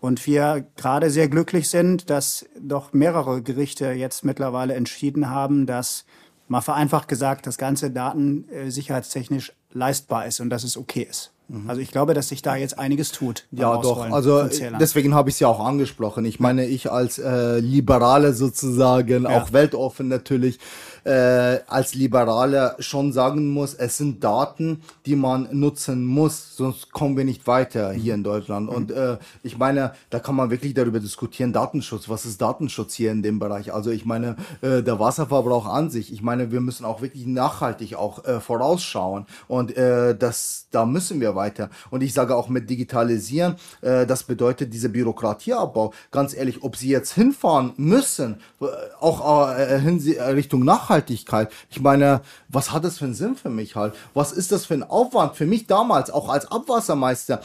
Und 0.00 0.26
wir 0.26 0.66
gerade 0.76 1.10
sehr 1.10 1.28
glücklich 1.28 1.68
sind, 1.68 2.10
dass 2.10 2.46
doch 2.58 2.92
mehrere 2.92 3.40
Gerichte 3.42 3.92
jetzt 3.92 4.24
mittlerweile 4.24 4.74
entschieden 4.74 5.30
haben, 5.30 5.66
dass 5.66 6.04
mal 6.48 6.60
vereinfacht 6.60 7.06
gesagt, 7.06 7.46
das 7.46 7.56
ganze 7.56 7.90
datensicherheitstechnisch 7.90 9.52
leistbar 9.70 10.26
ist 10.26 10.40
und 10.40 10.50
dass 10.50 10.64
es 10.64 10.76
okay 10.76 11.06
ist. 11.08 11.31
Mhm. 11.52 11.68
Also 11.68 11.82
ich 11.82 11.90
glaube, 11.90 12.14
dass 12.14 12.28
sich 12.28 12.40
da 12.40 12.56
jetzt 12.56 12.78
einiges 12.78 13.12
tut. 13.12 13.44
Ja, 13.50 13.76
doch. 13.76 14.10
Also 14.10 14.48
deswegen 14.80 15.14
habe 15.14 15.28
ich 15.28 15.36
es 15.36 15.40
ja 15.40 15.48
auch 15.48 15.60
angesprochen. 15.60 16.24
Ich 16.24 16.40
meine, 16.40 16.66
ich 16.66 16.90
als 16.90 17.18
äh, 17.18 17.58
Liberale 17.58 18.32
sozusagen, 18.32 19.24
ja. 19.24 19.42
auch 19.42 19.52
weltoffen 19.52 20.08
natürlich, 20.08 20.58
äh, 21.04 21.60
als 21.66 21.94
Liberaler 21.94 22.76
schon 22.78 23.12
sagen 23.12 23.50
muss, 23.50 23.74
es 23.74 23.96
sind 23.96 24.22
Daten, 24.22 24.82
die 25.06 25.16
man 25.16 25.48
nutzen 25.52 26.04
muss, 26.04 26.56
sonst 26.56 26.92
kommen 26.92 27.16
wir 27.16 27.24
nicht 27.24 27.46
weiter 27.46 27.92
hier 27.92 28.14
in 28.14 28.24
Deutschland. 28.24 28.68
Und 28.68 28.90
äh, 28.90 29.18
ich 29.42 29.58
meine, 29.58 29.92
da 30.10 30.18
kann 30.18 30.36
man 30.36 30.50
wirklich 30.50 30.74
darüber 30.74 31.00
diskutieren, 31.00 31.52
Datenschutz, 31.52 32.08
was 32.08 32.24
ist 32.24 32.40
Datenschutz 32.40 32.94
hier 32.94 33.10
in 33.10 33.22
dem 33.22 33.38
Bereich? 33.38 33.72
Also 33.72 33.90
ich 33.90 34.04
meine, 34.04 34.36
äh, 34.60 34.82
der 34.82 34.98
Wasserverbrauch 34.98 35.66
an 35.66 35.90
sich, 35.90 36.12
ich 36.12 36.22
meine, 36.22 36.52
wir 36.52 36.60
müssen 36.60 36.84
auch 36.84 37.02
wirklich 37.02 37.26
nachhaltig 37.26 37.96
auch 37.96 38.24
äh, 38.24 38.40
vorausschauen 38.40 39.26
und 39.48 39.76
äh, 39.76 40.16
das, 40.16 40.66
da 40.70 40.86
müssen 40.86 41.20
wir 41.20 41.34
weiter. 41.34 41.70
Und 41.90 42.02
ich 42.02 42.12
sage 42.12 42.36
auch 42.36 42.48
mit 42.48 42.70
Digitalisieren, 42.70 43.56
äh, 43.80 44.06
das 44.06 44.22
bedeutet 44.22 44.72
dieser 44.72 44.88
Bürokratieabbau. 44.88 45.92
Ganz 46.10 46.34
ehrlich, 46.34 46.62
ob 46.62 46.76
Sie 46.76 46.88
jetzt 46.88 47.12
hinfahren 47.12 47.72
müssen, 47.76 48.36
äh, 48.60 48.66
auch 49.00 49.50
äh, 49.50 49.80
hin 49.80 50.00
Richtung 50.34 50.64
Nachhaltigkeit, 50.64 50.91
Nachhaltigkeit. 50.92 51.50
Ich 51.70 51.80
meine, 51.80 52.20
was 52.48 52.72
hat 52.72 52.84
das 52.84 52.98
für 52.98 53.06
einen 53.06 53.14
Sinn 53.14 53.34
für 53.36 53.48
mich 53.48 53.76
halt? 53.76 53.94
Was 54.14 54.32
ist 54.32 54.52
das 54.52 54.66
für 54.66 54.74
ein 54.74 54.82
Aufwand 54.82 55.36
für 55.36 55.46
mich 55.46 55.66
damals, 55.66 56.10
auch 56.10 56.28
als 56.28 56.50
Abwassermeister? 56.50 57.40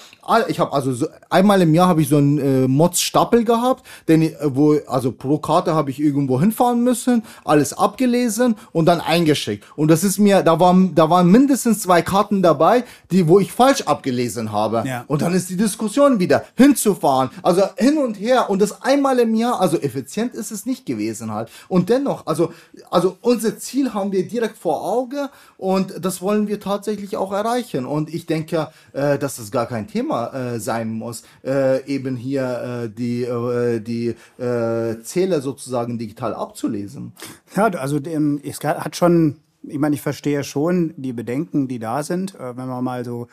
Ich 0.47 0.59
habe 0.59 0.73
also 0.73 0.93
so, 0.93 1.07
einmal 1.29 1.61
im 1.61 1.73
Jahr 1.73 1.87
habe 1.87 2.01
ich 2.01 2.09
so 2.09 2.17
einen 2.17 2.37
äh, 2.37 2.67
Mods-Stapel 2.67 3.45
gehabt, 3.45 3.85
denn 4.07 4.35
wo 4.43 4.77
also 4.87 5.11
pro 5.11 5.37
Karte 5.37 5.73
habe 5.73 5.91
ich 5.91 5.99
irgendwo 5.99 6.39
hinfahren 6.39 6.83
müssen, 6.83 7.23
alles 7.45 7.73
abgelesen 7.73 8.55
und 8.73 8.85
dann 8.85 8.99
eingeschickt. 8.99 9.63
Und 9.75 9.89
das 9.89 10.03
ist 10.03 10.19
mir, 10.19 10.43
da 10.43 10.59
waren 10.59 10.93
da 10.93 11.09
waren 11.09 11.31
mindestens 11.31 11.81
zwei 11.81 12.01
Karten 12.01 12.41
dabei, 12.41 12.83
die 13.11 13.27
wo 13.27 13.39
ich 13.39 13.51
falsch 13.51 13.83
abgelesen 13.83 14.51
habe. 14.51 14.83
Ja. 14.85 15.05
Und 15.07 15.21
dann 15.21 15.33
ist 15.33 15.49
die 15.49 15.57
Diskussion 15.57 16.19
wieder 16.19 16.43
hinzufahren, 16.55 17.29
also 17.43 17.63
hin 17.77 17.97
und 17.97 18.15
her 18.15 18.49
und 18.49 18.61
das 18.61 18.81
einmal 18.81 19.19
im 19.19 19.35
Jahr, 19.35 19.61
also 19.61 19.77
effizient 19.77 20.33
ist 20.33 20.51
es 20.51 20.65
nicht 20.65 20.85
gewesen 20.85 21.31
halt. 21.31 21.49
Und 21.69 21.89
dennoch, 21.89 22.25
also 22.25 22.51
also 22.91 23.17
unser 23.37 23.59
Ziel 23.59 23.93
haben 23.93 24.11
wir 24.11 24.27
direkt 24.27 24.57
vor 24.57 24.83
Auge 24.83 25.29
und 25.57 26.03
das 26.03 26.23
wollen 26.23 26.47
wir 26.47 26.59
tatsächlich 26.59 27.17
auch 27.17 27.31
erreichen. 27.31 27.85
Und 27.85 28.11
ich 28.11 28.25
denke, 28.25 28.69
äh, 28.93 29.19
dass 29.19 29.37
es 29.37 29.51
gar 29.51 29.67
kein 29.67 29.87
Thema 29.87 30.33
äh, 30.33 30.59
sein 30.59 30.89
muss, 30.89 31.21
äh, 31.45 31.85
eben 31.85 32.15
hier 32.15 32.85
äh, 32.85 32.89
die, 32.89 33.21
äh, 33.21 33.79
die 33.79 34.15
äh, 34.41 34.99
Zähler 35.03 35.41
sozusagen 35.41 35.99
digital 35.99 36.33
abzulesen. 36.33 37.13
Ja, 37.55 37.67
also 37.67 37.99
dem, 37.99 38.41
es 38.43 38.59
hat 38.63 38.95
schon, 38.95 39.35
ich 39.61 39.77
meine, 39.77 39.93
ich 39.93 40.01
verstehe 40.01 40.43
schon 40.43 40.95
die 40.97 41.13
Bedenken, 41.13 41.67
die 41.67 41.77
da 41.77 42.01
sind, 42.01 42.33
äh, 42.33 42.57
wenn 42.57 42.67
man 42.67 42.83
mal 42.83 43.05
so 43.05 43.27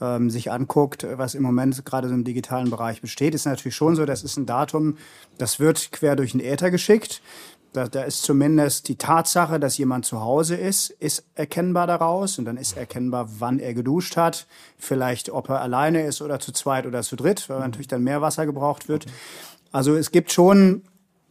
ähm, 0.00 0.30
sich 0.30 0.50
anguckt, 0.50 1.06
was 1.16 1.34
im 1.34 1.42
Moment 1.42 1.84
gerade 1.84 2.08
so 2.08 2.14
im 2.14 2.24
digitalen 2.24 2.70
Bereich 2.70 3.00
besteht, 3.00 3.34
ist 3.34 3.46
natürlich 3.46 3.74
schon 3.74 3.96
so, 3.96 4.06
das 4.06 4.22
ist 4.22 4.36
ein 4.36 4.46
Datum, 4.46 4.96
das 5.38 5.60
wird 5.60 5.92
quer 5.92 6.16
durch 6.16 6.32
den 6.32 6.40
Äther 6.40 6.70
geschickt. 6.70 7.20
Da, 7.72 7.86
da 7.86 8.02
ist 8.02 8.22
zumindest 8.22 8.88
die 8.88 8.96
Tatsache, 8.96 9.60
dass 9.60 9.78
jemand 9.78 10.04
zu 10.04 10.20
Hause 10.20 10.56
ist, 10.56 10.90
ist 10.90 11.24
erkennbar 11.34 11.86
daraus 11.86 12.38
und 12.38 12.44
dann 12.44 12.56
ist 12.56 12.76
erkennbar, 12.76 13.28
wann 13.38 13.60
er 13.60 13.74
geduscht 13.74 14.16
hat, 14.16 14.46
vielleicht 14.76 15.30
ob 15.30 15.48
er 15.48 15.60
alleine 15.60 16.04
ist 16.04 16.20
oder 16.20 16.40
zu 16.40 16.52
zweit 16.52 16.86
oder 16.86 17.02
zu 17.02 17.14
dritt, 17.14 17.48
weil 17.48 17.60
natürlich 17.60 17.88
dann 17.88 18.02
mehr 18.02 18.22
Wasser 18.22 18.44
gebraucht 18.44 18.88
wird. 18.88 19.06
Also 19.70 19.94
es 19.94 20.10
gibt 20.10 20.32
schon 20.32 20.82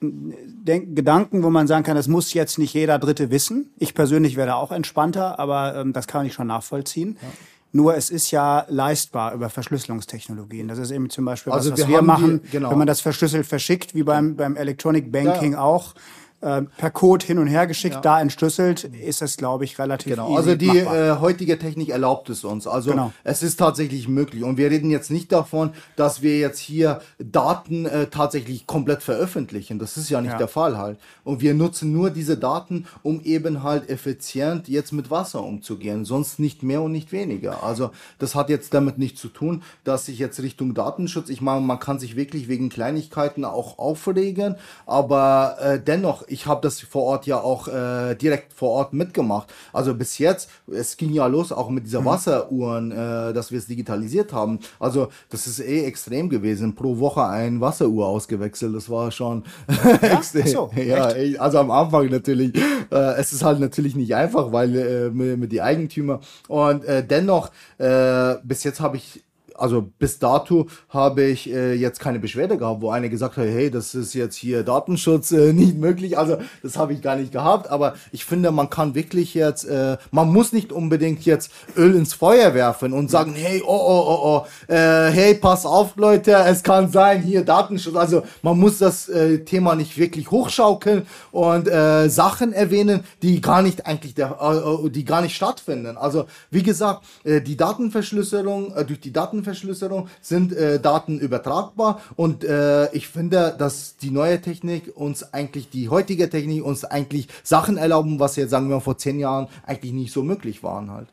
Denk 0.02 0.95
Gedanken, 0.95 1.43
wo 1.43 1.49
man 1.49 1.67
sagen 1.67 1.84
kann, 1.84 1.97
das 1.97 2.08
muss 2.08 2.34
jetzt 2.34 2.58
nicht 2.58 2.73
jeder 2.73 2.99
Dritte 2.99 3.32
wissen. 3.32 3.73
Ich 3.80 3.93
persönlich 3.93 4.38
wäre 4.38 4.47
da 4.47 4.56
auch 4.56 4.71
entspannter, 4.71 5.39
aber 5.39 5.75
ähm, 5.75 5.91
das 5.91 6.08
kann 6.08 6.25
ich 6.25 6.34
schon 6.34 6.47
nachvollziehen. 6.47 7.17
Ja. 7.21 7.28
Nur 7.71 7.95
es 7.95 8.10
ist 8.10 8.32
ja 8.32 8.65
leistbar 8.69 9.34
über 9.34 9.49
Verschlüsselungstechnologien. 9.49 10.69
Das 10.69 10.80
ist 10.80 10.91
eben 10.91 11.10
zum 11.10 11.25
Beispiel 11.25 11.52
also 11.52 11.71
was, 11.71 11.82
was 11.82 11.88
wir, 11.88 11.97
wir 11.97 12.02
machen, 12.02 12.41
die, 12.43 12.52
genau. 12.52 12.71
wenn 12.71 12.78
man 12.78 12.88
das 12.88 13.02
verschlüsselt 13.02 13.45
verschickt, 13.45 13.93
wie 13.93 14.04
beim, 14.04 14.38
beim 14.38 14.56
Electronic 14.56 15.12
Banking 15.12 15.54
ja. 15.54 15.62
auch 15.62 15.93
äh, 16.41 16.62
per 16.62 16.91
Code 16.91 17.25
hin 17.25 17.38
und 17.38 17.47
her 17.47 17.67
geschickt, 17.67 17.95
ja. 17.95 18.02
da 18.02 18.21
entschlüsselt, 18.21 18.84
ist 18.84 19.21
es, 19.21 19.38
glaube 19.38 19.65
ich, 19.65 19.78
relativ 19.80 20.13
Genau, 20.13 20.36
also 20.36 20.56
die 20.56 20.78
äh, 20.78 21.17
heutige 21.19 21.60
Technik 21.60 21.89
erlaubt 21.89 22.30
es 22.30 22.43
uns. 22.43 22.67
Also 22.67 22.91
genau. 22.91 23.13
es 23.23 23.43
ist 23.43 23.58
tatsächlich 23.58 24.08
möglich. 24.08 24.43
Und 24.43 24.58
wir 24.58 24.71
reden 24.71 24.89
jetzt 24.89 25.12
nicht 25.12 25.32
davon, 25.32 25.71
dass 25.95 26.21
wir 26.21 26.39
jetzt 26.39 26.60
hier 26.60 27.02
Daten 27.17 27.86
äh, 27.86 28.08
tatsächlich 28.08 28.67
komplett 28.67 29.04
veröffentlichen. 29.04 29.80
Das 29.80 29.97
ist 29.97 30.10
ja 30.10 30.21
nicht 30.21 30.32
ja. 30.32 30.38
der 30.38 30.47
Fall 30.47 30.78
halt. 30.78 30.97
Und 31.23 31.41
wir 31.41 31.54
nutzen 31.54 31.91
nur 31.91 32.10
diese 32.10 32.38
Daten, 32.38 32.86
um 33.04 33.21
eben 33.21 33.63
halt 33.63 33.89
effizient 33.89 34.67
jetzt 34.67 34.91
mit 34.93 35.12
Wasser 35.12 35.43
umzugehen. 35.43 36.06
Sonst 36.06 36.39
nicht 36.39 36.63
mehr 36.63 36.82
und 36.82 36.91
nicht 36.91 37.12
weniger. 37.12 37.63
Also 37.63 37.91
das 38.17 38.36
hat 38.36 38.49
jetzt 38.49 38.73
damit 38.73 38.97
nichts 38.97 39.19
zu 39.19 39.28
tun, 39.28 39.63
dass 39.84 40.08
ich 40.08 40.19
jetzt 40.19 40.41
Richtung 40.41 40.73
Datenschutz, 40.73 41.30
ich 41.30 41.41
meine, 41.41 41.62
man 41.62 41.80
kann 41.80 41.99
sich 41.99 42.15
wirklich 42.15 42.47
wegen 42.47 42.69
Kleinigkeiten 42.69 43.45
auch 43.45 43.78
aufregen, 43.78 44.56
aber 44.86 45.58
äh, 45.60 45.80
dennoch, 45.80 46.29
ich 46.30 46.46
habe 46.46 46.62
das 46.62 46.80
vor 46.80 47.04
Ort 47.04 47.26
ja 47.26 47.39
auch 47.39 47.68
äh, 47.68 48.15
direkt 48.15 48.54
vor 48.54 48.70
Ort 48.72 48.94
mitgemacht. 48.94 49.54
Also 49.74 49.94
bis 49.94 50.18
jetzt, 50.18 50.50
es 50.72 50.98
ging 50.98 51.13
ja 51.13 51.28
los 51.28 51.52
auch 51.52 51.70
mit 51.70 51.86
dieser 51.86 52.02
mhm. 52.02 52.06
Wasseruhren, 52.06 52.92
äh, 52.92 53.34
dass 53.34 53.52
wir 53.52 53.60
es 53.60 53.68
digitalisiert 53.68 54.34
haben. 54.34 54.60
Also 54.80 55.10
das 55.30 55.48
ist 55.48 55.60
eh 55.60 55.86
extrem 55.86 56.30
gewesen. 56.30 56.76
Pro 56.76 57.00
Woche 57.00 57.26
ein 57.26 57.62
Wasseruhr 57.62 58.08
ausgewechselt. 58.08 58.76
Das 58.76 58.89
war 58.89 59.12
schon 59.12 59.44
ja? 59.68 59.96
extrem. 60.18 60.48
So, 60.48 60.72
ja, 60.76 61.12
also 61.39 61.60
am 61.60 61.72
Anfang 61.72 62.10
natürlich. 62.10 62.56
Äh, 62.92 63.15
es 63.18 63.34
ist 63.34 63.44
halt 63.44 63.60
natürlich 63.60 63.96
nicht 63.96 64.15
einfach, 64.15 64.52
weil 64.52 64.76
äh, 64.76 65.10
mit, 65.10 65.38
mit 65.39 65.52
die 65.52 65.62
Eigentümer. 65.62 66.22
Und 66.48 66.86
äh, 66.86 67.06
dennoch, 67.06 67.52
äh, 67.78 68.36
bis 68.44 68.63
jetzt 68.63 68.80
habe 68.80 68.98
ich 68.98 69.24
also 69.60 69.89
bis 70.00 70.19
dato 70.19 70.67
habe 70.89 71.24
ich 71.24 71.52
äh, 71.52 71.74
jetzt 71.74 72.00
keine 72.00 72.19
Beschwerde 72.19 72.58
gehabt, 72.58 72.82
wo 72.82 72.89
einer 72.89 73.10
gesagt 73.10 73.38
hat, 73.38 73.45
hey, 73.45 73.69
das 73.69 73.93
ist 73.95 74.13
jetzt 74.13 74.36
hier 74.36 74.63
Datenschutz 74.63 75.32
äh, 75.32 75.54
nicht 75.54 75.78
möglich. 75.78 76.17
Also 76.17 76.38
das 76.63 76.78
habe 76.78 76.93
ich 76.93 77.02
gar 77.02 77.15
nicht 77.15 77.32
gehabt. 77.32 77.69
Aber 77.69 77.95
ich 78.12 78.26
finde, 78.26 78.52
man 78.52 78.69
kann 78.69 78.95
wirklich 78.95 79.34
jetzt, 79.34 79.65
äh, 79.65 79.98
man 80.12 80.32
muss 80.32 80.54
nicht 80.54 80.72
unbedingt 80.72 81.26
jetzt 81.26 81.52
Öl 81.78 81.95
ins 81.95 82.13
Feuer 82.13 82.54
werfen 82.54 82.93
und 82.93 83.12
sagen, 83.12 83.34
hey, 83.36 83.62
oh, 83.65 83.69
oh, 83.69 84.06
oh, 84.08 84.19
oh, 84.24 84.74
äh, 84.74 85.10
hey, 85.12 85.36
pass 85.36 85.65
auf, 85.65 85.95
Leute, 85.95 86.32
es 86.32 86.63
kann 86.63 86.91
sein, 86.91 87.22
hier 87.22 87.43
Datenschutz. 87.43 87.95
Also 87.95 88.24
man 88.41 88.60
muss 88.60 88.78
das 88.78 89.10
äh, 89.10 89.39
Thema 89.39 89.76
nicht 89.76 89.98
wirklich 89.98 90.32
hochschaukeln 90.32 91.06
und 91.32 91.67
äh, 91.67 92.10
Sachen 92.10 92.54
erwähnen, 92.54 93.04
die 93.22 93.41
gar 93.41 93.62
nicht 93.62 93.86
eigentlich, 93.86 94.15
der, 94.15 94.38
äh, 94.41 94.86
äh 94.86 94.89
die 94.89 95.06
gar 95.06 95.22
nicht 95.22 95.36
stattfinden. 95.36 95.98
Also 95.98 96.26
wie 96.50 96.63
gesagt, 96.63 97.04
äh, 97.24 97.41
die 97.41 97.58
Datenverschlüsselung, 97.58 98.74
äh, 98.76 98.86
durch 98.86 99.00
die 99.00 99.12
Datenverschlüsselung 99.12 99.48
Datenverschlüsselung 99.49 100.07
sind 100.21 100.53
äh, 100.53 100.79
Daten 100.79 101.19
übertragbar 101.19 102.01
und 102.15 102.43
äh, 102.43 102.91
ich 102.93 103.07
finde, 103.07 103.55
dass 103.57 103.97
die 103.97 104.12
neue 104.12 104.41
Technik 104.41 104.95
uns 104.95 105.33
eigentlich, 105.33 105.69
die 105.69 105.89
heutige 105.89 106.29
Technik 106.29 106.63
uns 106.63 106.85
eigentlich 106.85 107.27
Sachen 107.43 107.77
erlauben, 107.77 108.19
was 108.19 108.35
jetzt 108.35 108.51
sagen 108.51 108.69
wir 108.69 108.81
vor 108.81 108.97
zehn 108.97 109.19
Jahren 109.19 109.47
eigentlich 109.65 109.93
nicht 109.93 110.13
so 110.13 110.23
möglich 110.23 110.63
waren 110.63 110.91
halt. 110.91 111.07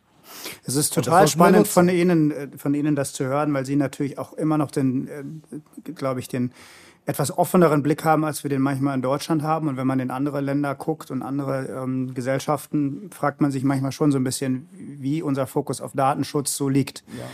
Es 0.64 0.74
ist 0.74 0.92
total 0.92 1.28
spannend 1.28 1.66
von 1.66 1.88
Ihnen, 1.88 2.30
äh, 2.30 2.48
von 2.56 2.74
Ihnen 2.74 2.94
das 2.94 3.12
zu 3.12 3.24
hören, 3.24 3.52
weil 3.54 3.64
Sie 3.64 3.76
natürlich 3.76 4.18
auch 4.18 4.32
immer 4.34 4.58
noch 4.58 4.70
den, 4.70 5.08
äh, 5.08 5.92
glaube 5.92 6.20
ich, 6.20 6.28
den 6.28 6.52
etwas 7.06 7.36
offeneren 7.36 7.84
Blick 7.84 8.04
haben, 8.04 8.24
als 8.24 8.42
wir 8.42 8.50
den 8.50 8.60
manchmal 8.60 8.96
in 8.96 9.02
Deutschland 9.02 9.42
haben. 9.42 9.68
Und 9.68 9.76
wenn 9.76 9.86
man 9.86 10.00
in 10.00 10.10
andere 10.10 10.40
Länder 10.40 10.74
guckt 10.74 11.12
und 11.12 11.22
andere 11.22 11.66
ähm, 11.66 12.14
Gesellschaften, 12.14 13.10
fragt 13.12 13.40
man 13.40 13.52
sich 13.52 13.62
manchmal 13.62 13.92
schon 13.92 14.10
so 14.10 14.18
ein 14.18 14.24
bisschen, 14.24 14.68
wie 14.72 15.22
unser 15.22 15.46
Fokus 15.46 15.80
auf 15.80 15.92
Datenschutz 15.92 16.56
so 16.56 16.68
liegt. 16.68 17.04
Ja. 17.16 17.24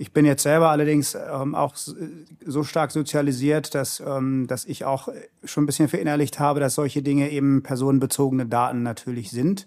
Ich 0.00 0.12
bin 0.12 0.24
jetzt 0.24 0.44
selber 0.44 0.70
allerdings 0.70 1.16
ähm, 1.16 1.56
auch 1.56 1.74
so 1.74 2.62
stark 2.62 2.92
sozialisiert, 2.92 3.74
dass, 3.74 4.00
ähm, 4.00 4.46
dass 4.46 4.64
ich 4.64 4.84
auch 4.84 5.08
schon 5.42 5.64
ein 5.64 5.66
bisschen 5.66 5.88
verinnerlicht 5.88 6.38
habe, 6.38 6.60
dass 6.60 6.76
solche 6.76 7.02
Dinge 7.02 7.30
eben 7.30 7.64
personenbezogene 7.64 8.46
Daten 8.46 8.84
natürlich 8.84 9.32
sind. 9.32 9.66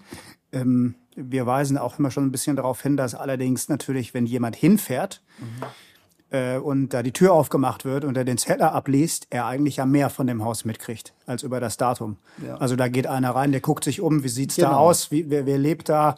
Ähm, 0.53 0.95
wir 1.17 1.45
weisen 1.45 1.77
auch 1.77 1.99
immer 1.99 2.11
schon 2.11 2.25
ein 2.25 2.32
bisschen 2.32 2.55
darauf 2.55 2.82
hin, 2.82 2.95
dass 2.95 3.13
allerdings 3.13 3.67
natürlich, 3.67 4.13
wenn 4.13 4.25
jemand 4.25 4.55
hinfährt 4.55 5.21
mhm. 5.39 6.38
äh, 6.38 6.57
und 6.57 6.93
da 6.93 7.03
die 7.03 7.11
Tür 7.11 7.34
aufgemacht 7.34 7.84
wird 7.84 8.05
und 8.05 8.15
er 8.15 8.23
den 8.23 8.38
Zeller 8.38 8.73
abliest, 8.73 9.27
er 9.32 9.47
eigentlich 9.47 9.75
ja 9.75 9.86
mehr 9.86 10.09
von 10.09 10.27
dem 10.27 10.45
Haus 10.45 10.63
mitkriegt 10.63 11.13
als 11.25 11.43
über 11.43 11.59
das 11.59 11.75
Datum. 11.75 12.15
Ja. 12.47 12.55
Also 12.55 12.77
da 12.77 12.88
geht 12.88 13.05
einer 13.05 13.32
rein, 13.32 13.51
der 13.51 13.59
guckt 13.59 13.84
sich 13.84 13.99
um, 13.99 14.23
wie 14.23 14.29
sieht's 14.29 14.55
genau. 14.55 14.69
da 14.69 14.75
aus, 14.77 15.11
wie, 15.11 15.29
wer, 15.29 15.45
wer 15.45 15.57
lebt 15.57 15.89
da, 15.89 16.15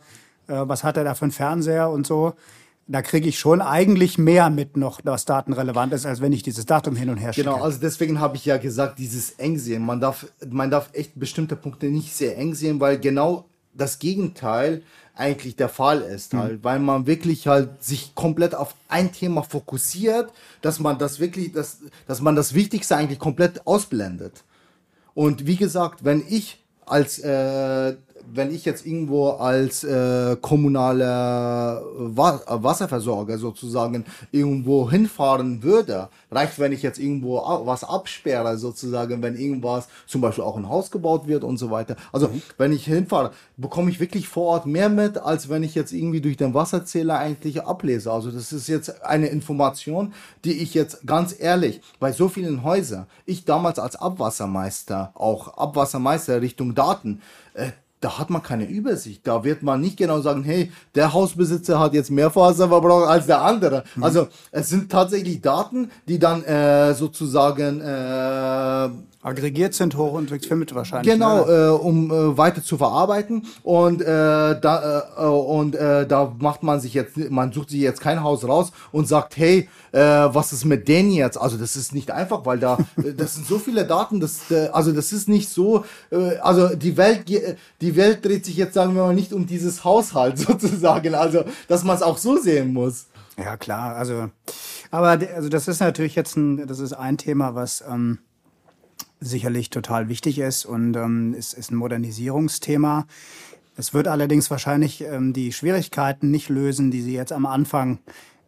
äh, 0.47 0.53
was 0.67 0.83
hat 0.83 0.97
er 0.97 1.03
da 1.03 1.15
für 1.15 1.25
einen 1.25 1.31
Fernseher 1.31 1.89
und 1.89 2.05
so 2.05 2.35
da 2.87 3.01
kriege 3.01 3.29
ich 3.29 3.39
schon 3.39 3.61
eigentlich 3.61 4.17
mehr 4.17 4.49
mit 4.49 4.75
noch, 4.75 4.99
was 5.03 5.25
datenrelevant 5.25 5.93
ist, 5.93 6.05
als 6.05 6.21
wenn 6.21 6.33
ich 6.33 6.43
dieses 6.43 6.65
Datum 6.65 6.95
hin 6.95 7.09
und 7.09 7.17
her 7.17 7.31
schicke. 7.33 7.49
Genau, 7.49 7.63
also 7.63 7.79
deswegen 7.79 8.19
habe 8.19 8.35
ich 8.35 8.45
ja 8.45 8.57
gesagt, 8.57 8.99
dieses 8.99 9.31
Engsehen. 9.31 9.85
Man 9.85 10.01
darf, 10.01 10.27
man 10.49 10.69
darf 10.69 10.89
echt 10.93 11.17
bestimmte 11.17 11.55
Punkte 11.55 11.87
nicht 11.87 12.13
sehr 12.13 12.37
eng 12.37 12.53
sehen, 12.53 12.79
weil 12.79 12.99
genau 12.99 13.45
das 13.73 13.99
Gegenteil 13.99 14.83
eigentlich 15.15 15.55
der 15.55 15.69
Fall 15.69 16.01
ist, 16.01 16.33
mhm. 16.33 16.39
halt, 16.39 16.63
weil 16.63 16.79
man 16.79 17.07
wirklich 17.07 17.47
halt 17.47 17.83
sich 17.83 18.15
komplett 18.15 18.55
auf 18.55 18.75
ein 18.89 19.11
Thema 19.11 19.43
fokussiert, 19.43 20.31
dass 20.61 20.79
man 20.79 20.97
das 20.97 21.19
wirklich, 21.19 21.51
dass, 21.51 21.79
dass 22.07 22.21
man 22.21 22.35
das 22.35 22.53
Wichtigste 22.53 22.95
eigentlich 22.95 23.19
komplett 23.19 23.65
ausblendet. 23.65 24.43
Und 25.13 25.45
wie 25.45 25.55
gesagt, 25.55 26.03
wenn 26.03 26.23
ich 26.27 26.59
als 26.85 27.19
äh, 27.19 27.95
wenn 28.31 28.53
ich 28.53 28.65
jetzt 28.65 28.85
irgendwo 28.85 29.29
als 29.29 29.83
äh, 29.83 30.35
kommunaler 30.41 31.83
Wa 31.97 32.41
Wasserversorger 32.47 33.37
sozusagen 33.37 34.05
irgendwo 34.31 34.89
hinfahren 34.89 35.63
würde, 35.63 36.09
reicht, 36.31 36.59
wenn 36.59 36.71
ich 36.71 36.81
jetzt 36.81 36.99
irgendwo 36.99 37.37
was 37.65 37.83
absperre, 37.83 38.57
sozusagen, 38.57 39.21
wenn 39.21 39.35
irgendwas, 39.35 39.87
zum 40.07 40.21
Beispiel 40.21 40.43
auch 40.43 40.57
ein 40.57 40.69
Haus 40.69 40.91
gebaut 40.91 41.27
wird 41.27 41.43
und 41.43 41.57
so 41.57 41.71
weiter. 41.71 41.95
Also, 42.11 42.27
mhm. 42.27 42.41
wenn 42.57 42.71
ich 42.71 42.85
hinfahre, 42.85 43.31
bekomme 43.57 43.91
ich 43.91 43.99
wirklich 43.99 44.27
vor 44.27 44.47
Ort 44.47 44.65
mehr 44.65 44.89
mit, 44.89 45.17
als 45.17 45.49
wenn 45.49 45.63
ich 45.63 45.75
jetzt 45.75 45.93
irgendwie 45.93 46.21
durch 46.21 46.37
den 46.37 46.53
Wasserzähler 46.53 47.19
eigentlich 47.19 47.63
ablese. 47.63 48.11
Also, 48.11 48.31
das 48.31 48.51
ist 48.51 48.67
jetzt 48.67 49.03
eine 49.03 49.27
Information, 49.27 50.13
die 50.43 50.53
ich 50.53 50.73
jetzt 50.73 51.05
ganz 51.05 51.35
ehrlich, 51.37 51.81
bei 51.99 52.11
so 52.11 52.29
vielen 52.29 52.63
Häusern, 52.63 53.07
ich 53.25 53.45
damals 53.45 53.79
als 53.79 53.95
Abwassermeister, 53.95 55.11
auch 55.15 55.57
Abwassermeister 55.57 56.41
Richtung 56.41 56.75
Daten, 56.75 57.21
äh, 57.53 57.71
da 58.03 58.17
hat 58.19 58.29
man 58.29 58.43
keine 58.43 58.67
Übersicht. 58.67 59.25
Da 59.25 59.43
wird 59.43 59.63
man 59.63 59.79
nicht 59.79 59.97
genau 59.97 60.19
sagen, 60.19 60.43
hey, 60.43 60.71
der 60.93 61.13
Hausbesitzer 61.13 61.79
hat 61.79 61.93
jetzt 61.93 62.11
mehr 62.11 62.35
Wasserverbrauch 62.35 63.07
als 63.07 63.27
der 63.27 63.41
andere. 63.41 63.83
Mhm. 63.95 64.03
Also 64.03 64.27
es 64.51 64.69
sind 64.69 64.91
tatsächlich 64.91 65.41
Daten, 65.41 65.89
die 66.07 66.19
dann 66.19 66.43
äh, 66.43 66.93
sozusagen 66.93 67.79
äh, 67.79 68.89
aggregiert 69.23 69.73
sind, 69.73 69.95
hoch 69.95 70.13
und 70.13 70.29
wahrscheinlich. 70.29 71.11
Genau, 71.11 71.45
ne? 71.45 71.51
äh, 71.51 71.69
um 71.69 72.11
äh, 72.11 72.37
weiter 72.37 72.61
zu 72.61 72.77
verarbeiten 72.77 73.47
und 73.63 74.01
äh, 74.01 74.05
da 74.05 75.03
äh, 75.17 75.25
und 75.25 75.75
äh, 75.75 76.05
da 76.05 76.35
macht 76.39 76.61
man 76.61 76.81
sich 76.81 76.93
jetzt, 76.93 77.17
man 77.31 77.53
sucht 77.53 77.69
sich 77.69 77.79
jetzt 77.79 78.01
kein 78.01 78.21
Haus 78.21 78.45
raus 78.45 78.71
und 78.91 79.07
sagt, 79.07 79.37
hey, 79.37 79.69
äh, 79.93 79.99
was 79.99 80.51
ist 80.51 80.65
mit 80.65 80.87
denen 80.89 81.11
jetzt? 81.11 81.39
Also 81.39 81.57
das 81.57 81.77
ist 81.77 81.93
nicht 81.93 82.11
einfach, 82.11 82.45
weil 82.45 82.59
da 82.59 82.77
äh, 82.97 83.13
das 83.13 83.35
sind 83.35 83.47
so 83.47 83.59
viele 83.59 83.85
Daten, 83.85 84.19
das 84.19 84.51
äh, 84.51 84.67
also 84.73 84.91
das 84.91 85.13
ist 85.13 85.29
nicht 85.29 85.49
so, 85.49 85.85
äh, 86.11 86.37
also 86.37 86.75
die 86.75 86.97
Welt 86.97 87.29
die 87.81 87.95
Welt 87.95 88.25
dreht 88.25 88.45
sich 88.45 88.57
jetzt 88.57 88.73
sagen 88.73 88.93
wir 88.93 89.03
mal 89.03 89.15
nicht 89.15 89.31
um 89.31 89.47
dieses 89.47 89.85
Haushalt 89.85 90.37
sozusagen, 90.47 91.15
also 91.15 91.45
dass 91.69 91.83
man 91.85 91.95
es 91.95 92.01
auch 92.01 92.17
so 92.17 92.37
sehen 92.37 92.73
muss. 92.73 93.07
Ja 93.37 93.57
klar, 93.57 93.95
also 93.95 94.29
aber 94.91 95.17
also 95.35 95.49
das 95.49 95.67
ist 95.67 95.79
natürlich 95.79 96.15
jetzt 96.15 96.35
ein, 96.35 96.67
das 96.67 96.79
ist 96.79 96.93
ein 96.93 97.17
Thema, 97.17 97.55
was 97.55 97.83
ähm, 97.89 98.19
sicherlich 99.23 99.69
total 99.69 100.09
wichtig 100.09 100.39
ist 100.39 100.65
und 100.65 100.95
ähm, 100.95 101.33
ist, 101.33 101.53
ist 101.53 101.71
ein 101.71 101.75
Modernisierungsthema. 101.75 103.05
Es 103.75 103.93
wird 103.93 104.07
allerdings 104.07 104.51
wahrscheinlich 104.51 105.01
ähm, 105.01 105.33
die 105.33 105.51
Schwierigkeiten 105.51 106.29
nicht 106.29 106.49
lösen, 106.49 106.91
die 106.91 107.01
Sie 107.01 107.13
jetzt 107.13 107.33
am 107.33 107.45
Anfang 107.45 107.99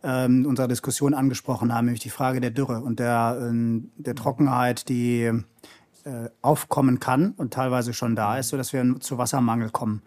ähm, 0.03 0.45
unserer 0.45 0.67
Diskussion 0.67 1.13
angesprochen 1.13 1.73
haben, 1.73 1.85
nämlich 1.85 2.03
die 2.03 2.09
Frage 2.09 2.39
der 2.39 2.51
Dürre 2.51 2.81
und 2.81 2.99
der, 2.99 3.39
ähm, 3.41 3.91
der 3.97 4.15
Trockenheit, 4.15 4.87
die 4.87 5.23
äh, 5.23 6.29
aufkommen 6.41 6.99
kann 6.99 7.33
und 7.37 7.53
teilweise 7.53 7.93
schon 7.93 8.15
da 8.15 8.37
ist, 8.37 8.49
sodass 8.49 8.73
wir 8.73 8.99
zu 8.99 9.17
Wassermangel 9.17 9.71
kommen. 9.71 10.03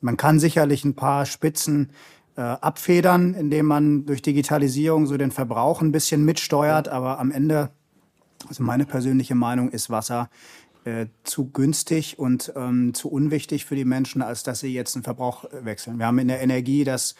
Man 0.00 0.16
kann 0.16 0.38
sicherlich 0.38 0.84
ein 0.84 0.94
paar 0.94 1.26
Spitzen 1.26 1.90
äh, 2.36 2.40
abfedern, 2.40 3.34
indem 3.34 3.66
man 3.66 4.06
durch 4.06 4.22
Digitalisierung 4.22 5.06
so 5.06 5.16
den 5.16 5.30
Verbrauch 5.30 5.82
ein 5.82 5.92
bisschen 5.92 6.24
mitsteuert, 6.24 6.88
aber 6.88 7.18
am 7.18 7.30
Ende 7.30 7.70
also 8.48 8.62
meine 8.62 8.86
persönliche 8.86 9.34
Meinung 9.34 9.70
ist 9.70 9.90
Wasser 9.90 10.28
äh, 10.84 11.06
zu 11.22 11.46
günstig 11.50 12.18
und 12.18 12.52
ähm, 12.56 12.92
zu 12.94 13.10
unwichtig 13.10 13.64
für 13.64 13.74
die 13.74 13.84
Menschen, 13.84 14.22
als 14.22 14.42
dass 14.42 14.60
sie 14.60 14.72
jetzt 14.72 14.94
einen 14.94 15.02
Verbrauch 15.02 15.44
äh, 15.44 15.64
wechseln. 15.64 15.98
Wir 15.98 16.06
haben 16.06 16.18
in 16.18 16.28
der 16.28 16.42
Energie 16.42 16.84
das 16.84 17.14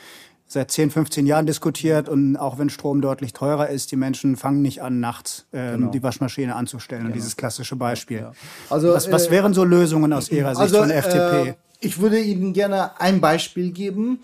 seit 0.47 0.71
10, 0.71 0.91
15 0.91 1.27
Jahren 1.27 1.47
diskutiert 1.47 2.09
und 2.09 2.37
auch 2.37 2.59
wenn 2.59 2.69
Strom 2.69 3.01
deutlich 3.01 3.33
teurer 3.33 3.69
ist, 3.69 3.91
die 3.91 3.97
Menschen 3.97 4.37
fangen 4.37 4.63
nicht 4.63 4.83
an, 4.83 5.01
nachts 5.01 5.47
ähm, 5.53 5.79
genau. 5.79 5.91
die 5.91 6.03
Waschmaschine 6.03 6.55
anzustellen. 6.55 7.03
Genau. 7.03 7.13
Und 7.13 7.17
dieses 7.17 7.37
klassische 7.37 7.77
Beispiel. 7.77 8.19
Ja. 8.19 8.33
Also, 8.71 8.93
was, 8.93 9.11
was 9.11 9.29
äh, 9.29 9.31
wären 9.31 9.55
so 9.55 9.65
Lösungen 9.65 10.13
aus 10.13 10.31
Ihrer 10.31 10.55
Sicht 10.55 10.61
also, 10.61 10.79
von 10.81 10.91
FDP? 10.91 11.51
Äh, 11.51 11.55
ich 11.81 12.01
würde 12.01 12.21
Ihnen 12.21 12.53
gerne 12.53 13.01
ein 13.01 13.21
Beispiel 13.21 13.73
geben. 13.73 14.21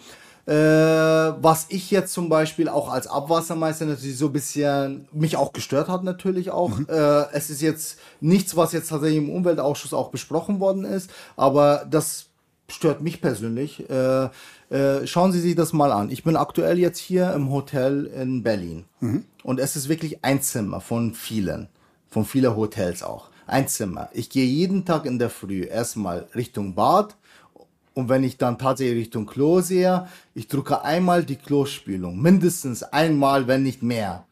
Äh, 0.51 0.55
was 1.43 1.67
ich 1.69 1.93
jetzt 1.93 2.13
zum 2.13 2.29
Beispiel 2.29 2.69
auch 2.69 2.91
als 2.91 3.07
Abwassermeister 3.07 3.87
natürlich 3.87 4.19
so 4.19 4.27
ein 4.27 4.33
bisschen 4.33 5.07
mich 5.13 5.37
auch 5.37 5.53
gestört 5.53 5.89
hat 5.89 6.03
natürlich 6.03 6.51
auch. 6.51 6.77
Mhm. 6.77 6.89
Äh, 6.89 7.31
es 7.33 7.51
ist 7.51 7.63
jetzt 7.63 8.01
nichts, 8.21 8.57
was 8.57 8.73
jetzt 8.73 8.89
tatsächlich 8.89 9.19
im 9.19 9.31
Umweltausschuss 9.31 9.95
auch 9.95 10.11
besprochen 10.11 10.59
worden 10.59 10.85
ist, 10.85 11.09
aber 11.37 11.87
das 11.89 12.27
stört 12.69 13.01
mich 13.01 13.21
persönlich. 13.21 13.89
Äh, 13.89 14.25
äh, 14.71 15.07
schauen 15.07 15.31
Sie 15.31 15.39
sich 15.39 15.55
das 15.55 15.73
mal 15.73 15.93
an. 15.93 16.11
Ich 16.11 16.25
bin 16.25 16.35
aktuell 16.35 16.81
jetzt 16.81 16.99
hier 16.99 17.33
im 17.33 17.53
Hotel 17.53 18.07
in 18.07 18.43
Berlin 18.43 18.87
mhm. 18.99 19.25
und 19.45 19.61
es 19.61 19.77
ist 19.77 19.89
wirklich 19.89 20.25
ein 20.25 20.43
Zimmer 20.43 20.81
von 20.81 21.15
vielen, 21.15 21.69
von 22.09 22.25
vielen 22.25 22.57
Hotels 22.57 23.05
auch. 23.05 23.29
Ein 23.47 23.69
Zimmer. 23.69 24.09
Ich 24.15 24.31
gehe 24.31 24.47
jeden 24.47 24.85
Tag 24.85 25.07
in 25.07 25.21
der 25.21 25.31
Früh 25.31 25.63
erstmal 25.63 26.27
Richtung 26.35 26.75
Bad, 26.75 27.15
und 27.95 28.09
wenn 28.09 28.25
ich 28.25 28.37
dann 28.39 28.59
tatsächlich 28.59 28.99
Richtung 28.99 29.27
Klo 29.27 29.61
sehe, 29.61 30.07
ich 30.35 30.49
drücke 30.49 30.83
einmal 30.83 31.25
die 31.25 31.37
Klospülung. 31.37 32.21
Mindestens 32.21 32.83
einmal, 32.83 33.47
wenn 33.47 33.63
nicht 33.63 33.83
mehr. 33.83 34.25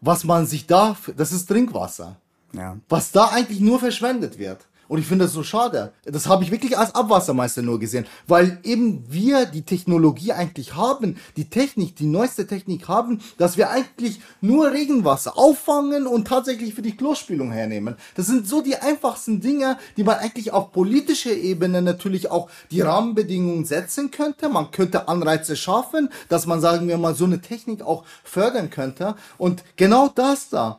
Was 0.00 0.24
man 0.24 0.46
sich 0.46 0.66
da, 0.66 0.96
das 1.16 1.32
ist 1.32 1.46
Trinkwasser. 1.46 2.16
Ja. 2.52 2.76
Was 2.88 3.12
da 3.12 3.26
eigentlich 3.28 3.60
nur 3.60 3.78
verschwendet 3.78 4.38
wird. 4.38 4.66
Und 4.88 4.98
ich 4.98 5.06
finde 5.06 5.24
das 5.24 5.34
so 5.34 5.42
schade. 5.42 5.92
Das 6.04 6.28
habe 6.28 6.44
ich 6.44 6.50
wirklich 6.50 6.78
als 6.78 6.94
Abwassermeister 6.94 7.62
nur 7.62 7.78
gesehen, 7.78 8.06
weil 8.26 8.58
eben 8.62 9.04
wir 9.08 9.46
die 9.46 9.62
Technologie 9.62 10.32
eigentlich 10.32 10.74
haben, 10.74 11.16
die 11.36 11.48
Technik, 11.50 11.96
die 11.96 12.06
neueste 12.06 12.46
Technik 12.46 12.88
haben, 12.88 13.20
dass 13.38 13.56
wir 13.56 13.70
eigentlich 13.70 14.20
nur 14.40 14.72
Regenwasser 14.72 15.36
auffangen 15.36 16.06
und 16.06 16.28
tatsächlich 16.28 16.74
für 16.74 16.82
die 16.82 16.96
Klospülung 16.96 17.50
hernehmen. 17.50 17.96
Das 18.14 18.26
sind 18.26 18.46
so 18.46 18.62
die 18.62 18.76
einfachsten 18.76 19.40
Dinge, 19.40 19.78
die 19.96 20.04
man 20.04 20.16
eigentlich 20.16 20.52
auf 20.52 20.72
politischer 20.72 21.32
Ebene 21.32 21.82
natürlich 21.82 22.30
auch 22.30 22.48
die 22.70 22.80
Rahmenbedingungen 22.80 23.64
setzen 23.64 24.10
könnte. 24.10 24.48
Man 24.48 24.70
könnte 24.70 25.08
Anreize 25.08 25.56
schaffen, 25.56 26.08
dass 26.28 26.46
man, 26.46 26.60
sagen 26.60 26.88
wir 26.88 26.98
mal, 26.98 27.14
so 27.14 27.24
eine 27.24 27.40
Technik 27.40 27.82
auch 27.82 28.04
fördern 28.24 28.70
könnte. 28.70 29.16
Und 29.38 29.64
genau 29.76 30.08
das 30.08 30.48
da 30.48 30.78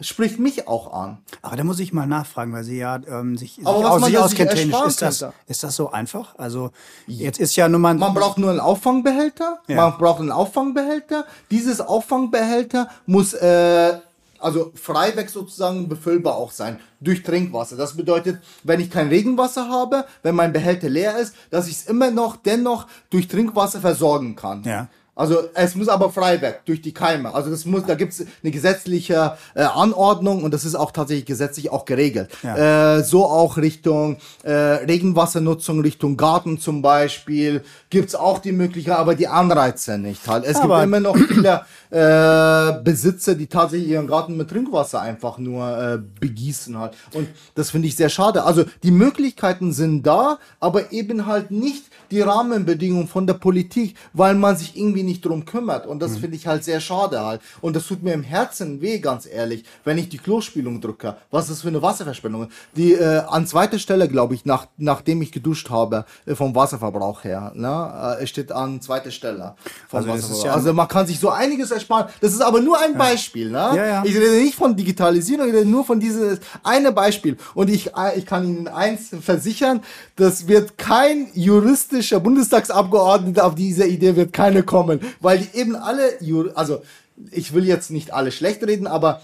spricht 0.00 0.38
mich 0.38 0.68
auch 0.68 0.92
an. 0.92 1.18
Aber 1.42 1.56
da 1.56 1.64
muss 1.64 1.78
ich 1.80 1.92
mal 1.92 2.06
nachfragen, 2.06 2.52
weil 2.52 2.64
Sie 2.64 2.78
ja 2.78 3.00
ähm, 3.08 3.36
sich, 3.36 3.54
sich, 3.54 3.66
aus, 3.66 4.04
sich 4.04 4.18
auskennt 4.18 4.50
technisch. 4.50 4.76
Ist 4.86 5.02
das, 5.02 5.24
ist 5.46 5.62
das 5.62 5.76
so 5.76 5.90
einfach? 5.90 6.34
Also 6.38 6.70
jetzt 7.06 7.38
ist 7.38 7.56
ja 7.56 7.68
nur 7.68 7.80
man... 7.80 7.98
Man 7.98 8.14
braucht 8.14 8.38
nur 8.38 8.50
einen 8.50 8.60
Auffangbehälter. 8.60 9.60
Ja. 9.66 9.76
Man 9.76 9.98
braucht 9.98 10.20
einen 10.20 10.32
Auffangbehälter. 10.32 11.24
Dieses 11.50 11.80
Auffangbehälter 11.80 12.88
muss... 13.06 13.34
Äh, 13.34 14.00
also 14.38 14.70
freiweg 14.74 15.30
sozusagen 15.30 15.88
befüllbar 15.88 16.36
auch 16.36 16.50
sein 16.50 16.78
durch 17.00 17.22
Trinkwasser. 17.22 17.76
Das 17.76 17.96
bedeutet, 17.96 18.38
wenn 18.64 18.80
ich 18.80 18.90
kein 18.90 19.08
Regenwasser 19.08 19.68
habe, 19.68 20.04
wenn 20.22 20.34
mein 20.34 20.52
Behälter 20.52 20.90
leer 20.90 21.16
ist, 21.18 21.34
dass 21.50 21.68
ich 21.68 21.76
es 21.76 21.86
immer 21.86 22.10
noch 22.10 22.36
dennoch 22.36 22.86
durch 23.08 23.28
Trinkwasser 23.28 23.80
versorgen 23.80 24.36
kann. 24.36 24.62
Ja. 24.64 24.88
Also 25.16 25.48
es 25.54 25.74
muss 25.74 25.88
aber 25.88 26.10
frei 26.10 26.42
weg 26.42 26.60
durch 26.66 26.82
die 26.82 26.92
Keime. 26.92 27.34
Also 27.34 27.48
das 27.48 27.64
muss, 27.64 27.86
da 27.86 27.94
gibt 27.94 28.12
es 28.12 28.26
eine 28.42 28.52
gesetzliche 28.52 29.38
äh, 29.54 29.62
Anordnung 29.62 30.44
und 30.44 30.52
das 30.52 30.66
ist 30.66 30.74
auch 30.74 30.90
tatsächlich 30.90 31.24
gesetzlich 31.24 31.70
auch 31.70 31.86
geregelt. 31.86 32.28
Ja. 32.42 32.98
Äh, 32.98 33.02
so 33.02 33.24
auch 33.24 33.56
Richtung 33.56 34.18
äh, 34.42 34.52
Regenwassernutzung, 34.52 35.80
Richtung 35.80 36.18
Garten 36.18 36.58
zum 36.58 36.82
Beispiel, 36.82 37.64
gibt's 37.90 38.14
auch 38.14 38.38
die 38.40 38.52
Möglichkeit, 38.52 38.96
aber 38.98 39.14
die 39.14 39.28
Anreize 39.28 39.98
nicht 39.98 40.26
halt. 40.28 40.44
Es 40.44 40.56
Aber- 40.56 40.76
gibt 40.80 40.84
immer 40.88 41.00
noch 41.00 41.16
viele 41.16 41.62
äh, 41.90 42.82
Besitzer, 42.82 43.34
die 43.34 43.46
tatsächlich 43.46 43.90
ihren 43.90 44.06
Garten 44.06 44.36
mit 44.36 44.50
Trinkwasser 44.50 45.00
einfach 45.00 45.38
nur 45.38 45.66
äh, 45.78 45.98
begießen 46.20 46.78
halt. 46.78 46.94
Und 47.14 47.28
das 47.54 47.70
finde 47.70 47.88
ich 47.88 47.96
sehr 47.96 48.08
schade. 48.08 48.44
Also 48.44 48.64
die 48.82 48.90
Möglichkeiten 48.90 49.72
sind 49.72 50.02
da, 50.06 50.38
aber 50.60 50.92
eben 50.92 51.26
halt 51.26 51.50
nicht 51.50 51.84
die 52.10 52.20
Rahmenbedingungen 52.20 53.08
von 53.08 53.26
der 53.26 53.34
Politik, 53.34 53.96
weil 54.12 54.34
man 54.34 54.56
sich 54.56 54.76
irgendwie 54.76 55.02
nicht 55.02 55.24
drum 55.24 55.44
kümmert. 55.44 55.86
Und 55.86 56.00
das 56.00 56.18
finde 56.18 56.36
ich 56.36 56.46
halt 56.46 56.62
sehr 56.64 56.80
schade 56.80 57.24
halt. 57.24 57.40
Und 57.60 57.74
das 57.74 57.86
tut 57.86 58.02
mir 58.02 58.12
im 58.14 58.22
Herzen 58.22 58.80
weh, 58.80 58.98
ganz 58.98 59.26
ehrlich, 59.26 59.64
wenn 59.84 59.98
ich 59.98 60.08
die 60.08 60.18
Klospülung 60.18 60.80
drücke. 60.80 61.16
Was 61.30 61.44
ist 61.44 61.50
das 61.52 61.62
für 61.62 61.68
eine 61.68 61.82
Wasserverschwendung? 61.82 62.48
Die 62.76 62.92
äh, 62.94 63.22
an 63.26 63.46
zweiter 63.46 63.78
Stelle, 63.78 64.08
glaube 64.08 64.34
ich, 64.34 64.44
nach, 64.44 64.66
nachdem 64.76 65.22
ich 65.22 65.32
geduscht 65.32 65.70
habe, 65.70 66.04
äh, 66.26 66.34
vom 66.34 66.54
Wasserverbrauch 66.54 67.24
her, 67.24 67.52
ne, 67.54 67.85
äh, 68.20 68.26
steht 68.26 68.52
an 68.52 68.80
zweiter 68.80 69.10
Stelle. 69.10 69.54
Also 69.98 70.08
ja- 70.46 70.52
also 70.54 70.72
man 70.72 70.88
kann 70.88 71.06
sich 71.06 71.18
so 71.20 71.30
einiges 71.30 71.70
ersparen. 71.70 72.06
Das 72.20 72.32
ist 72.32 72.40
aber 72.40 72.60
nur 72.60 72.78
ein 72.80 72.96
Beispiel. 72.98 73.50
Ne? 73.50 73.58
Ja, 73.74 73.86
ja. 73.86 74.02
Ich 74.04 74.14
rede 74.16 74.36
nicht 74.42 74.54
von 74.54 74.76
Digitalisierung, 74.76 75.48
ich 75.48 75.54
rede 75.54 75.68
nur 75.68 75.84
von 75.84 76.00
dieses 76.00 76.40
eine 76.62 76.92
Beispiel. 76.92 77.36
Und 77.54 77.68
ich, 77.70 77.94
äh, 77.96 78.18
ich 78.18 78.26
kann 78.26 78.44
Ihnen 78.44 78.68
eins 78.68 79.10
versichern, 79.20 79.80
das 80.16 80.48
wird 80.48 80.78
kein 80.78 81.28
juristischer 81.34 82.20
Bundestagsabgeordneter 82.20 83.44
auf 83.44 83.54
diese 83.54 83.86
Idee 83.86 84.16
wird 84.16 84.32
keine 84.32 84.62
kommen, 84.62 85.00
weil 85.20 85.38
die 85.38 85.58
eben 85.58 85.76
alle, 85.76 86.22
Jur 86.22 86.52
also 86.54 86.82
ich 87.30 87.54
will 87.54 87.64
jetzt 87.64 87.90
nicht 87.90 88.12
alle 88.12 88.30
schlecht 88.32 88.62
reden, 88.62 88.86
aber 88.86 89.22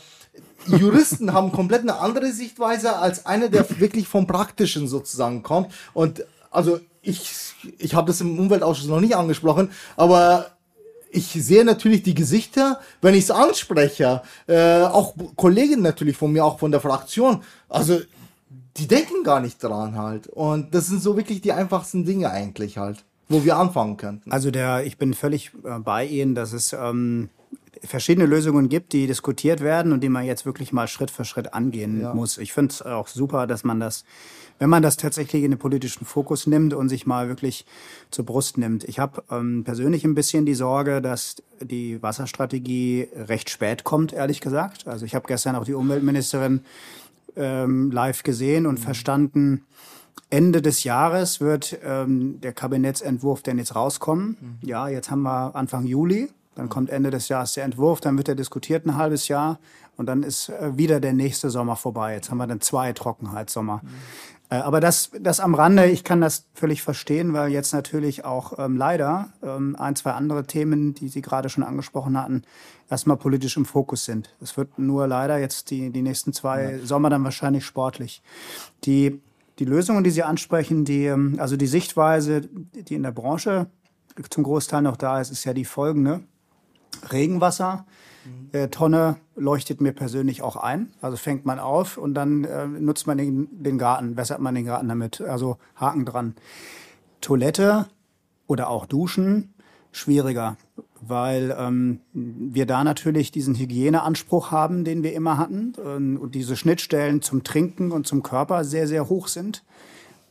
Juristen 0.66 1.32
haben 1.34 1.52
komplett 1.52 1.82
eine 1.82 1.98
andere 1.98 2.32
Sichtweise 2.32 2.96
als 2.96 3.26
einer, 3.26 3.48
der 3.48 3.66
wirklich 3.80 4.08
vom 4.08 4.26
Praktischen 4.26 4.86
sozusagen 4.88 5.42
kommt. 5.42 5.72
Und 5.92 6.24
also 6.50 6.78
ich, 7.03 7.55
ich 7.78 7.94
habe 7.94 8.07
das 8.07 8.20
im 8.20 8.38
Umweltausschuss 8.38 8.88
noch 8.88 9.00
nicht 9.00 9.16
angesprochen, 9.16 9.70
aber 9.96 10.46
ich 11.11 11.26
sehe 11.26 11.64
natürlich 11.64 12.03
die 12.03 12.14
Gesichter, 12.14 12.80
wenn 13.03 13.14
ich 13.14 13.24
es 13.24 13.30
anspreche, 13.30 14.22
äh, 14.46 14.82
auch 14.82 15.14
Kollegen 15.36 15.82
natürlich 15.82 16.16
von 16.16 16.32
mir, 16.32 16.44
auch 16.44 16.59
von 16.59 16.70
der 16.70 16.80
Fraktion. 16.80 17.42
Also 17.68 18.00
die 18.78 18.86
denken 18.86 19.22
gar 19.22 19.40
nicht 19.40 19.62
dran 19.62 19.96
halt. 19.96 20.26
Und 20.28 20.74
das 20.74 20.86
sind 20.86 21.03
so 21.03 21.16
wirklich 21.16 21.42
die 21.42 21.53
einfachsten 21.53 22.07
Dinge 22.07 22.30
eigentlich 22.30 22.78
halt, 22.78 23.05
wo 23.28 23.44
wir 23.44 23.57
anfangen 23.59 23.98
könnten. 23.98 24.32
Also 24.32 24.50
der, 24.50 24.86
ich 24.86 24.96
bin 24.96 25.12
völlig 25.12 25.50
äh, 25.64 25.78
bei 25.78 26.07
Ihnen, 26.07 26.34
dass 26.34 26.55
es 26.55 26.72
ähm, 26.72 27.28
verschiedene 27.84 28.26
Lösungen 28.26 28.68
gibt, 28.68 28.92
die 28.92 29.07
diskutiert 29.07 29.61
werden 29.61 29.92
und 29.92 30.00
die 30.00 30.09
man 30.09 30.24
jetzt 30.24 30.46
wirklich 30.46 30.72
mal 30.72 30.88
Schritt 30.88 31.11
für 31.11 31.24
Schritt 31.24 31.53
angehen 31.53 32.07
muss. 32.14 32.38
Ich 32.38 32.53
finde 32.53 32.72
es 32.72 32.82
auch 32.82 33.09
super, 33.09 33.46
dass 33.46 33.64
man 33.64 33.80
das, 33.80 34.05
wenn 34.62 34.70
man 34.70 34.84
das 34.84 34.96
tatsächlich 34.96 35.42
in 35.42 35.50
den 35.50 35.58
politischen 35.58 36.04
Fokus 36.04 36.46
nimmt 36.46 36.72
und 36.72 36.88
sich 36.88 37.04
mal 37.04 37.26
wirklich 37.26 37.66
zur 38.12 38.24
Brust 38.24 38.58
nimmt. 38.58 38.84
Ich 38.84 39.00
habe 39.00 39.24
ähm, 39.28 39.64
persönlich 39.64 40.04
ein 40.04 40.14
bisschen 40.14 40.46
die 40.46 40.54
Sorge, 40.54 41.02
dass 41.02 41.42
die 41.60 42.00
Wasserstrategie 42.00 43.08
recht 43.12 43.50
spät 43.50 43.82
kommt, 43.82 44.12
ehrlich 44.12 44.40
gesagt. 44.40 44.86
Also 44.86 45.04
ich 45.04 45.16
habe 45.16 45.26
gestern 45.26 45.56
auch 45.56 45.64
die 45.64 45.74
Umweltministerin 45.74 46.60
ähm, 47.34 47.90
live 47.90 48.22
gesehen 48.22 48.68
und 48.68 48.78
verstanden, 48.78 49.64
Ende 50.30 50.62
des 50.62 50.84
Jahres 50.84 51.40
wird 51.40 51.80
ähm, 51.84 52.40
der 52.40 52.52
Kabinettsentwurf 52.52 53.42
denn 53.42 53.58
jetzt 53.58 53.74
rauskommen. 53.74 54.36
Ja, 54.62 54.86
jetzt 54.86 55.10
haben 55.10 55.22
wir 55.22 55.56
Anfang 55.56 55.86
Juli. 55.86 56.28
Dann 56.54 56.68
kommt 56.68 56.88
Ende 56.90 57.10
des 57.10 57.28
Jahres 57.28 57.54
der 57.54 57.64
Entwurf, 57.64 58.00
dann 58.00 58.16
wird 58.16 58.28
er 58.28 58.34
diskutiert 58.36 58.86
ein 58.86 58.96
halbes 58.96 59.26
Jahr 59.26 59.58
und 59.96 60.06
dann 60.06 60.22
ist 60.22 60.50
äh, 60.50 60.76
wieder 60.76 61.00
der 61.00 61.14
nächste 61.14 61.50
Sommer 61.50 61.76
vorbei. 61.76 62.14
Jetzt 62.14 62.30
haben 62.30 62.38
wir 62.38 62.46
dann 62.46 62.60
zwei 62.60 62.92
Trockenheitssommer. 62.92 63.82
Äh, 63.84 64.41
aber 64.57 64.80
das, 64.80 65.11
das 65.20 65.40
am 65.40 65.55
Rande, 65.55 65.86
ich 65.86 66.05
kann 66.05 66.20
das 66.20 66.46
völlig 66.53 66.82
verstehen, 66.82 67.32
weil 67.32 67.50
jetzt 67.50 67.72
natürlich 67.72 68.24
auch 68.24 68.59
ähm, 68.59 68.76
leider 68.76 69.32
ähm, 69.42 69.76
ein, 69.76 69.96
zwei 69.96 70.12
andere 70.12 70.44
Themen, 70.44 70.94
die 70.94 71.09
Sie 71.09 71.22
gerade 71.22 71.48
schon 71.48 71.64
angesprochen 71.64 72.20
hatten, 72.20 72.42
erstmal 72.90 73.16
politisch 73.16 73.57
im 73.57 73.64
Fokus 73.64 74.05
sind. 74.05 74.34
Es 74.40 74.57
wird 74.57 74.78
nur 74.78 75.07
leider 75.07 75.38
jetzt 75.38 75.70
die, 75.70 75.90
die 75.90 76.03
nächsten 76.03 76.32
zwei 76.32 76.80
Sommer 76.84 77.09
dann 77.09 77.24
wahrscheinlich 77.24 77.64
sportlich. 77.64 78.22
Die, 78.84 79.22
die 79.59 79.64
Lösungen, 79.64 80.05
die 80.05 80.11
Sie 80.11 80.22
ansprechen, 80.22 80.84
die, 80.84 81.07
ähm, 81.07 81.36
also 81.38 81.57
die 81.57 81.66
Sichtweise, 81.66 82.42
die 82.42 82.94
in 82.94 83.05
der 83.05 83.12
Branche 83.12 83.68
zum 84.28 84.44
Großteil 84.44 84.82
noch 84.82 84.96
da 84.96 85.20
ist, 85.20 85.30
ist 85.30 85.44
ja 85.44 85.55
die 85.55 85.64
folgende. 85.64 86.20
Regenwasser, 87.11 87.86
äh, 88.53 88.68
Tonne 88.68 89.16
leuchtet 89.37 89.81
mir 89.81 89.93
persönlich 89.93 90.43
auch 90.43 90.57
ein. 90.57 90.93
Also 91.01 91.16
fängt 91.16 91.45
man 91.45 91.59
auf 91.59 91.97
und 91.97 92.14
dann 92.14 92.45
äh, 92.45 92.66
nutzt 92.66 93.07
man 93.07 93.18
den, 93.18 93.49
den 93.62 93.79
Garten, 93.79 94.16
wässert 94.16 94.41
man 94.41 94.55
den 94.55 94.66
Garten 94.66 94.89
damit. 94.89 95.20
Also 95.20 95.59
Haken 95.77 96.05
dran. 96.05 96.35
Toilette 97.20 97.87
oder 98.47 98.68
auch 98.68 98.87
Duschen 98.87 99.55
schwieriger, 99.93 100.57
weil 101.01 101.55
ähm, 101.59 102.01
wir 102.12 102.66
da 102.66 102.83
natürlich 102.83 103.31
diesen 103.31 103.55
Hygieneanspruch 103.55 104.51
haben, 104.51 104.85
den 104.85 105.03
wir 105.03 105.12
immer 105.12 105.39
hatten 105.39 105.75
ähm, 105.85 106.18
und 106.20 106.35
diese 106.35 106.57
Schnittstellen 106.57 107.23
zum 107.23 107.45
Trinken 107.45 107.93
und 107.93 108.07
zum 108.07 108.23
Körper 108.23 108.64
sehr, 108.64 108.89
sehr 108.89 109.09
hoch 109.09 109.29
sind 109.29 109.62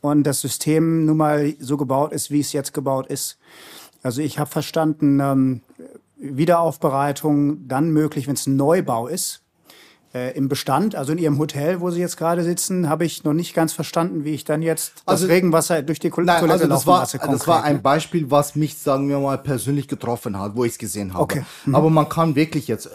und 0.02 0.24
das 0.24 0.42
System 0.42 1.06
nun 1.06 1.18
mal 1.18 1.54
so 1.60 1.78
gebaut 1.78 2.12
ist, 2.12 2.32
wie 2.32 2.40
es 2.40 2.54
jetzt 2.54 2.74
gebaut 2.74 3.08
ist. 3.08 3.38
Also 4.04 4.22
ich 4.22 4.40
habe 4.40 4.50
verstanden, 4.50 5.20
ähm, 5.20 5.62
Wiederaufbereitung 6.22 7.68
dann 7.68 7.90
möglich, 7.92 8.28
wenn 8.28 8.36
es 8.36 8.48
ein 8.48 8.56
Neubau 8.56 9.08
ist. 9.08 9.41
Äh, 10.14 10.32
Im 10.36 10.50
Bestand, 10.50 10.94
also 10.96 11.14
in 11.14 11.20
Ihrem 11.20 11.40
Hotel, 11.40 11.80
wo 11.80 11.90
Sie 11.90 12.02
jetzt 12.02 12.18
gerade 12.18 12.44
sitzen, 12.44 12.90
habe 12.90 13.06
ich 13.06 13.24
noch 13.24 13.32
nicht 13.32 13.54
ganz 13.54 13.72
verstanden, 13.72 14.26
wie 14.26 14.32
ich 14.32 14.44
dann 14.44 14.62
jetzt 14.62 14.92
Also- 15.06 15.24
das 15.26 15.32
Regenwasser 15.34 15.82
durch 15.84 16.00
die 16.00 16.10
Kul- 16.10 16.26
Nein, 16.26 16.42
Toilette 16.42 16.64
also 16.64 16.68
das 16.76 16.86
war, 16.86 17.00
lasse. 17.00 17.18
das 17.18 17.26
konkret, 17.28 17.48
war 17.48 17.64
ein 17.64 17.76
ne? 17.78 17.82
Beispiel, 17.82 18.30
was 18.30 18.56
mich, 18.56 18.78
sagen 18.78 19.08
wir 19.08 19.20
mal, 19.20 19.38
persönlich 19.38 19.88
getroffen 19.88 20.38
hat, 20.38 20.58
wo 20.58 20.66
ich 20.66 20.74
es 20.74 20.78
gesehen 20.80 21.14
habe. 21.14 21.24
Okay. 21.24 21.44
Mhm. 21.66 21.76
Aber 21.76 21.90
man 21.90 22.10
kann 22.10 22.36
wirklich 22.36 22.68
jetzt, 22.68 22.88
äh, 22.88 22.90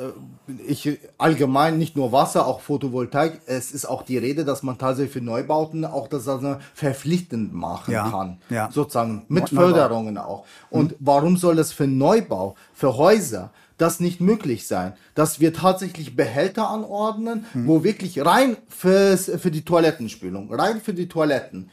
ich 0.67 0.99
allgemein 1.17 1.79
nicht 1.79 1.97
nur 1.97 2.13
Wasser, 2.13 2.47
auch 2.47 2.61
Photovoltaik, 2.61 3.41
es 3.47 3.73
ist 3.73 3.87
auch 3.87 4.03
die 4.03 4.19
Rede, 4.19 4.45
dass 4.45 4.63
man 4.63 4.77
tatsächlich 4.77 5.15
für 5.15 5.23
Neubauten 5.23 5.87
auch 5.87 6.09
das 6.09 6.29
also 6.29 6.57
verpflichtend 6.75 7.55
machen 7.55 7.93
Ja, 7.95 8.11
kann. 8.11 8.37
ja. 8.51 8.69
Sozusagen 8.71 9.25
mit 9.29 9.51
Neubau. 9.53 9.69
Förderungen 9.69 10.19
auch. 10.19 10.45
Und 10.69 10.95
warum 10.99 11.39
soll 11.39 11.57
das 11.57 11.73
für 11.73 11.87
Neubau, 11.87 12.57
für 12.75 12.95
Häuser, 12.99 13.51
das 13.79 14.01
nicht 14.01 14.21
möglich 14.21 14.67
sein, 14.67 14.95
dass 15.15 15.41
wir 15.41 15.53
tatsächlich 15.53 16.17
Behälter 16.17 16.71
anordnen, 16.71 17.45
wo 17.53 17.85
wirklich 17.85 18.25
rein 18.25 18.57
fürs, 18.69 19.31
für 19.39 19.51
die 19.51 19.65
Toilettenspülung, 19.65 20.53
rein 20.53 20.81
für 20.81 20.95
die 20.95 21.09
Toiletten, 21.09 21.71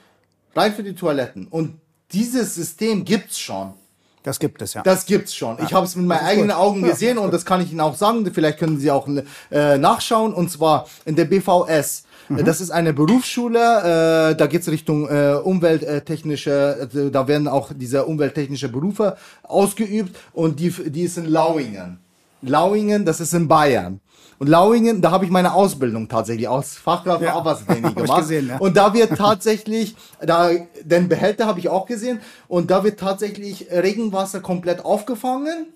rein 0.56 0.74
für 0.74 0.84
die 0.84 0.96
Toiletten. 0.96 1.48
Und 1.48 1.80
dieses 2.12 2.56
System 2.56 3.06
gibt's 3.06 3.40
schon. 3.40 3.74
Das 4.24 4.40
gibt 4.40 4.62
es 4.62 4.74
ja. 4.74 4.84
Das 4.84 5.06
gibt's 5.06 5.36
schon. 5.36 5.58
Ich 5.64 5.74
habe 5.74 5.86
es 5.86 5.96
mit 5.96 6.06
meinen 6.06 6.26
eigenen 6.26 6.52
Augen 6.52 6.82
gesehen 6.82 7.18
und 7.18 7.34
das 7.34 7.46
kann 7.46 7.62
ich 7.62 7.72
Ihnen 7.72 7.82
auch 7.82 7.96
sagen. 7.96 8.30
Vielleicht 8.34 8.58
können 8.58 8.80
Sie 8.80 8.90
auch 8.90 9.08
äh, 9.52 9.78
nachschauen. 9.78 10.34
Und 10.34 10.50
zwar 10.50 10.88
in 11.06 11.16
der 11.16 11.26
BVS. 11.26 12.06
Äh, 12.30 12.44
Das 12.44 12.62
ist 12.62 12.72
eine 12.72 12.94
Berufsschule. 12.94 13.60
Äh, 14.32 14.36
da 14.36 14.48
geht's 14.48 14.68
Richtung 14.70 15.08
äh, 15.10 15.34
umwelttechnische. 15.44 16.90
Äh, 16.94 17.12
da 17.12 17.28
werden 17.28 17.48
auch 17.48 17.72
diese 17.76 18.06
umwelttechnische 18.06 18.70
Berufe 18.70 19.18
ausgeübt. 19.44 20.16
Und 20.34 20.60
die, 20.60 20.70
die 20.70 21.04
ist 21.04 21.18
in 21.18 21.26
Lauingen. 21.26 22.00
Lauingen, 22.42 23.06
das 23.06 23.22
ist 23.22 23.34
in 23.34 23.48
Bayern. 23.48 24.00
Und 24.40 24.48
Lauingen, 24.50 25.02
da 25.02 25.12
habe 25.12 25.24
ich 25.26 25.32
meine 25.32 25.54
Ausbildung 25.54 26.10
tatsächlich 26.10 26.50
als 26.50 26.76
Fachkraft 26.76 27.22
Ja. 27.22 27.36
Abwassertechnik 27.36 27.96
gemacht. 28.02 28.22
gesehen, 28.22 28.48
ja. 28.50 28.58
Und 28.58 28.76
da 28.76 28.94
wird 28.94 29.18
tatsächlich, 29.18 29.96
da, 30.22 30.50
den 30.84 31.08
Behälter 31.08 31.46
habe 31.46 31.60
ich 31.60 31.70
auch 31.70 31.86
gesehen, 31.86 32.20
und 32.50 32.70
da 32.70 32.84
wird 32.84 33.00
tatsächlich 33.00 33.68
Regenwasser 33.72 34.42
komplett 34.42 34.84
aufgefangen 34.84 35.68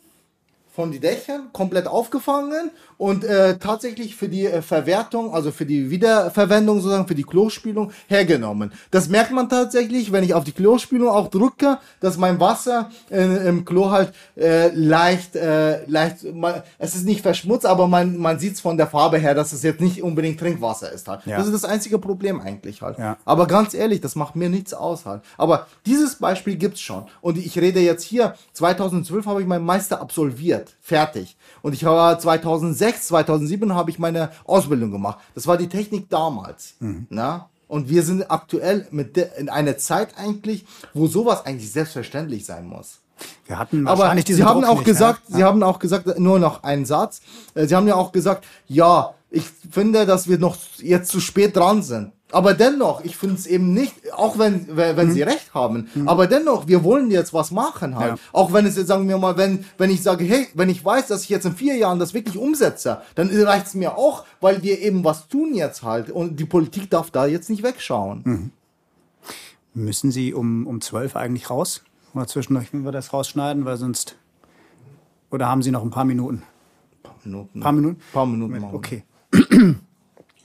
von 0.78 0.91
den 0.91 1.01
Dächern, 1.01 1.49
komplett 1.53 1.88
aufgefangen 1.88 2.69
und 2.99 3.23
äh, 3.23 3.57
tatsächlich 3.57 4.15
für 4.15 4.30
die 4.30 4.45
äh, 4.45 4.61
Verwertung, 4.61 5.34
also 5.34 5.49
für 5.51 5.65
die 5.65 5.89
Wiederverwendung 5.89 6.82
sozusagen, 6.82 7.07
für 7.07 7.15
die 7.15 7.23
Klospülung 7.23 7.91
hergenommen. 8.05 8.71
Das 8.91 9.09
merkt 9.09 9.32
man 9.32 9.49
tatsächlich, 9.49 10.11
wenn 10.11 10.23
ich 10.23 10.36
auf 10.36 10.43
die 10.43 10.51
Klospülung 10.51 11.09
auch 11.09 11.30
drücke, 11.30 11.80
dass 11.99 12.17
mein 12.17 12.39
Wasser 12.39 12.91
äh, 13.09 13.49
im 13.49 13.65
Klo 13.65 13.89
halt 13.89 14.13
äh, 14.36 14.67
leicht, 14.67 15.36
äh, 15.36 15.84
leicht, 15.88 16.32
man, 16.36 16.61
es 16.78 16.93
ist 16.93 17.05
nicht 17.05 17.21
verschmutzt, 17.21 17.65
aber 17.65 17.88
man, 17.88 18.15
man 18.15 18.38
sieht 18.38 18.53
es 18.53 18.61
von 18.61 18.78
der 18.78 18.86
Farbe 18.86 19.17
her, 19.17 19.34
dass 19.34 19.53
es 19.53 19.63
jetzt 19.63 19.82
nicht 19.82 20.03
unbedingt 20.03 20.39
Trinkwasser 20.39 20.91
ist 20.91 21.07
halt. 21.07 21.21
Ja. 21.25 21.38
Das 21.38 21.47
ist 21.47 21.53
das 21.53 21.65
einzige 21.65 21.97
Problem 21.97 22.39
eigentlich 22.39 22.84
halt. 22.84 22.99
Ja. 22.99 23.17
Aber 23.25 23.47
ganz 23.47 23.73
ehrlich, 23.73 23.99
das 23.99 24.15
macht 24.15 24.36
mir 24.36 24.49
nichts 24.49 24.75
aus 24.75 25.07
halt. 25.07 25.23
Aber 25.39 25.65
dieses 25.88 26.17
Beispiel 26.17 26.55
gibt's 26.55 26.82
schon. 26.82 27.07
Und 27.21 27.39
ich 27.39 27.57
rede 27.57 27.80
jetzt 27.80 28.03
hier, 28.03 28.36
2012 28.53 29.25
habe 29.25 29.41
ich 29.41 29.47
meinen 29.47 29.65
Meister 29.65 29.99
absolviert. 29.99 30.66
Fertig. 30.82 31.38
Und 31.61 31.74
ich 31.74 31.84
war 31.84 32.18
2006, 32.18 33.07
2007 33.07 33.74
habe 33.74 33.89
ich 33.89 33.99
meine 33.99 34.32
Ausbildung 34.45 34.91
gemacht. 34.91 35.20
Das 35.36 35.47
war 35.47 35.57
die 35.57 35.68
Technik 35.68 36.09
damals. 36.09 36.76
Na? 37.09 37.49
Und 37.68 37.89
wir 37.89 38.03
sind 38.03 38.32
aktuell 38.32 38.88
mit 38.91 39.18
in 39.18 39.49
einer 39.49 39.78
Zeit 39.78 40.18
eigentlich, 40.18 40.65
wo 40.93 41.07
sowas 41.07 41.45
eigentlich 41.45 41.72
selbstverständlich 41.72 42.45
sein 42.45 42.68
muss. 42.68 42.99
Wir 43.45 43.57
hatten 43.57 43.88
Aber 43.88 44.15
Sie 44.26 44.43
haben 44.43 44.61
Druck 44.61 44.70
auch 44.70 44.78
nicht, 44.78 44.88
ne? 44.88 44.93
gesagt, 44.93 45.22
Sie 45.28 45.43
haben 45.43 45.63
auch 45.63 45.80
gesagt, 45.80 46.20
nur 46.20 46.39
noch 46.39 46.63
einen 46.63 46.86
Satz. 46.86 47.22
Äh, 47.55 47.65
Sie 47.65 47.76
haben 47.76 47.88
ja 47.88 47.95
auch 47.95 48.11
gesagt, 48.11 48.45
ja, 48.68 49.13
ich 49.30 49.45
finde, 49.72 50.05
dass 50.05 50.28
wir 50.28 50.38
noch 50.38 50.57
jetzt 50.78 51.11
zu 51.11 51.20
spät 51.20 51.55
dran 51.55 51.84
sind. 51.84 52.11
Aber 52.32 52.53
dennoch, 52.53 53.05
ich 53.05 53.15
finde 53.15 53.36
es 53.36 53.47
eben 53.47 53.73
nicht, 53.73 54.11
auch 54.13 54.38
wenn, 54.38 54.75
wenn 54.75 55.07
mhm. 55.07 55.11
sie 55.13 55.21
recht 55.21 55.53
haben, 55.53 55.89
mhm. 55.95 56.09
aber 56.09 56.28
dennoch, 56.28 56.67
wir 56.67 56.84
wollen 56.84 57.09
jetzt 57.09 57.34
was 57.34 57.51
machen 57.51 57.95
halt. 57.95 58.17
Ja. 58.17 58.17
Auch 58.34 58.51
wenn 58.51 58.65
es 58.65 58.75
jetzt, 58.75 58.88
sagen 58.88 59.07
wir 59.07 59.17
mal, 59.17 59.38
wenn, 59.38 59.63
wenn 59.78 59.89
ich 59.89 60.03
sage, 60.03 60.25
hey, 60.25 60.47
wenn 60.53 60.67
ich 60.67 60.84
weiß, 60.84 61.07
dass 61.07 61.23
ich 61.23 61.30
jetzt 61.30 61.45
in 61.45 61.55
vier 61.55 61.78
Jahren 61.78 61.99
das 61.99 62.13
wirklich 62.13 62.38
umsetze, 62.38 63.01
dann 63.15 63.30
reicht 63.30 63.67
es 63.67 63.73
mir 63.75 63.97
auch, 63.97 64.25
weil 64.41 64.61
wir 64.61 64.80
eben 64.80 65.05
was 65.05 65.30
tun 65.30 65.53
jetzt 65.53 65.84
halt. 65.84 66.09
Und 66.09 66.38
die 66.38 66.45
Politik 66.45 66.89
darf 66.89 67.11
da 67.11 67.25
jetzt 67.25 67.49
nicht 67.49 67.63
wegschauen. 67.63 68.21
Mhm. 68.25 68.51
Müssen 69.73 70.11
Sie 70.11 70.34
um, 70.34 70.67
um 70.67 70.82
zwölf 70.82 71.15
eigentlich 71.15 71.49
raus? 71.49 71.84
Oder 72.13 72.28
zwischendurch, 72.28 72.73
wenn 72.73 72.84
wir 72.84 72.91
das 72.91 73.13
rausschneiden, 73.13 73.63
weil 73.63 73.78
sonst. 73.78 74.17
Oder 75.30 75.47
haben 75.47 75.61
Sie 75.61 75.71
noch 75.71 75.84
ein 75.84 75.91
paar 75.91 76.05
Minuten? 76.05 76.41
Ein 76.41 77.03
paar 77.03 77.15
Minuten. 77.23 77.59
Ein 77.59 77.61
paar 77.61 77.71
Minuten? 77.71 77.99
Ein 77.99 78.13
paar 78.13 78.25
Minuten. 78.25 78.63
Okay. 78.73 79.03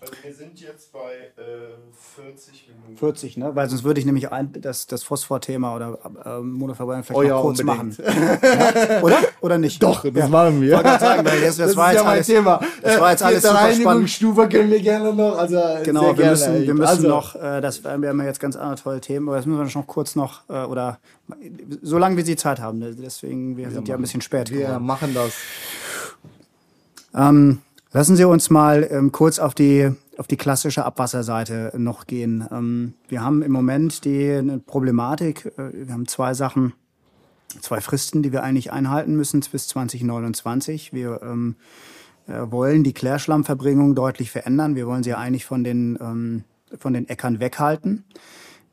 Also 0.03 0.15
wir 0.21 0.35
sind 0.35 0.61
jetzt 0.61 0.93
bei 0.93 1.31
äh, 1.37 1.77
40 2.17 2.71
Minuten. 2.71 2.97
40, 2.97 3.37
ne? 3.37 3.55
Weil 3.55 3.69
sonst 3.69 3.85
würde 3.85 4.01
ich 4.01 4.07
nämlich 4.07 4.33
ein, 4.33 4.51
das, 4.61 4.89
das 4.89 5.05
Phosphor-Thema 5.05 5.77
oder 5.77 5.97
äh, 6.25 6.41
Monoverbrennung 6.41 7.05
vielleicht 7.05 7.19
oh, 7.19 7.23
ja, 7.23 7.41
kurz 7.41 7.61
unbedingt. 7.61 7.99
machen. 8.01 8.39
ja? 8.43 9.01
Oder? 9.03 9.19
Oder 9.43 9.59
nicht? 9.59 9.81
Doch, 9.81 10.03
das 10.03 10.13
ja. 10.13 10.27
machen 10.27 10.61
wir. 10.61 10.77
Ich 10.77 11.01
sagen, 11.01 11.25
weil 11.25 11.41
das, 11.41 11.57
das, 11.57 11.69
das 11.69 11.77
war 11.77 11.93
jetzt 11.93 11.99
ja 11.99 12.05
mein 12.05 12.13
alles, 12.15 12.27
Thema. 12.27 12.61
Das 12.83 13.01
war 13.01 13.11
jetzt 13.13 13.23
alles 13.23 13.43
super 13.45 13.73
spannend. 13.73 14.11
Stufe 14.11 14.49
können 14.49 14.71
wir 14.73 14.81
gerne 14.81 15.15
noch. 15.15 15.39
Also 15.39 15.61
genau, 15.85 16.09
wir 16.09 16.15
gerne, 16.15 16.31
müssen, 16.31 16.63
wir 16.63 16.75
müssen 16.75 16.89
also. 16.89 17.09
noch, 17.09 17.37
äh, 17.37 17.61
das, 17.61 17.85
wir 17.85 17.93
haben 17.93 18.03
ja 18.03 18.25
jetzt 18.25 18.41
ganz 18.41 18.57
andere 18.57 18.83
tolle 18.83 19.01
Themen, 19.01 19.29
aber 19.29 19.37
das 19.37 19.47
müssen 19.47 19.65
wir 19.65 19.81
noch 19.81 19.87
kurz 19.87 20.17
noch, 20.17 20.49
äh, 20.49 20.65
oder 20.65 20.99
so 21.81 21.99
lange 21.99 22.17
wie 22.17 22.23
Sie 22.23 22.35
Zeit 22.35 22.59
haben. 22.59 22.81
Ne? 22.81 22.93
Deswegen, 22.97 23.57
wir, 23.57 23.67
wir 23.67 23.71
sind 23.71 23.83
machen, 23.83 23.87
ja 23.87 23.95
ein 23.95 24.01
bisschen 24.01 24.21
spät 24.21 24.51
Wir 24.51 24.67
geworden. 24.67 24.85
machen 24.85 25.15
das. 25.15 25.33
Ähm, 27.15 27.61
Lassen 27.95 28.17
Sie 28.17 28.25
uns 28.25 28.49
mal 28.49 28.89
ähm, 28.91 29.13
kurz 29.13 29.39
auf 29.39 29.55
die, 29.55 29.91
auf 30.17 30.27
die 30.27 30.39
klassische 30.39 30.87
Abwasserseite 30.87 31.73
noch 31.77 32.07
gehen. 32.07 32.49
Ähm, 32.51 32.95
wir 33.09 33.23
haben 33.23 33.43
im 33.43 33.53
Moment 33.53 34.07
die 34.07 34.61
Problematik, 34.67 35.53
äh, 35.59 35.87
wir 35.87 35.93
haben 35.93 36.09
zwei 36.09 36.33
Sachen, 36.33 36.73
zwei 37.61 37.83
Fristen, 37.83 38.23
die 38.23 38.33
wir 38.33 38.43
eigentlich 38.43 38.73
einhalten 38.73 39.15
müssen 39.15 39.45
bis 39.53 39.69
2029. 39.69 40.95
Wir 40.95 41.21
ähm, 41.23 41.57
äh, 42.27 42.51
wollen 42.51 42.83
die 42.83 42.95
Klärschlammverbringung 42.95 43.95
deutlich 43.95 44.31
verändern. 44.31 44.75
Wir 44.75 44.87
wollen 44.87 45.03
sie 45.03 45.13
eigentlich 45.13 45.45
von 45.45 45.63
den, 45.63 45.99
ähm, 46.01 46.45
von 46.79 46.95
den 46.95 47.11
Äckern 47.11 47.41
weghalten. 47.41 48.07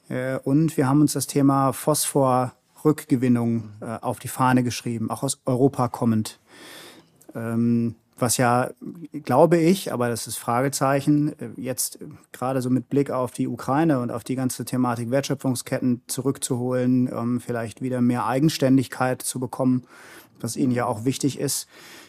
Äh, 0.07 0.37
und 0.37 0.77
wir 0.77 0.87
haben 0.87 1.01
uns 1.01 1.11
das 1.11 1.27
Thema 1.27 1.73
Phosphorrückgewinnung 1.73 3.67
äh, 3.81 3.97
auf 3.99 4.19
die 4.19 4.29
Fahne 4.29 4.63
geschrieben, 4.63 5.09
auch 5.11 5.23
aus 5.23 5.41
Europa 5.45 5.89
kommend. 5.89 6.39
Was 8.19 8.37
ja, 8.37 8.71
glaube 9.23 9.57
ich, 9.57 9.93
aber 9.93 10.09
das 10.09 10.27
ist 10.27 10.37
Fragezeichen, 10.37 11.29
äh, 11.39 11.49
jetzt 11.55 11.99
gerade 12.31 12.61
so 12.61 12.69
mit 12.69 12.89
Blick 12.89 13.11
auf 13.11 13.31
die 13.31 13.47
Ukraine 13.47 13.99
und 13.99 14.11
auf 14.11 14.23
die 14.23 14.35
ganze 14.35 14.65
Thematik 14.65 15.09
Wertschöpfungsketten 15.09 16.01
zurückzuholen, 16.07 17.09
ähm, 17.11 17.39
vielleicht 17.39 17.81
wieder 17.81 18.01
mehr 18.01 18.25
Eigenständigkeit 18.25 19.21
zu 19.21 19.39
bekommen, 19.39 19.83
was 20.41 20.57
Ihnen 20.57 20.71
ja 20.71 20.85
auch 20.85 21.05
wichtig 21.05 21.39
ist. 21.39 21.67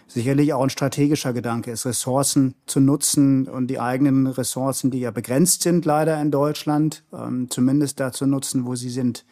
Sicherlich 0.08 0.52
auch 0.52 0.62
ein 0.64 0.70
strategischer 0.70 1.32
Gedanke 1.32 1.70
ist, 1.70 1.86
Ressourcen 1.86 2.56
zu 2.66 2.80
nutzen 2.80 3.46
und 3.46 3.68
die 3.68 3.78
eigenen 3.78 4.26
Ressourcen, 4.26 4.90
die 4.90 4.98
ja 4.98 5.12
begrenzt 5.12 5.62
sind 5.62 5.84
leider 5.84 6.20
in 6.20 6.32
Deutschland, 6.32 7.04
ähm, 7.12 7.48
zumindest 7.48 8.00
da 8.00 8.11
zu 8.11 8.26
nutzen, 8.26 8.66
wo 8.66 8.74
sie 8.74 8.90
sind. 8.90 9.24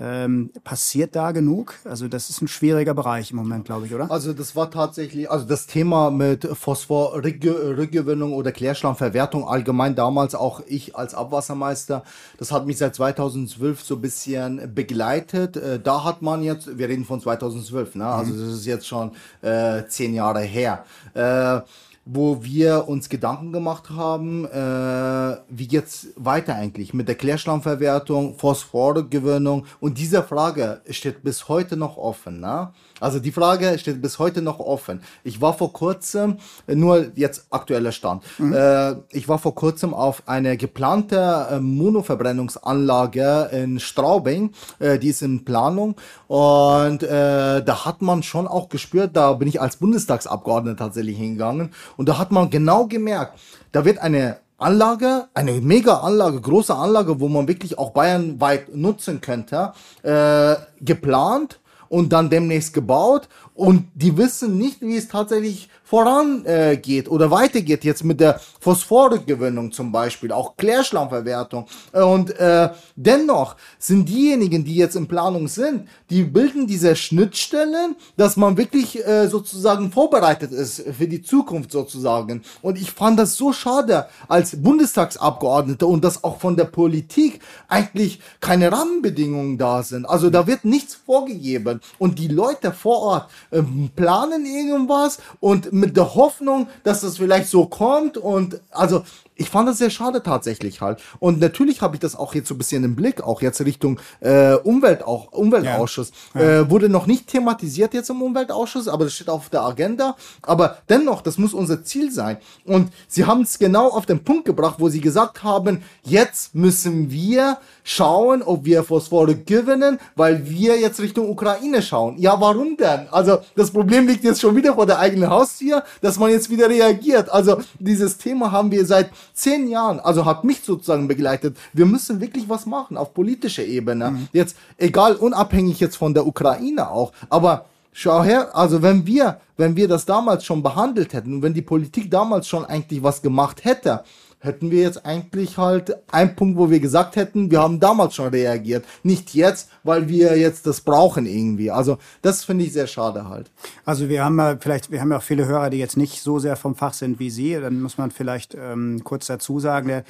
Ähm, 0.00 0.50
passiert 0.64 1.14
da 1.14 1.30
genug? 1.30 1.74
Also 1.84 2.08
das 2.08 2.28
ist 2.28 2.42
ein 2.42 2.48
schwieriger 2.48 2.94
Bereich 2.94 3.30
im 3.30 3.36
Moment, 3.36 3.64
glaube 3.64 3.86
ich, 3.86 3.94
oder? 3.94 4.10
Also 4.10 4.32
das 4.32 4.56
war 4.56 4.68
tatsächlich, 4.68 5.30
also 5.30 5.44
das 5.44 5.68
Thema 5.68 6.10
mit 6.10 6.44
Phosphor-Rückgewinnung 6.44 8.32
oder 8.32 8.50
Klärschlammverwertung 8.50 9.46
allgemein 9.46 9.94
damals 9.94 10.34
auch 10.34 10.62
ich 10.66 10.96
als 10.96 11.14
Abwassermeister, 11.14 12.02
das 12.38 12.50
hat 12.50 12.66
mich 12.66 12.78
seit 12.78 12.96
2012 12.96 13.84
so 13.84 13.94
ein 13.94 14.00
bisschen 14.00 14.74
begleitet. 14.74 15.56
Äh, 15.56 15.78
da 15.78 16.02
hat 16.02 16.22
man 16.22 16.42
jetzt, 16.42 16.76
wir 16.76 16.88
reden 16.88 17.04
von 17.04 17.20
2012, 17.20 17.94
ne? 17.94 18.06
also 18.06 18.32
mhm. 18.32 18.40
das 18.40 18.48
ist 18.48 18.66
jetzt 18.66 18.88
schon 18.88 19.12
äh, 19.42 19.86
zehn 19.86 20.12
Jahre 20.12 20.40
her. 20.40 20.84
Äh, 21.14 21.60
wo 22.04 22.44
wir 22.44 22.86
uns 22.88 23.08
Gedanken 23.08 23.52
gemacht 23.52 23.90
haben, 23.90 24.44
äh, 24.44 25.36
wie 25.48 25.68
geht's 25.68 26.08
weiter 26.16 26.54
eigentlich 26.54 26.92
mit 26.92 27.08
der 27.08 27.14
Klärschlammverwertung, 27.14 28.36
Phosphorgewinnung 28.36 29.66
und 29.80 29.98
diese 29.98 30.22
Frage 30.22 30.82
steht 30.90 31.22
bis 31.22 31.48
heute 31.48 31.76
noch 31.76 31.96
offen. 31.96 32.40
Ne? 32.40 32.72
Also 33.04 33.18
die 33.18 33.32
Frage 33.32 33.78
steht 33.78 34.00
bis 34.00 34.18
heute 34.18 34.40
noch 34.40 34.60
offen. 34.60 35.02
Ich 35.24 35.42
war 35.42 35.52
vor 35.52 35.74
kurzem, 35.74 36.38
nur 36.66 37.12
jetzt 37.14 37.46
aktueller 37.50 37.92
Stand, 37.92 38.22
mhm. 38.38 38.54
äh, 38.54 38.94
ich 39.10 39.28
war 39.28 39.38
vor 39.38 39.54
kurzem 39.54 39.92
auf 39.92 40.22
eine 40.24 40.56
geplante 40.56 41.48
äh, 41.50 41.60
Monoverbrennungsanlage 41.60 43.50
in 43.52 43.78
Straubing, 43.78 44.52
äh, 44.78 44.98
die 44.98 45.08
ist 45.08 45.20
in 45.20 45.44
Planung 45.44 45.96
und 46.28 47.02
äh, 47.02 47.62
da 47.62 47.84
hat 47.84 48.00
man 48.00 48.22
schon 48.22 48.46
auch 48.46 48.70
gespürt, 48.70 49.10
da 49.14 49.34
bin 49.34 49.48
ich 49.48 49.60
als 49.60 49.76
Bundestagsabgeordneter 49.76 50.78
tatsächlich 50.78 51.18
hingegangen 51.18 51.74
und 51.98 52.08
da 52.08 52.16
hat 52.16 52.32
man 52.32 52.48
genau 52.48 52.86
gemerkt, 52.86 53.38
da 53.72 53.84
wird 53.84 53.98
eine 53.98 54.38
Anlage, 54.56 55.26
eine 55.34 55.52
mega 55.60 55.98
Anlage, 55.98 56.40
große 56.40 56.74
Anlage, 56.74 57.20
wo 57.20 57.28
man 57.28 57.48
wirklich 57.48 57.76
auch 57.76 57.90
bayernweit 57.90 58.74
nutzen 58.74 59.20
könnte, 59.20 59.74
äh, 60.02 60.54
geplant 60.80 61.60
und 61.94 62.12
dann 62.12 62.28
demnächst 62.28 62.74
gebaut 62.74 63.28
und 63.54 63.84
die 63.94 64.16
wissen 64.16 64.58
nicht, 64.58 64.80
wie 64.80 64.96
es 64.96 65.06
tatsächlich 65.06 65.68
vorangeht 65.84 67.06
äh, 67.06 67.08
oder 67.08 67.30
weitergeht 67.30 67.84
jetzt 67.84 68.02
mit 68.02 68.18
der 68.18 68.40
Phosphorgewinnung 68.58 69.70
zum 69.70 69.92
Beispiel, 69.92 70.32
auch 70.32 70.56
Klärschlammverwertung. 70.56 71.66
Äh, 71.92 72.02
und 72.02 72.36
äh, 72.36 72.70
dennoch 72.96 73.54
sind 73.78 74.08
diejenigen, 74.08 74.64
die 74.64 74.74
jetzt 74.74 74.96
in 74.96 75.06
Planung 75.06 75.46
sind, 75.46 75.86
die 76.10 76.24
bilden 76.24 76.66
diese 76.66 76.96
Schnittstellen, 76.96 77.94
dass 78.16 78.36
man 78.36 78.56
wirklich 78.56 79.06
äh, 79.06 79.28
sozusagen 79.28 79.92
vorbereitet 79.92 80.50
ist 80.50 80.82
für 80.98 81.06
die 81.06 81.22
Zukunft 81.22 81.70
sozusagen. 81.70 82.42
Und 82.60 82.76
ich 82.76 82.90
fand 82.90 83.20
das 83.20 83.36
so 83.36 83.52
schade 83.52 84.08
als 84.26 84.60
Bundestagsabgeordneter 84.60 85.86
und 85.86 86.02
dass 86.02 86.24
auch 86.24 86.40
von 86.40 86.56
der 86.56 86.64
Politik 86.64 87.40
eigentlich 87.68 88.20
keine 88.40 88.72
Rahmenbedingungen 88.72 89.58
da 89.58 89.84
sind. 89.84 90.06
Also 90.06 90.28
da 90.28 90.48
wird 90.48 90.64
nichts 90.64 90.96
vorgegeben 90.96 91.80
und 91.98 92.18
die 92.18 92.28
Leute 92.28 92.72
vor 92.72 93.00
Ort 93.00 93.30
ähm, 93.52 93.90
planen 93.94 94.46
irgendwas 94.46 95.18
und 95.40 95.72
mit 95.72 95.96
der 95.96 96.14
Hoffnung, 96.14 96.68
dass 96.82 97.00
das 97.02 97.18
vielleicht 97.18 97.48
so 97.48 97.66
kommt 97.66 98.16
und 98.16 98.60
also 98.70 99.04
ich 99.36 99.50
fand 99.50 99.68
das 99.68 99.78
sehr 99.78 99.90
schade 99.90 100.22
tatsächlich 100.22 100.80
halt. 100.80 101.00
Und 101.18 101.40
natürlich 101.40 101.82
habe 101.82 101.96
ich 101.96 102.00
das 102.00 102.14
auch 102.14 102.34
jetzt 102.34 102.48
so 102.48 102.54
ein 102.54 102.58
bisschen 102.58 102.84
im 102.84 102.94
Blick, 102.94 103.22
auch 103.22 103.42
jetzt 103.42 103.60
Richtung 103.60 103.98
äh, 104.20 104.54
Umwelt, 104.54 105.02
auch 105.02 105.32
Umweltausschuss. 105.32 106.12
Ja. 106.34 106.40
Ja. 106.40 106.60
Äh, 106.60 106.70
wurde 106.70 106.88
noch 106.88 107.06
nicht 107.06 107.26
thematisiert 107.26 107.94
jetzt 107.94 108.10
im 108.10 108.22
Umweltausschuss, 108.22 108.86
aber 108.86 109.04
das 109.04 109.14
steht 109.14 109.28
auf 109.28 109.48
der 109.48 109.62
Agenda. 109.62 110.16
Aber 110.42 110.78
dennoch, 110.88 111.20
das 111.20 111.38
muss 111.38 111.52
unser 111.52 111.82
Ziel 111.84 112.12
sein. 112.12 112.38
Und 112.64 112.92
sie 113.08 113.24
haben 113.24 113.42
es 113.42 113.58
genau 113.58 113.88
auf 113.88 114.06
den 114.06 114.22
Punkt 114.22 114.44
gebracht, 114.44 114.76
wo 114.78 114.88
sie 114.88 115.00
gesagt 115.00 115.42
haben, 115.42 115.82
jetzt 116.04 116.54
müssen 116.54 117.10
wir 117.10 117.58
schauen, 117.82 118.42
ob 118.42 118.64
wir 118.64 118.84
Phosphore 118.84 119.34
gewinnen, 119.34 119.98
weil 120.14 120.48
wir 120.48 120.78
jetzt 120.78 121.00
Richtung 121.00 121.28
Ukraine 121.28 121.82
schauen. 121.82 122.18
Ja, 122.18 122.40
warum 122.40 122.76
denn? 122.76 123.08
Also 123.10 123.38
das 123.56 123.70
Problem 123.70 124.06
liegt 124.06 124.24
jetzt 124.24 124.40
schon 124.40 124.54
wieder 124.56 124.74
vor 124.74 124.86
der 124.86 124.98
eigenen 124.98 125.28
Haustür, 125.28 125.82
dass 126.00 126.18
man 126.18 126.30
jetzt 126.30 126.50
wieder 126.50 126.68
reagiert. 126.68 127.28
Also 127.30 127.58
dieses 127.78 128.16
Thema 128.16 128.52
haben 128.52 128.70
wir 128.70 128.86
seit 128.86 129.10
zehn 129.34 129.68
Jahren, 129.68 130.00
also 130.00 130.24
hat 130.24 130.44
mich 130.44 130.62
sozusagen 130.62 131.08
begleitet. 131.08 131.56
Wir 131.72 131.86
müssen 131.86 132.20
wirklich 132.20 132.48
was 132.48 132.64
machen 132.66 132.96
auf 132.96 133.12
politischer 133.12 133.64
Ebene. 133.64 134.12
Mhm. 134.12 134.28
Jetzt, 134.32 134.56
egal, 134.78 135.16
unabhängig 135.16 135.80
jetzt 135.80 135.96
von 135.96 136.14
der 136.14 136.26
Ukraine 136.26 136.90
auch, 136.90 137.12
aber 137.28 137.66
Schau 137.96 138.24
her, 138.24 138.56
also 138.56 138.82
wenn 138.82 139.06
wir, 139.06 139.40
wenn 139.56 139.76
wir 139.76 139.86
das 139.86 140.04
damals 140.04 140.44
schon 140.44 140.64
behandelt 140.64 141.12
hätten 141.12 141.34
und 141.34 141.42
wenn 141.42 141.54
die 141.54 141.62
Politik 141.62 142.10
damals 142.10 142.48
schon 142.48 142.64
eigentlich 142.64 143.04
was 143.04 143.22
gemacht 143.22 143.64
hätte, 143.64 144.02
hätten 144.44 144.70
wir 144.70 144.82
jetzt 144.82 145.04
eigentlich 145.06 145.58
halt 145.58 145.96
einen 146.12 146.36
Punkt, 146.36 146.58
wo 146.58 146.70
wir 146.70 146.80
gesagt 146.80 147.16
hätten, 147.16 147.50
wir 147.50 147.60
haben 147.60 147.80
damals 147.80 148.14
schon 148.14 148.28
reagiert. 148.28 148.84
Nicht 149.02 149.34
jetzt, 149.34 149.70
weil 149.82 150.08
wir 150.08 150.38
jetzt 150.38 150.66
das 150.66 150.82
brauchen 150.82 151.26
irgendwie. 151.26 151.70
Also 151.70 151.98
das 152.22 152.44
finde 152.44 152.64
ich 152.64 152.72
sehr 152.72 152.86
schade 152.86 153.28
halt. 153.28 153.50
Also 153.84 154.08
wir 154.08 154.24
haben 154.24 154.38
ja 154.38 154.56
vielleicht, 154.60 154.90
wir 154.90 155.00
haben 155.00 155.10
ja 155.10 155.18
auch 155.18 155.22
viele 155.22 155.46
Hörer, 155.46 155.70
die 155.70 155.78
jetzt 155.78 155.96
nicht 155.96 156.22
so 156.22 156.38
sehr 156.38 156.56
vom 156.56 156.74
Fach 156.74 156.92
sind 156.92 157.18
wie 157.18 157.30
Sie. 157.30 157.54
Dann 157.54 157.80
muss 157.80 157.98
man 157.98 158.10
vielleicht 158.10 158.54
ähm, 158.54 159.02
kurz 159.02 159.26
dazu 159.26 159.60
sagen, 159.60 159.88
der 159.88 160.04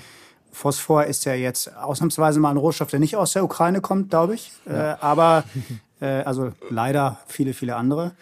Phosphor 0.53 1.05
ist 1.05 1.25
ja 1.25 1.35
jetzt 1.35 1.75
ausnahmsweise 1.77 2.41
mal 2.41 2.51
ein 2.51 2.57
Rohstoff, 2.57 2.89
der 2.89 3.01
nicht 3.01 3.17
aus 3.17 3.33
der 3.33 3.45
Ukraine 3.45 3.81
kommt, 3.81 4.11
glaube 4.11 4.35
ich. 4.35 4.53
Ja. 4.67 4.93
Äh, 4.93 4.97
aber 5.01 5.45
äh, 6.01 6.23
also 6.23 6.53
leider 6.71 7.19
viele, 7.27 7.55
viele 7.55 7.77
andere 7.77 8.13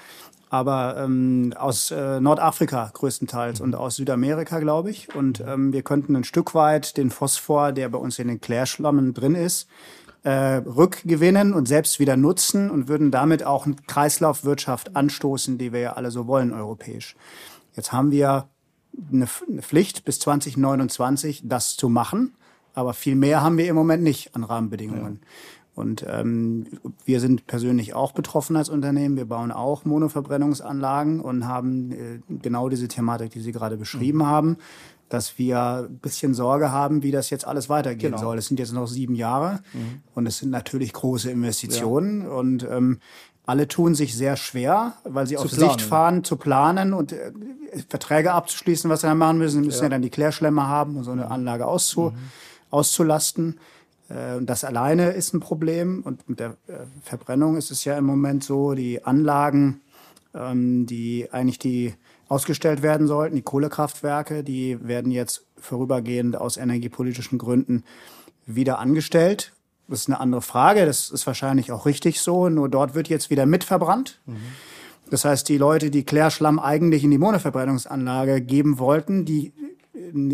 aber 0.53 0.99
ähm, 0.99 1.55
aus 1.57 1.91
äh, 1.91 2.21
Nordafrika 2.21 2.91
größtenteils 2.93 3.63
und 3.63 3.75
aus 3.75 3.97
Südamerika, 3.97 4.61
glaube 4.61 4.91
ich. 4.91 5.15
Und 5.15 5.41
ähm, 5.41 5.73
wir 5.73 5.81
könnten 5.81 6.15
ein 6.15 6.25
Stück 6.25 6.55
weit 6.55 6.99
den 6.99 7.09
Phosphor, 7.11 7.73
der 7.73 7.89
bei 7.89 7.97
uns 7.97 8.19
in 8.19 8.29
den 8.29 8.39
Klärschlammen 8.39 9.15
drin 9.15 9.35
ist, 9.35 9.67
äh, 10.25 10.31
rückgewinnen 10.31 11.55
und 11.55 11.69
selbst 11.69 12.01
wieder 12.01 12.19
nutzen 12.19 12.71
und 12.71 12.87
würden 12.87 13.11
damit 13.11 13.43
auch 13.45 13.65
eine 13.65 13.77
Kreislaufwirtschaft 13.87 14.95
anstoßen, 14.95 15.57
die 15.57 15.73
wir 15.73 15.81
ja 15.81 15.93
alle 15.95 16.11
so 16.11 16.27
wollen 16.27 16.53
europäisch. 16.53 17.17
Jetzt 17.75 17.95
haben 17.95 18.11
wir 18.11 18.47
eine, 19.11 19.27
eine 19.49 19.63
Pflicht 19.63 20.05
bis 20.05 20.19
2029, 20.19 21.45
das 21.47 21.79
zu 21.79 21.89
machen. 21.89 22.35
Aber 22.75 22.93
viel 22.93 23.15
mehr 23.17 23.41
haben 23.41 23.57
wir 23.57 23.69
im 23.69 23.75
Moment 23.75 24.03
nicht 24.03 24.37
an 24.37 24.45
Rahmenbedingungen. 24.45 25.21
Ja. 25.23 25.29
Und 25.75 26.05
ähm, 26.07 26.67
wir 27.07 27.21
sind 27.21 27.47
persönlich 27.47 27.95
auch 27.95 28.13
betroffen 28.13 28.57
als 28.57 28.69
Unternehmen. 28.69 29.17
Wir 29.17 29.25
bauen 29.25 29.51
auch 29.51 29.85
Monoverbrennungsanlagen 29.85 31.21
und 31.21 31.47
haben 31.47 31.93
äh, 31.93 32.21
genau 32.43 32.69
diese 32.69 32.89
Thematik, 32.89 33.31
die 33.31 33.41
Sie 33.41 33.53
gerade 33.53 33.79
beschrieben 33.79 34.19
mhm. 34.19 34.27
haben, 34.27 34.57
dass 35.09 35.39
wir 35.39 35.89
ein 35.89 35.99
bisschen 35.99 36.35
Sorge 36.35 36.73
haben, 36.73 37.03
wie 37.03 37.11
das 37.11 37.31
jetzt 37.31 37.47
alles 37.47 37.71
weitergehen 37.71 38.13
genau. 38.13 38.23
soll. 38.23 38.39
Es 38.39 38.47
sind 38.47 38.61
jetzt 38.61 38.73
noch 38.73 38.87
sieben 38.87 39.15
Jahre 39.15 39.61
mhm. 39.73 40.03
und 40.15 40.27
es 40.27 40.39
sind 40.39 40.51
natürlich 40.51 40.93
große 40.93 41.31
Investitionen 41.31 42.23
ja. 42.23 42.29
und 42.29 42.67
ähm, 42.71 42.99
alle 43.45 43.67
tun 43.67 43.95
sich 43.95 44.17
sehr 44.17 44.37
schwer, 44.37 44.95
weil 45.05 45.27
sie 45.27 45.35
zu 45.37 45.43
auf 45.43 45.51
planen. 45.51 45.71
Sicht 45.71 45.83
fahren, 45.83 46.25
zu 46.25 46.37
planen 46.37 46.93
und 46.93 47.13
äh, 47.13 47.33
Verträge 47.89 48.33
abzuschließen, 48.33 48.89
was 48.89 49.01
sie 49.01 49.07
dann 49.07 49.19
machen 49.19 49.39
müssen. 49.39 49.61
Sie 49.61 49.67
müssen 49.67 49.81
ja, 49.81 49.85
ja 49.85 49.91
dann 49.91 50.03
die 50.03 50.11
Klärschlemmer 50.11 50.69
haben, 50.69 50.97
um 50.97 51.05
so 51.05 51.11
eine 51.13 51.31
Anlage 51.31 51.67
auszu, 51.67 52.11
mhm. 52.11 52.19
auszulasten. 52.71 53.59
Äh, 54.13 54.37
und 54.37 54.47
das 54.47 54.65
alleine 54.65 55.11
ist 55.11 55.35
ein 55.35 55.41
Problem. 55.41 56.03
Und 56.05 56.29
mit 56.29 56.41
der 56.41 56.57
äh, 56.67 56.85
Verbrennung 57.03 57.57
ist 57.57 57.71
es 57.71 57.85
ja 57.85 57.97
im 57.97 58.05
Moment 58.05 58.45
so, 58.45 58.75
die 58.75 59.05
Anlagen, 59.05 59.81
ähm, 60.35 60.87
die 60.87 61.29
eigentlich 61.33 61.59
die 61.59 61.95
ausgestellt 62.29 62.83
werden 62.83 63.07
sollten, 63.07 63.37
die 63.37 63.43
Kohlekraftwerke, 63.43 64.43
die 64.43 64.79
werden 64.83 65.13
jetzt 65.13 65.45
vorübergehend 65.59 66.35
aus 66.37 66.57
energiepolitischen 66.57 67.37
Gründen 67.37 67.85
wieder 68.47 68.79
angestellt. 68.79 69.53
Das 69.89 70.01
ist 70.01 70.09
eine 70.09 70.21
andere 70.21 70.41
Frage, 70.41 70.87
das 70.87 71.11
ist 71.11 71.27
wahrscheinlich 71.27 71.73
auch 71.73 71.85
richtig 71.85 72.21
so, 72.21 72.49
nur 72.49 72.71
dort 72.71 72.95
wird 72.95 73.09
jetzt 73.09 73.29
wieder 73.29 73.45
mitverbrannt. 73.45 74.21
Mhm. 74.25 74.37
Das 75.11 75.27
heißt, 75.27 75.47
die 75.51 75.59
Leute, 75.59 75.91
die 75.91 76.05
Klärschlamm 76.05 76.59
eigentlich 76.59 77.05
in 77.05 77.11
die 77.11 77.19
Monoverbrennungsanlage 77.19 78.41
geben 78.41 78.79
wollten, 78.79 79.27
die 79.27 79.53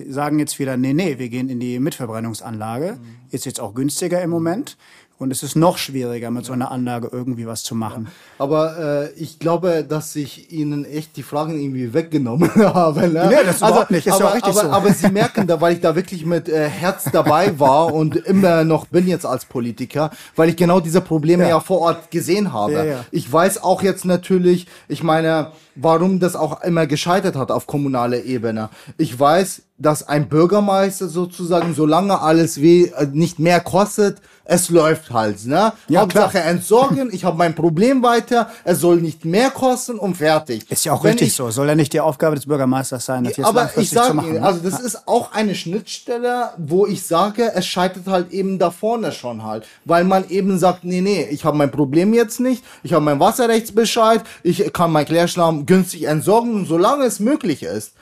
sagen 0.09 0.39
jetzt 0.39 0.59
wieder, 0.59 0.77
nee, 0.77 0.93
nee, 0.93 1.19
wir 1.19 1.29
gehen 1.29 1.49
in 1.49 1.61
die 1.61 1.81
Mitverbrennungsanlage. 1.81 2.99
Mhm. 3.01 3.17
Ist 3.31 3.45
jetzt 3.45 3.61
auch 3.61 3.75
günstiger 3.75 4.23
im 4.23 4.31
Moment. 4.31 4.77
Und 5.19 5.33
es 5.33 5.43
ist 5.43 5.57
noch 5.57 5.79
schwieriger, 5.79 6.31
mit 6.31 6.45
so 6.45 6.53
einer 6.53 6.71
Anlage 6.71 7.09
irgendwie 7.11 7.45
was 7.45 7.65
zu 7.65 7.75
machen. 7.75 8.07
Aber 8.39 9.09
äh, 9.09 9.13
ich 9.15 9.41
glaube, 9.41 9.85
dass 9.89 10.15
ich 10.15 10.53
Ihnen 10.53 10.85
echt 10.85 11.17
die 11.17 11.25
Fragen 11.25 11.61
irgendwie 11.61 11.93
weggenommen 11.93 12.55
habe. 12.55 13.09
Ne? 13.09 13.27
Nee, 13.29 13.35
das 13.45 13.61
also, 13.61 13.75
überhaupt 13.75 13.91
nicht. 13.91 14.07
Ist 14.07 14.13
aber, 14.13 14.25
ja 14.25 14.31
richtig 14.31 14.57
aber, 14.57 14.69
so. 14.69 14.71
aber 14.71 14.93
Sie 14.93 15.11
merken 15.11 15.49
da, 15.49 15.61
weil 15.61 15.75
ich 15.75 15.81
da 15.81 15.97
wirklich 15.97 16.25
mit 16.25 16.49
äh, 16.49 16.69
Herz 16.69 17.11
dabei 17.11 17.59
war 17.59 17.93
und 17.93 18.15
immer 18.15 18.63
noch 18.63 18.87
bin 18.87 19.09
jetzt 19.09 19.27
als 19.27 19.45
Politiker, 19.45 20.11
weil 20.37 20.51
ich 20.51 20.57
genau 20.57 20.79
diese 20.79 21.01
Probleme 21.01 21.43
ja, 21.43 21.49
ja 21.49 21.61
vor 21.61 21.81
Ort 21.81 22.13
gesehen 22.13 22.53
habe. 22.53 22.73
Ja, 22.75 22.85
ja. 22.85 23.05
Ich 23.11 23.31
weiß 23.31 23.65
auch 23.65 23.83
jetzt 23.83 24.05
natürlich, 24.05 24.69
ich 24.87 25.03
meine, 25.03 25.51
warum 25.75 26.21
das 26.21 26.37
auch 26.37 26.63
immer 26.63 26.87
gescheitert 26.87 27.35
hat 27.35 27.51
auf 27.51 27.67
kommunaler 27.67 28.23
Ebene. 28.23 28.69
Ich 28.99 29.19
weiß, 29.19 29.63
dass 29.79 30.07
ein 30.07 30.29
Bürgermeister 30.29 31.09
sozusagen, 31.09 31.75
solange 31.75 32.21
alles 32.21 32.61
weh, 32.61 32.87
äh, 32.97 33.07
nicht 33.13 33.39
mehr 33.39 33.61
kostet, 33.61 34.21
es 34.49 34.71
läuft 34.71 35.11
halt, 35.11 35.45
ne? 35.45 35.75
Ja, 35.89 36.01
Hauptsache 36.01 36.31
klar. 36.31 36.47
entsorgen, 36.47 37.11
ich 37.13 37.25
habe 37.25 37.37
mein 37.37 37.55
Problem 37.55 38.03
weiter, 38.03 38.51
es 38.65 38.81
soll 38.81 38.97
nicht 38.97 39.27
mehr 39.27 39.51
kosten 39.51 39.99
und 39.99 40.17
fertig. 40.17 40.69
Ist 40.71 40.87
ja 40.87 40.95
auch 40.95 41.05
Wenn 41.05 41.13
richtig 41.13 41.29
ich, 41.29 41.35
so. 41.35 41.51
Soll 41.51 41.69
ja 41.69 41.75
nicht 41.75 41.93
die 41.93 42.01
Aufgabe 42.01 42.35
des 42.35 42.47
Bürgermeisters 42.47 43.05
sein, 43.05 43.25
das 43.25 43.37
jetzt 43.37 43.47
aber 43.47 43.71
ich 43.77 43.91
sage 43.91 44.19
Ihnen, 44.19 44.33
ne? 44.35 44.43
also 44.43 44.61
das 44.61 44.81
ist 44.81 45.07
auch 45.07 45.33
eine 45.33 45.55
Schnittstelle, 45.55 46.51
wo 46.57 46.87
ich 46.87 47.07
sage, 47.07 47.53
es 47.55 47.67
scheitert 47.67 48.07
halt 48.07 48.31
eben 48.31 48.59
da 48.59 48.71
vorne 48.71 49.13
schon 49.13 49.45
halt, 49.45 49.67
weil 49.85 50.05
man 50.05 50.27
eben 50.31 50.59
sagt, 50.59 50.83
nee, 50.83 51.03
nee, 51.03 51.29
ich 51.31 51.45
habe 51.45 51.59
mein 51.59 51.71
Problem 51.71 52.15
jetzt 52.15 52.41
nicht, 52.41 52.65
ich 52.83 52.95
habe 52.95 53.05
mein 53.05 53.21
Wasserrechtsbescheid, 53.21 54.23
ich 54.43 54.73
kann 54.73 54.91
mein 54.93 55.05
Klärschlamm 55.05 55.67
günstig 55.67 56.05
entsorgen, 56.05 56.65
solange 56.65 57.05
es 57.05 57.21
möglich 57.21 57.63
ist 57.63 57.93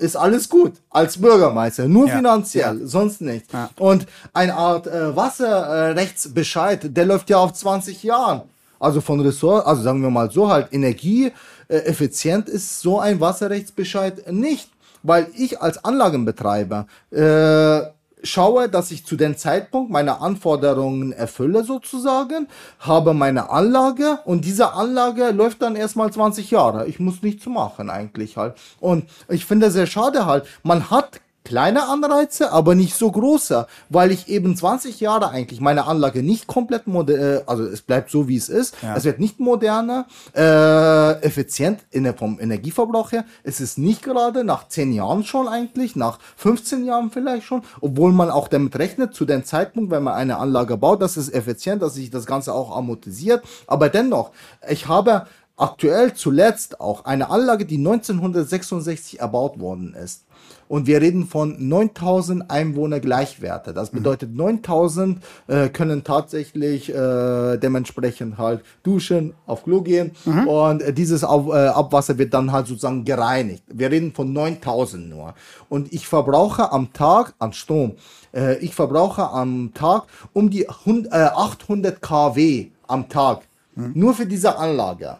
ist 0.00 0.16
alles 0.16 0.48
gut 0.48 0.72
als 0.90 1.18
Bürgermeister, 1.18 1.86
nur 1.88 2.08
ja. 2.08 2.16
finanziell, 2.16 2.80
ja. 2.80 2.86
sonst 2.86 3.20
nicht. 3.20 3.52
Ja. 3.52 3.70
Und 3.78 4.06
eine 4.32 4.54
Art 4.54 4.86
äh, 4.86 5.14
Wasserrechtsbescheid, 5.14 6.96
der 6.96 7.04
läuft 7.04 7.30
ja 7.30 7.38
auf 7.38 7.52
20 7.52 8.02
Jahren. 8.02 8.42
Also 8.78 9.00
von 9.00 9.20
Ressort, 9.20 9.66
also 9.66 9.82
sagen 9.82 10.02
wir 10.02 10.10
mal 10.10 10.30
so 10.30 10.48
halt, 10.48 10.72
energieeffizient 10.72 12.48
ist 12.48 12.80
so 12.80 12.98
ein 12.98 13.20
Wasserrechtsbescheid 13.20 14.32
nicht, 14.32 14.70
weil 15.02 15.28
ich 15.36 15.60
als 15.60 15.84
Anlagenbetreiber 15.84 16.86
äh, 17.10 17.82
schaue, 18.22 18.68
dass 18.68 18.90
ich 18.90 19.04
zu 19.06 19.16
dem 19.16 19.36
Zeitpunkt 19.36 19.90
meine 19.90 20.20
Anforderungen 20.20 21.12
erfülle 21.12 21.64
sozusagen, 21.64 22.48
habe 22.78 23.14
meine 23.14 23.50
Anlage 23.50 24.18
und 24.24 24.44
diese 24.44 24.72
Anlage 24.72 25.30
läuft 25.30 25.62
dann 25.62 25.76
erstmal 25.76 26.12
20 26.12 26.50
Jahre. 26.50 26.86
Ich 26.86 27.00
muss 27.00 27.22
nichts 27.22 27.46
machen 27.46 27.90
eigentlich 27.90 28.36
halt. 28.36 28.54
Und 28.80 29.04
ich 29.28 29.44
finde 29.44 29.70
sehr 29.70 29.86
schade 29.86 30.26
halt, 30.26 30.46
man 30.62 30.90
hat 30.90 31.20
kleine 31.50 31.88
Anreize, 31.88 32.52
aber 32.52 32.76
nicht 32.76 32.94
so 32.94 33.10
große, 33.10 33.66
weil 33.88 34.12
ich 34.12 34.28
eben 34.28 34.56
20 34.56 35.00
Jahre 35.00 35.30
eigentlich 35.30 35.60
meine 35.60 35.86
Anlage 35.86 36.22
nicht 36.22 36.46
komplett 36.46 36.86
modern, 36.86 37.18
äh, 37.18 37.42
also 37.44 37.64
es 37.64 37.82
bleibt 37.82 38.08
so 38.08 38.28
wie 38.28 38.36
es 38.36 38.48
ist. 38.48 38.76
Ja. 38.82 38.94
Es 38.94 39.02
wird 39.02 39.18
nicht 39.18 39.40
moderner, 39.40 40.06
äh, 40.32 41.20
effizient 41.22 41.80
in 41.90 42.04
der, 42.04 42.14
vom 42.14 42.38
Energieverbrauch 42.38 43.10
her. 43.10 43.24
Es 43.42 43.60
ist 43.60 43.78
nicht 43.78 44.04
gerade 44.04 44.44
nach 44.44 44.68
10 44.68 44.92
Jahren 44.92 45.24
schon 45.24 45.48
eigentlich, 45.48 45.96
nach 45.96 46.20
15 46.36 46.84
Jahren 46.84 47.10
vielleicht 47.10 47.46
schon, 47.46 47.62
obwohl 47.80 48.12
man 48.12 48.30
auch 48.30 48.46
damit 48.46 48.78
rechnet, 48.78 49.12
zu 49.14 49.24
dem 49.24 49.44
Zeitpunkt, 49.44 49.90
wenn 49.90 50.04
man 50.04 50.14
eine 50.14 50.38
Anlage 50.38 50.76
baut, 50.76 51.02
dass 51.02 51.16
es 51.16 51.32
effizient, 51.32 51.82
dass 51.82 51.94
sich 51.94 52.10
das 52.10 52.26
Ganze 52.26 52.54
auch 52.54 52.76
amortisiert. 52.76 53.42
Aber 53.66 53.88
dennoch, 53.88 54.30
ich 54.68 54.86
habe 54.86 55.26
aktuell 55.56 56.14
zuletzt 56.14 56.80
auch 56.80 57.06
eine 57.06 57.28
Anlage, 57.28 57.66
die 57.66 57.78
1966 57.78 59.18
erbaut 59.18 59.58
worden 59.58 59.94
ist. 59.94 60.26
Und 60.70 60.86
wir 60.86 61.00
reden 61.00 61.26
von 61.26 61.56
9000 61.68 62.48
Einwohner 62.48 63.00
Gleichwerte. 63.00 63.74
Das 63.74 63.90
bedeutet, 63.90 64.36
9000 64.36 65.18
äh, 65.48 65.68
können 65.68 66.04
tatsächlich 66.04 66.94
äh, 66.94 67.56
dementsprechend 67.56 68.38
halt 68.38 68.62
duschen, 68.84 69.34
auf 69.46 69.64
Klo 69.64 69.80
gehen 69.80 70.12
mhm. 70.24 70.46
und 70.46 70.82
äh, 70.82 70.92
dieses 70.92 71.24
auf, 71.24 71.52
Abwasser 71.52 72.18
wird 72.18 72.34
dann 72.34 72.52
halt 72.52 72.68
sozusagen 72.68 73.04
gereinigt. 73.04 73.64
Wir 73.66 73.90
reden 73.90 74.12
von 74.12 74.32
9000 74.32 75.10
nur. 75.10 75.34
Und 75.68 75.92
ich 75.92 76.06
verbrauche 76.06 76.70
am 76.70 76.92
Tag 76.92 77.34
an 77.40 77.52
Strom, 77.52 77.96
äh, 78.32 78.56
ich 78.58 78.72
verbrauche 78.72 79.28
am 79.28 79.72
Tag 79.74 80.04
um 80.32 80.50
die 80.50 80.68
100, 80.68 81.12
800 81.12 81.96
äh, 81.96 81.98
kW 82.00 82.66
am 82.86 83.08
Tag. 83.08 83.40
Mhm. 83.74 83.90
Nur 83.96 84.14
für 84.14 84.26
diese 84.26 84.56
Anlage. 84.56 85.18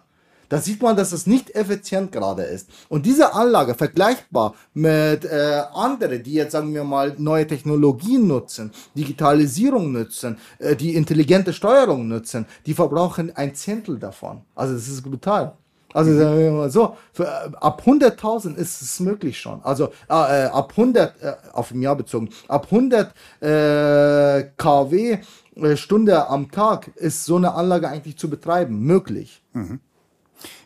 Da 0.51 0.59
sieht 0.59 0.83
man, 0.83 0.97
dass 0.97 1.13
es 1.13 1.27
nicht 1.27 1.55
effizient 1.55 2.11
gerade 2.11 2.43
ist. 2.43 2.69
Und 2.89 3.07
diese 3.07 3.35
Anlage 3.35 3.75
vergleichbar 3.75 4.55
mit 4.75 5.25
äh, 5.25 5.63
anderen, 5.73 6.23
die 6.23 6.35
jetzt 6.35 6.53
sagen 6.53 6.75
wir 6.75 6.83
mal 6.85 7.15
neue 7.19 7.47
Technologien 7.47 8.27
nutzen, 8.27 8.73
Digitalisierung 8.97 9.93
nutzen, 9.93 10.39
äh, 10.59 10.75
die 10.75 10.97
intelligente 10.97 11.53
Steuerung 11.53 12.09
nutzen, 12.09 12.47
die 12.67 12.75
verbrauchen 12.75 13.35
ein 13.37 13.55
Zehntel 13.55 13.99
davon. 13.99 14.43
Also 14.57 14.75
das 14.75 14.89
ist 14.89 15.03
brutal. 15.03 15.57
Also 15.93 16.17
sagen 16.17 16.39
wir 16.39 16.51
mal 16.51 16.71
so, 16.71 16.97
für, 17.13 17.25
äh, 17.25 17.51
ab 17.61 17.83
100.000 17.87 18.57
ist 18.57 18.83
es 18.83 18.99
möglich 18.99 19.39
schon. 19.39 19.63
Also 19.63 19.87
äh, 20.09 20.13
ab 20.13 20.73
100, 20.77 21.23
äh, 21.23 21.33
auf 21.53 21.69
dem 21.69 21.83
Jahr 21.83 21.95
bezogen, 21.95 22.29
ab 22.49 22.67
100 22.71 23.15
äh, 23.41 24.51
kW 24.57 25.19
äh, 25.55 25.77
Stunde 25.77 26.29
am 26.29 26.51
Tag 26.51 26.89
ist 26.97 27.25
so 27.25 27.37
eine 27.37 27.55
Anlage 27.55 27.89
eigentlich 27.89 28.19
zu 28.19 28.29
betreiben 28.29 28.81
möglich. 28.81 29.43
Mhm. 29.53 29.79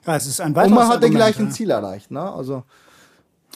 Ja, 0.06 0.16
es 0.16 0.26
ist 0.26 0.40
ein 0.40 0.54
Und 0.54 0.70
man 0.70 0.88
hat 0.88 1.02
den 1.02 1.12
gleichen 1.12 1.46
ja. 1.46 1.50
Ziel 1.50 1.70
erreicht, 1.70 2.10
ne? 2.10 2.20
Also. 2.20 2.64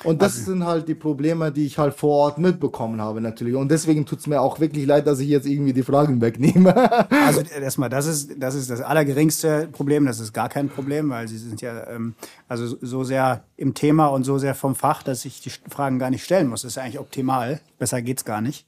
Und 0.05 0.23
das 0.23 0.37
also, 0.37 0.53
sind 0.53 0.65
halt 0.65 0.87
die 0.87 0.95
Probleme, 0.95 1.51
die 1.51 1.67
ich 1.67 1.77
halt 1.77 1.93
vor 1.93 2.17
Ort 2.17 2.39
mitbekommen 2.39 3.01
habe 3.01 3.21
natürlich. 3.21 3.57
Und 3.57 3.69
deswegen 3.69 4.07
tut 4.07 4.21
es 4.21 4.29
mir 4.29 4.41
auch 4.41 4.61
wirklich 4.61 4.87
leid, 4.87 5.09
dass 5.09 5.19
ich 5.19 5.29
jetzt 5.29 5.47
irgendwie 5.47 5.73
die 5.73 5.83
Fragen 5.83 6.21
wegnehme. 6.21 7.11
also 7.27 7.41
erstmal, 7.61 7.89
das 7.89 8.07
ist, 8.07 8.31
das 8.39 8.55
ist 8.55 8.71
das 8.71 8.81
allergeringste 8.81 9.69
Problem. 9.73 10.07
Das 10.07 10.21
ist 10.21 10.33
gar 10.33 10.49
kein 10.49 10.69
Problem, 10.69 11.11
weil 11.11 11.27
sie 11.27 11.39
sind 11.39 11.61
ja 11.63 11.89
ähm, 11.89 12.15
also 12.47 12.77
so 12.81 13.03
sehr 13.03 13.43
im 13.57 13.75
Thema 13.75 14.07
und 14.07 14.23
so 14.23 14.39
sehr 14.39 14.55
vom 14.55 14.77
Fach, 14.77 15.03
dass 15.03 15.25
ich 15.25 15.41
die 15.41 15.51
Fragen 15.51 15.99
gar 15.99 16.11
nicht 16.11 16.23
stellen 16.23 16.47
muss. 16.47 16.63
Das 16.63 16.73
ist 16.73 16.79
eigentlich 16.79 17.01
optimal. 17.01 17.61
Besser 17.79 18.01
geht's 18.01 18.25
gar 18.25 18.41
nicht. 18.41 18.67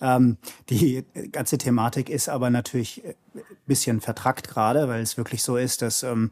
Ähm, 0.00 0.38
die 0.70 1.04
ganze 1.30 1.58
Thematik 1.58 2.10
ist 2.10 2.28
aber 2.28 2.50
natürlich 2.50 3.02
ein 3.04 3.42
bisschen 3.66 4.00
vertrackt 4.00 4.48
gerade, 4.48 4.88
weil 4.88 5.00
es 5.00 5.16
wirklich 5.16 5.42
so 5.42 5.56
ist, 5.56 5.80
dass 5.82 6.02
ähm, 6.02 6.30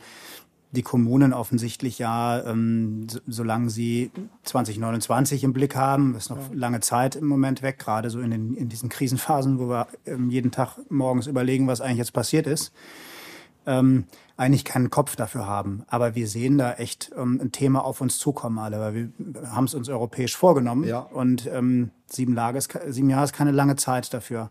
die 0.73 0.83
Kommunen 0.83 1.33
offensichtlich 1.33 1.99
ja, 1.99 2.45
ähm, 2.45 3.09
so, 3.09 3.18
solange 3.27 3.71
sie 3.71 4.11
2029 4.45 5.43
im 5.43 5.53
Blick 5.53 5.75
haben, 5.75 6.14
ist 6.14 6.31
noch 6.31 6.39
ja. 6.39 6.49
lange 6.55 6.81
Zeit 6.81 7.16
im 7.16 7.27
Moment 7.27 7.62
weg, 7.62 7.79
gerade 7.79 8.09
so 8.11 8.21
in, 8.21 8.31
den, 8.31 8.55
in 8.55 8.68
diesen 8.68 8.89
Krisenphasen, 8.89 9.59
wo 9.59 9.68
wir 9.68 9.89
ähm, 10.07 10.31
jeden 10.31 10.51
Tag 10.51 10.79
morgens 10.89 11.27
überlegen, 11.27 11.66
was 11.66 11.81
eigentlich 11.81 11.99
jetzt 11.99 12.12
passiert 12.12 12.47
ist, 12.47 12.73
ähm, 13.66 14.05
eigentlich 14.37 14.64
keinen 14.64 14.91
Kopf 14.91 15.16
dafür 15.16 15.47
haben. 15.47 15.83
Aber 15.89 16.14
wir 16.14 16.29
sehen 16.29 16.57
da 16.57 16.75
echt 16.75 17.11
ähm, 17.16 17.41
ein 17.43 17.53
Thema 17.53 17.85
auf 17.85 18.01
uns 18.01 18.18
zukommen 18.18 18.59
alle, 18.59 18.79
weil 18.79 18.95
wir 18.95 19.11
haben 19.53 19.64
es 19.64 19.75
uns 19.75 19.89
europäisch 19.89 20.37
vorgenommen 20.37 20.85
ja. 20.85 21.01
und 21.01 21.47
ähm, 21.53 21.91
sieben, 22.07 22.35
Lage 22.35 22.59
ist, 22.59 22.79
sieben 22.89 23.11
Jahre 23.11 23.25
ist 23.25 23.33
keine 23.33 23.51
lange 23.51 23.77
Zeit 23.77 24.14
dafür. 24.14 24.51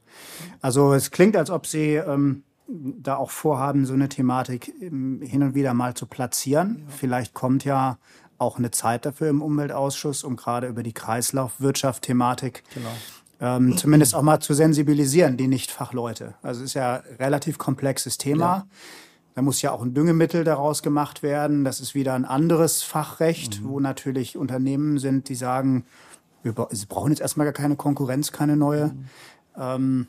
Also 0.61 0.93
es 0.93 1.11
klingt, 1.11 1.37
als 1.37 1.49
ob 1.49 1.65
sie 1.65 1.95
ähm, 1.95 2.43
da 2.69 3.15
auch 3.15 3.31
vorhaben, 3.31 3.85
so 3.85 3.93
eine 3.93 4.09
Thematik 4.09 4.73
ähm, 4.81 5.21
hin 5.21 5.43
und 5.43 5.55
wieder 5.55 5.73
mal 5.73 5.95
zu 5.95 6.05
platzieren. 6.05 6.79
Ja. 6.79 6.93
Vielleicht 6.95 7.33
kommt 7.33 7.65
ja 7.65 7.97
auch 8.37 8.57
eine 8.57 8.71
Zeit 8.71 9.05
dafür 9.05 9.29
im 9.29 9.41
Umweltausschuss, 9.41 10.23
um 10.23 10.35
gerade 10.35 10.67
über 10.67 10.83
die 10.83 10.93
Kreislaufwirtschaft-Thematik 10.93 12.63
genau. 12.73 12.89
ähm, 13.41 13.77
zumindest 13.77 14.15
auch 14.15 14.21
mal 14.21 14.39
zu 14.39 14.53
sensibilisieren, 14.53 15.35
die 15.35 15.47
Nicht-Fachleute. 15.47 16.35
Also 16.41 16.61
es 16.61 16.67
ist 16.67 16.73
ja 16.75 16.97
ein 16.97 17.15
relativ 17.17 17.57
komplexes 17.57 18.17
Thema. 18.17 18.45
Ja. 18.45 18.67
Da 19.35 19.41
muss 19.41 19.61
ja 19.61 19.71
auch 19.71 19.81
ein 19.81 19.93
Düngemittel 19.93 20.43
daraus 20.43 20.83
gemacht 20.83 21.23
werden. 21.23 21.63
Das 21.63 21.79
ist 21.79 21.95
wieder 21.95 22.13
ein 22.13 22.25
anderes 22.25 22.81
Fachrecht, 22.83 23.61
mhm. 23.61 23.69
wo 23.69 23.79
natürlich 23.79 24.37
Unternehmen 24.37 24.99
sind, 24.99 25.29
die 25.29 25.35
sagen, 25.35 25.85
wir 26.43 26.53
brauchen 26.53 27.11
jetzt 27.11 27.21
erstmal 27.21 27.45
gar 27.45 27.53
keine 27.53 27.75
Konkurrenz, 27.75 28.31
keine 28.31 28.55
neue. 28.55 28.87
Mhm. 28.87 29.05
Ähm, 29.57 30.07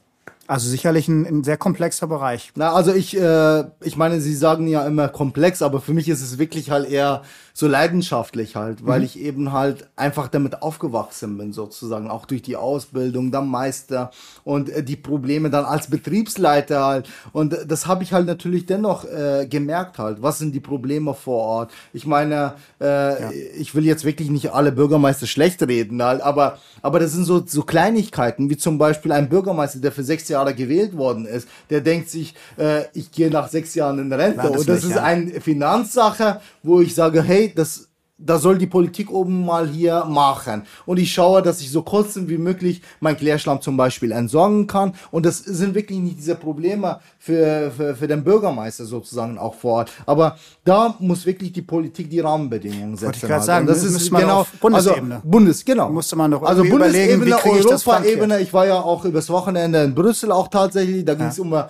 also 0.50 0.68
sicherlich 0.68 1.06
ein, 1.06 1.24
ein, 1.26 1.44
sehr 1.44 1.56
komplexer 1.56 2.08
Bereich. 2.08 2.50
Na, 2.56 2.72
also 2.72 2.92
ich, 2.92 3.16
äh, 3.16 3.64
ich 3.82 3.96
meine, 3.96 4.20
Sie 4.20 4.34
sagen 4.34 4.66
ja 4.66 4.84
immer 4.84 5.08
komplex, 5.08 5.62
aber 5.62 5.80
für 5.80 5.94
mich 5.94 6.08
ist 6.08 6.22
es 6.22 6.38
wirklich 6.38 6.72
halt 6.72 6.90
eher 6.90 7.22
so 7.60 7.68
leidenschaftlich 7.68 8.56
halt, 8.56 8.86
weil 8.86 9.00
mhm. 9.00 9.04
ich 9.04 9.20
eben 9.20 9.52
halt 9.52 9.88
einfach 9.94 10.28
damit 10.28 10.62
aufgewachsen 10.62 11.38
bin, 11.38 11.52
sozusagen, 11.52 12.10
auch 12.10 12.26
durch 12.26 12.42
die 12.42 12.56
Ausbildung, 12.56 13.30
dann 13.30 13.48
Meister 13.48 14.10
und 14.44 14.70
äh, 14.70 14.82
die 14.82 14.96
Probleme 14.96 15.50
dann 15.50 15.64
als 15.64 15.88
Betriebsleiter 15.88 16.84
halt. 16.84 17.08
Und 17.32 17.52
äh, 17.52 17.66
das 17.66 17.86
habe 17.86 18.02
ich 18.02 18.12
halt 18.12 18.26
natürlich 18.26 18.66
dennoch 18.66 19.04
äh, 19.04 19.46
gemerkt 19.46 19.98
halt. 19.98 20.22
Was 20.22 20.38
sind 20.38 20.54
die 20.54 20.60
Probleme 20.60 21.14
vor 21.14 21.44
Ort? 21.44 21.70
Ich 21.92 22.06
meine, 22.06 22.54
äh, 22.80 22.86
ja. 22.86 23.30
ich 23.58 23.74
will 23.74 23.84
jetzt 23.84 24.04
wirklich 24.04 24.30
nicht 24.30 24.52
alle 24.52 24.72
Bürgermeister 24.72 25.26
schlecht 25.26 25.62
reden 25.62 26.02
halt, 26.02 26.22
aber, 26.22 26.58
aber 26.80 26.98
das 26.98 27.12
sind 27.12 27.24
so, 27.26 27.44
so 27.46 27.62
Kleinigkeiten, 27.62 28.48
wie 28.48 28.56
zum 28.56 28.78
Beispiel 28.78 29.12
ein 29.12 29.28
Bürgermeister, 29.28 29.80
der 29.80 29.92
für 29.92 30.02
sechs 30.02 30.28
Jahre 30.28 30.54
gewählt 30.54 30.96
worden 30.96 31.26
ist, 31.26 31.46
der 31.68 31.82
denkt 31.82 32.08
sich, 32.08 32.34
äh, 32.56 32.84
ich 32.94 33.12
gehe 33.12 33.30
nach 33.30 33.48
sechs 33.48 33.74
Jahren 33.74 33.98
in 33.98 34.10
Rente. 34.10 34.38
Nein, 34.38 34.52
das 34.52 34.60
und 34.60 34.68
das 34.68 34.82
nicht, 34.82 34.90
ist 34.90 34.96
ja. 34.96 35.02
eine 35.02 35.40
Finanzsache, 35.42 36.40
wo 36.62 36.80
ich 36.80 36.94
sage, 36.94 37.22
hey, 37.22 37.49
this 37.54 37.86
das, 38.20 38.26
da 38.26 38.38
soll 38.38 38.58
die 38.58 38.66
Politik 38.66 39.10
oben 39.10 39.44
mal 39.44 39.68
hier 39.68 40.04
machen. 40.04 40.62
Und 40.86 40.98
ich 40.98 41.12
schaue, 41.12 41.42
dass 41.42 41.60
ich 41.60 41.70
so 41.70 41.82
kurz 41.82 42.16
wie 42.16 42.38
möglich 42.38 42.82
mein 43.00 43.16
Klärschlamm 43.16 43.60
zum 43.60 43.76
Beispiel 43.76 44.12
entsorgen 44.12 44.66
kann. 44.66 44.92
Und 45.10 45.26
das 45.26 45.38
sind 45.38 45.74
wirklich 45.74 45.98
nicht 45.98 46.18
diese 46.18 46.34
Probleme 46.34 47.00
für, 47.18 47.70
für, 47.76 47.94
für 47.94 48.08
den 48.08 48.24
Bürgermeister 48.24 48.84
sozusagen 48.84 49.38
auch 49.38 49.54
vor 49.54 49.70
Ort. 49.70 49.92
Aber 50.06 50.36
da 50.64 50.94
muss 50.98 51.26
wirklich 51.26 51.52
die 51.52 51.62
Politik 51.62 52.10
die 52.10 52.20
Rahmenbedingungen 52.20 52.96
setzen. 52.96 53.06
Wollte 53.06 53.18
ich 53.18 53.22
gerade 53.22 53.44
sagen, 53.44 53.66
das 53.66 53.82
ist 53.82 54.10
genau 54.10 54.46
Bundesebene. 54.60 55.16
Also 55.16 55.28
Bundes, 55.28 55.64
genau. 55.64 55.90
Musste 55.90 56.16
man 56.16 56.30
noch 56.30 56.42
also 56.42 56.64
Bundesebene, 56.64 57.36
Europaebene. 57.44 58.40
Ich 58.40 58.52
war 58.52 58.66
ja 58.66 58.80
auch 58.80 59.04
übers 59.04 59.28
Wochenende 59.30 59.82
in 59.82 59.94
Brüssel 59.94 60.32
auch 60.32 60.48
tatsächlich. 60.48 61.04
Da 61.04 61.14
ging 61.14 61.26
es 61.26 61.36
ja. 61.36 61.44
um 61.44 61.64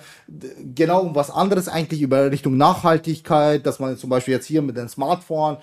genau 0.74 1.02
um 1.02 1.14
was 1.14 1.30
anderes 1.30 1.68
eigentlich 1.68 2.02
über 2.02 2.30
Richtung 2.30 2.56
Nachhaltigkeit, 2.56 3.64
dass 3.66 3.78
man 3.78 3.96
zum 3.96 4.10
Beispiel 4.10 4.34
jetzt 4.34 4.46
hier 4.46 4.62
mit 4.62 4.76
dem 4.76 4.88
Smartphone 4.88 5.56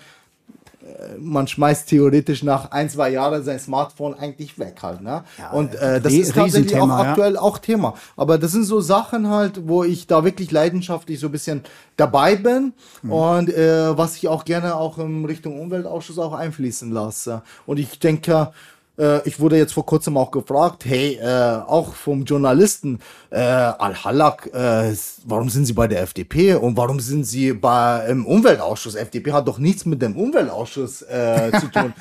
man 1.20 1.48
schmeißt 1.48 1.90
theoretisch 1.90 2.44
nach 2.44 2.72
ein, 2.72 2.90
zwei 2.90 3.10
Jahren 3.12 3.44
sein 3.44 3.60
Smartphone 3.60 4.14
eigentlich 4.14 4.58
weg 4.60 4.78
halt. 4.82 5.02
Ne? 5.02 5.24
Ja, 5.38 5.52
und 5.52 5.76
äh, 5.76 6.02
das 6.02 6.14
ist 6.14 6.34
tatsächlich 6.34 6.80
auch 6.80 6.90
aktuell 6.90 7.34
ja. 7.34 7.42
auch 7.42 7.58
Thema. 7.58 7.96
Aber 8.16 8.38
das 8.38 8.52
sind 8.52 8.64
so 8.64 8.80
Sachen 8.80 9.30
halt, 9.30 9.68
wo 9.68 9.84
ich 9.84 10.08
da 10.08 10.24
wirklich 10.24 10.52
leidenschaftlich 10.52 11.20
so 11.20 11.28
ein 11.28 11.32
bisschen 11.32 11.64
dabei 11.96 12.36
bin 12.36 12.74
mhm. 13.02 13.12
und 13.12 13.50
äh, 13.50 13.98
was 13.98 14.16
ich 14.18 14.28
auch 14.28 14.46
gerne 14.46 14.76
auch 14.76 14.98
in 14.98 15.26
Richtung 15.26 15.60
Umweltausschuss 15.60 16.20
auch 16.20 16.34
einfließen 16.34 16.92
lasse. 16.92 17.42
Und 17.66 17.78
ich 17.80 18.00
denke, 18.00 18.52
äh, 18.98 19.28
ich 19.28 19.40
wurde 19.40 19.58
jetzt 19.58 19.74
vor 19.74 19.86
kurzem 19.86 20.18
auch 20.18 20.32
gefragt, 20.32 20.86
hey, 20.86 21.16
äh, 21.16 21.62
auch 21.68 21.94
vom 21.94 22.24
Journalisten, 22.24 23.00
äh, 23.30 23.38
Al-Halak, 23.40 24.50
äh, 24.54 24.94
warum 25.26 25.50
sind 25.50 25.66
Sie 25.66 25.74
bei 25.74 25.88
der 25.88 26.02
FDP 26.02 26.56
und 26.56 26.78
warum 26.78 27.00
sind 27.00 27.26
Sie 27.26 27.54
bei, 27.54 28.06
im 28.10 28.26
Umweltausschuss? 28.26 28.96
FDP 28.96 29.32
hat 29.32 29.48
doch 29.48 29.60
nichts 29.60 29.86
mit 29.86 30.02
dem 30.02 30.16
Umweltausschuss 30.16 31.04
äh, 31.04 31.52
zu 31.60 31.68
tun. 31.72 31.94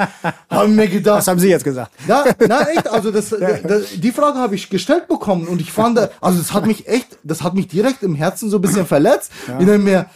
haben 0.51 0.75
mir 0.75 0.89
gedacht. 0.89 1.19
Was 1.19 1.29
haben 1.29 1.41
Sie 1.41 1.49
jetzt 1.49 1.65
gesagt? 1.65 1.93
Na, 2.07 2.25
na 2.47 2.61
echt, 2.71 2.89
also 2.89 3.11
das, 3.11 3.31
das 3.31 3.87
die 3.97 4.13
Frage 4.13 4.39
habe 4.39 4.55
ich 4.55 4.69
gestellt 4.69 5.09
bekommen 5.09 5.47
und 5.47 5.61
ich 5.61 5.73
fand, 5.73 5.99
also 6.21 6.39
das 6.39 6.53
hat 6.53 6.67
mich 6.67 6.89
echt, 6.89 7.19
das 7.23 7.43
hat 7.43 7.55
mich 7.55 7.69
direkt 7.69 8.03
im 8.03 8.15
Herzen 8.15 8.51
so 8.51 8.59
ein 8.59 8.63
bisschen 8.63 8.87
verletzt. 8.87 9.31
Ja. 9.49 9.61
Ich, 9.61 9.67
mir, 9.79 10.07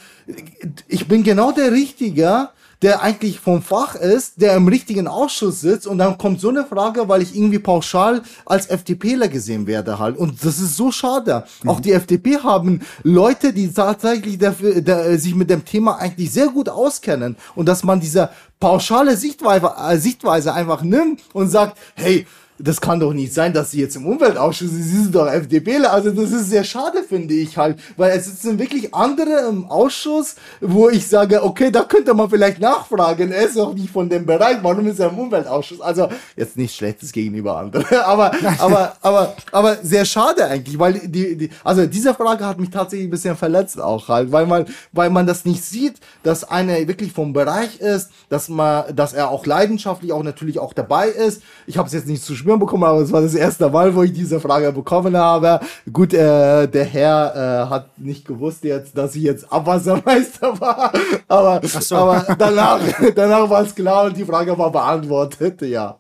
ich 0.88 1.08
bin 1.08 1.22
genau 1.22 1.52
der 1.52 1.72
Richtige, 1.72 2.48
der 2.82 3.02
eigentlich 3.02 3.40
vom 3.40 3.62
Fach 3.62 3.94
ist, 3.94 4.40
der 4.40 4.56
im 4.56 4.66
richtigen 4.66 5.06
Ausschuss 5.06 5.60
sitzt 5.60 5.86
und 5.86 5.98
dann 5.98 6.16
kommt 6.16 6.40
so 6.40 6.48
eine 6.48 6.64
Frage, 6.64 7.08
weil 7.08 7.20
ich 7.20 7.36
irgendwie 7.36 7.58
pauschal 7.58 8.22
als 8.46 8.66
FDPler 8.66 9.28
gesehen 9.28 9.66
werde 9.66 9.98
halt. 9.98 10.16
Und 10.16 10.42
das 10.44 10.58
ist 10.58 10.76
so 10.76 10.90
schade. 10.90 11.44
Mhm. 11.62 11.70
Auch 11.70 11.80
die 11.80 11.92
FDP 11.92 12.38
haben 12.38 12.80
Leute, 13.02 13.52
die 13.52 13.70
tatsächlich 13.70 14.38
dafür, 14.38 14.80
der, 14.80 15.18
sich 15.18 15.34
mit 15.34 15.50
dem 15.50 15.64
Thema 15.64 15.98
eigentlich 15.98 16.32
sehr 16.32 16.48
gut 16.48 16.68
auskennen 16.68 17.36
und 17.54 17.66
dass 17.68 17.84
man 17.84 18.00
diese 18.00 18.30
pauschale 18.60 19.16
Sichtweise, 19.16 19.72
äh, 19.78 19.96
Sichtweise 19.96 20.52
einfach 20.54 20.82
nimmt 20.82 21.22
und 21.32 21.48
sagt, 21.48 21.78
hey, 21.94 22.26
das 22.62 22.80
kann 22.80 23.00
doch 23.00 23.12
nicht 23.12 23.32
sein, 23.32 23.52
dass 23.52 23.70
sie 23.70 23.80
jetzt 23.80 23.96
im 23.96 24.06
Umweltausschuss 24.06 24.70
sind. 24.70 24.82
Sie 24.82 25.02
sind 25.02 25.14
doch 25.14 25.26
FDPler. 25.26 25.92
Also 25.92 26.10
das 26.10 26.30
ist 26.30 26.50
sehr 26.50 26.64
schade, 26.64 27.02
finde 27.02 27.34
ich 27.34 27.56
halt. 27.56 27.78
Weil 27.96 28.16
es 28.16 28.26
sitzen 28.26 28.58
wirklich 28.58 28.94
andere 28.94 29.48
im 29.48 29.66
Ausschuss, 29.66 30.36
wo 30.60 30.88
ich 30.88 31.06
sage, 31.06 31.42
okay, 31.42 31.70
da 31.70 31.82
könnte 31.84 32.12
man 32.14 32.28
vielleicht 32.28 32.60
nachfragen. 32.60 33.32
Er 33.32 33.46
ist 33.46 33.56
doch 33.56 33.74
nicht 33.74 33.90
von 33.90 34.08
dem 34.08 34.26
Bereich. 34.26 34.58
Warum 34.62 34.86
ist 34.86 35.00
er 35.00 35.10
im 35.10 35.18
Umweltausschuss? 35.18 35.80
Also 35.80 36.08
jetzt 36.36 36.56
nicht 36.56 36.74
schlechtes 36.74 37.12
gegenüber 37.12 37.56
anderen. 37.56 37.86
aber, 38.04 38.32
aber, 38.58 38.96
aber, 39.00 39.34
aber 39.52 39.76
sehr 39.82 40.04
schade 40.04 40.44
eigentlich, 40.46 40.78
weil 40.78 40.94
die, 40.94 41.36
die, 41.36 41.50
also 41.64 41.86
diese 41.86 42.14
Frage 42.14 42.44
hat 42.44 42.58
mich 42.58 42.70
tatsächlich 42.70 43.08
ein 43.08 43.10
bisschen 43.10 43.36
verletzt 43.36 43.80
auch 43.80 44.08
halt, 44.08 44.32
weil 44.32 44.46
man, 44.46 44.66
weil 44.92 45.10
man 45.10 45.26
das 45.26 45.44
nicht 45.44 45.64
sieht, 45.64 45.94
dass 46.22 46.44
einer 46.44 46.76
wirklich 46.86 47.12
vom 47.12 47.32
Bereich 47.32 47.80
ist, 47.80 48.10
dass 48.28 48.48
man, 48.48 48.94
dass 48.94 49.12
er 49.12 49.30
auch 49.30 49.46
leidenschaftlich 49.46 50.12
auch 50.12 50.22
natürlich 50.22 50.58
auch 50.58 50.72
dabei 50.72 51.08
ist. 51.08 51.42
Ich 51.66 51.78
habe 51.78 51.86
es 51.86 51.94
jetzt 51.94 52.06
nicht 52.06 52.22
zu 52.22 52.34
schwimmen 52.50 52.60
bekommen, 52.60 52.84
aber 52.84 53.00
es 53.00 53.12
war 53.12 53.22
das 53.22 53.34
erste 53.34 53.68
Mal, 53.68 53.94
wo 53.94 54.02
ich 54.02 54.12
diese 54.12 54.40
Frage 54.40 54.72
bekommen 54.72 55.16
habe. 55.16 55.60
Gut, 55.92 56.12
äh, 56.12 56.66
der 56.66 56.84
Herr 56.84 57.66
äh, 57.66 57.70
hat 57.70 57.98
nicht 57.98 58.26
gewusst 58.26 58.64
jetzt, 58.64 58.96
dass 58.96 59.14
ich 59.14 59.22
jetzt 59.22 59.50
Abwassermeister 59.52 60.60
war, 60.60 60.92
aber, 61.28 61.60
so. 61.64 61.96
aber 61.96 62.34
danach, 62.36 62.80
danach 63.14 63.48
war 63.48 63.62
es 63.62 63.74
klar 63.74 64.06
und 64.06 64.16
die 64.16 64.24
Frage 64.24 64.56
war 64.58 64.72
beantwortet, 64.72 65.62
ja. 65.62 65.98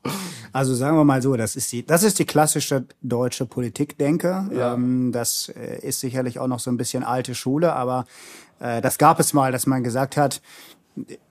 Also 0.52 0.74
sagen 0.74 0.96
wir 0.96 1.04
mal 1.04 1.22
so, 1.22 1.36
das 1.36 1.54
ist 1.54 1.70
die, 1.70 1.86
das 1.86 2.02
ist 2.02 2.18
die 2.18 2.24
klassische 2.24 2.84
deutsche 3.02 3.46
Politikdenke. 3.46 4.48
Ja. 4.52 4.74
Ähm, 4.74 5.12
das 5.12 5.52
äh, 5.54 5.86
ist 5.86 6.00
sicherlich 6.00 6.40
auch 6.40 6.48
noch 6.48 6.58
so 6.58 6.72
ein 6.72 6.76
bisschen 6.76 7.04
alte 7.04 7.36
Schule, 7.36 7.72
aber 7.72 8.04
äh, 8.58 8.80
das 8.80 8.98
gab 8.98 9.20
es 9.20 9.32
mal, 9.32 9.52
dass 9.52 9.68
man 9.68 9.84
gesagt 9.84 10.16
hat, 10.16 10.42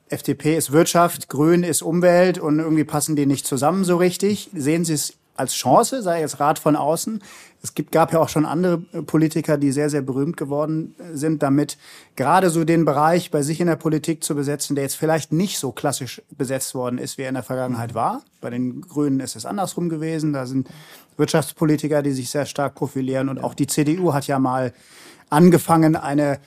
FDP 0.09 0.57
ist 0.57 0.71
Wirtschaft, 0.71 1.29
Grün 1.29 1.63
ist 1.63 1.81
Umwelt 1.81 2.39
und 2.39 2.59
irgendwie 2.59 2.83
passen 2.83 3.15
die 3.15 3.25
nicht 3.25 3.45
zusammen 3.45 3.83
so 3.83 3.97
richtig. 3.97 4.49
Sehen 4.53 4.83
Sie 4.83 4.93
es 4.93 5.13
als 5.39 5.53
Chance, 5.53 6.01
sei 6.01 6.19
jetzt 6.19 6.39
Rat 6.39 6.59
von 6.59 6.75
außen. 6.75 7.21
Es 7.61 7.73
gibt, 7.73 7.91
gab 7.91 8.11
ja 8.11 8.19
auch 8.19 8.29
schon 8.29 8.45
andere 8.45 8.77
Politiker, 8.77 9.57
die 9.57 9.71
sehr, 9.71 9.89
sehr 9.89 10.01
berühmt 10.01 10.37
geworden 10.37 10.95
sind, 11.13 11.43
damit 11.43 11.77
gerade 12.15 12.49
so 12.49 12.65
den 12.65 12.85
Bereich 12.85 13.31
bei 13.31 13.41
sich 13.41 13.61
in 13.61 13.67
der 13.67 13.75
Politik 13.75 14.23
zu 14.23 14.35
besetzen, 14.35 14.75
der 14.75 14.83
jetzt 14.83 14.95
vielleicht 14.95 15.31
nicht 15.31 15.57
so 15.57 15.71
klassisch 15.71 16.21
besetzt 16.37 16.75
worden 16.75 16.97
ist, 16.97 17.17
wie 17.17 17.23
er 17.23 17.29
in 17.29 17.35
der 17.35 17.43
Vergangenheit 17.43 17.93
war. 17.93 18.21
Bei 18.41 18.49
den 18.49 18.81
Grünen 18.81 19.19
ist 19.21 19.35
es 19.35 19.45
andersrum 19.45 19.89
gewesen. 19.89 20.33
Da 20.33 20.45
sind 20.45 20.69
Wirtschaftspolitiker, 21.17 22.01
die 22.01 22.11
sich 22.11 22.29
sehr 22.29 22.45
stark 22.45 22.75
profilieren. 22.75 23.29
Und 23.29 23.43
auch 23.43 23.53
die 23.53 23.67
CDU 23.67 24.13
hat 24.13 24.27
ja 24.27 24.39
mal 24.39 24.73
angefangen, 25.29 25.95
eine 25.95 26.39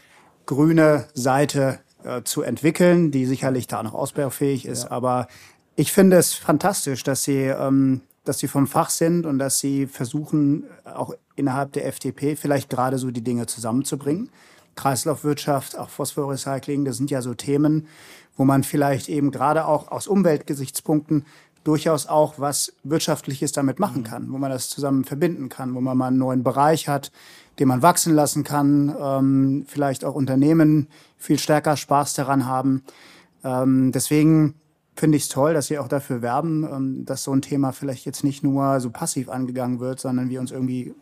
grüne 0.46 1.06
Seite 1.14 1.78
äh, 2.04 2.22
zu 2.24 2.42
entwickeln, 2.42 3.10
die 3.10 3.26
sicherlich 3.26 3.66
da 3.66 3.82
noch 3.82 3.94
ausbaufähig 3.94 4.66
ist. 4.66 4.84
Ja. 4.84 4.90
Aber 4.90 5.28
ich 5.76 5.92
finde 5.92 6.16
es 6.16 6.34
fantastisch, 6.34 7.02
dass 7.02 7.24
sie, 7.24 7.44
ähm, 7.44 8.02
dass 8.24 8.38
sie 8.38 8.48
vom 8.48 8.66
Fach 8.66 8.90
sind 8.90 9.26
und 9.26 9.38
dass 9.38 9.58
sie 9.58 9.86
versuchen, 9.86 10.64
auch 10.84 11.14
innerhalb 11.36 11.72
der 11.72 11.86
FDP 11.86 12.36
vielleicht 12.36 12.70
gerade 12.70 12.98
so 12.98 13.10
die 13.10 13.22
Dinge 13.22 13.46
zusammenzubringen. 13.46 14.30
Kreislaufwirtschaft, 14.76 15.78
auch 15.78 15.90
Phosphorrecycling, 15.90 16.84
das 16.84 16.96
sind 16.96 17.10
ja 17.10 17.20
so 17.20 17.34
Themen, 17.34 17.88
wo 18.36 18.44
man 18.44 18.64
vielleicht 18.64 19.08
eben 19.08 19.30
gerade 19.30 19.66
auch 19.66 19.90
aus 19.90 20.06
Umweltgesichtspunkten 20.06 21.26
durchaus 21.64 22.06
auch 22.06 22.38
was 22.38 22.72
Wirtschaftliches 22.82 23.52
damit 23.52 23.78
machen 23.78 24.00
mhm. 24.00 24.06
kann, 24.06 24.32
wo 24.32 24.38
man 24.38 24.50
das 24.50 24.68
zusammen 24.68 25.04
verbinden 25.04 25.48
kann, 25.48 25.74
wo 25.74 25.80
man 25.80 25.96
mal 25.96 26.08
einen 26.08 26.18
neuen 26.18 26.42
Bereich 26.42 26.88
hat, 26.88 27.12
den 27.58 27.68
man 27.68 27.82
wachsen 27.82 28.14
lassen 28.14 28.44
kann, 28.44 28.94
ähm, 28.98 29.64
vielleicht 29.66 30.04
auch 30.04 30.14
Unternehmen 30.14 30.88
viel 31.18 31.38
stärker 31.38 31.76
Spaß 31.76 32.14
daran 32.14 32.46
haben. 32.46 32.82
Ähm, 33.44 33.92
deswegen 33.92 34.54
finde 34.94 35.16
ich 35.16 35.24
es 35.24 35.28
toll, 35.28 35.54
dass 35.54 35.66
Sie 35.66 35.78
auch 35.78 35.88
dafür 35.88 36.22
werben, 36.22 36.64
ähm, 36.64 37.04
dass 37.04 37.24
so 37.24 37.32
ein 37.32 37.42
Thema 37.42 37.72
vielleicht 37.72 38.06
jetzt 38.06 38.24
nicht 38.24 38.42
nur 38.42 38.80
so 38.80 38.90
passiv 38.90 39.28
angegangen 39.28 39.80
wird, 39.80 40.00
sondern 40.00 40.28
wir 40.28 40.40
uns 40.40 40.50
irgendwie 40.50 40.94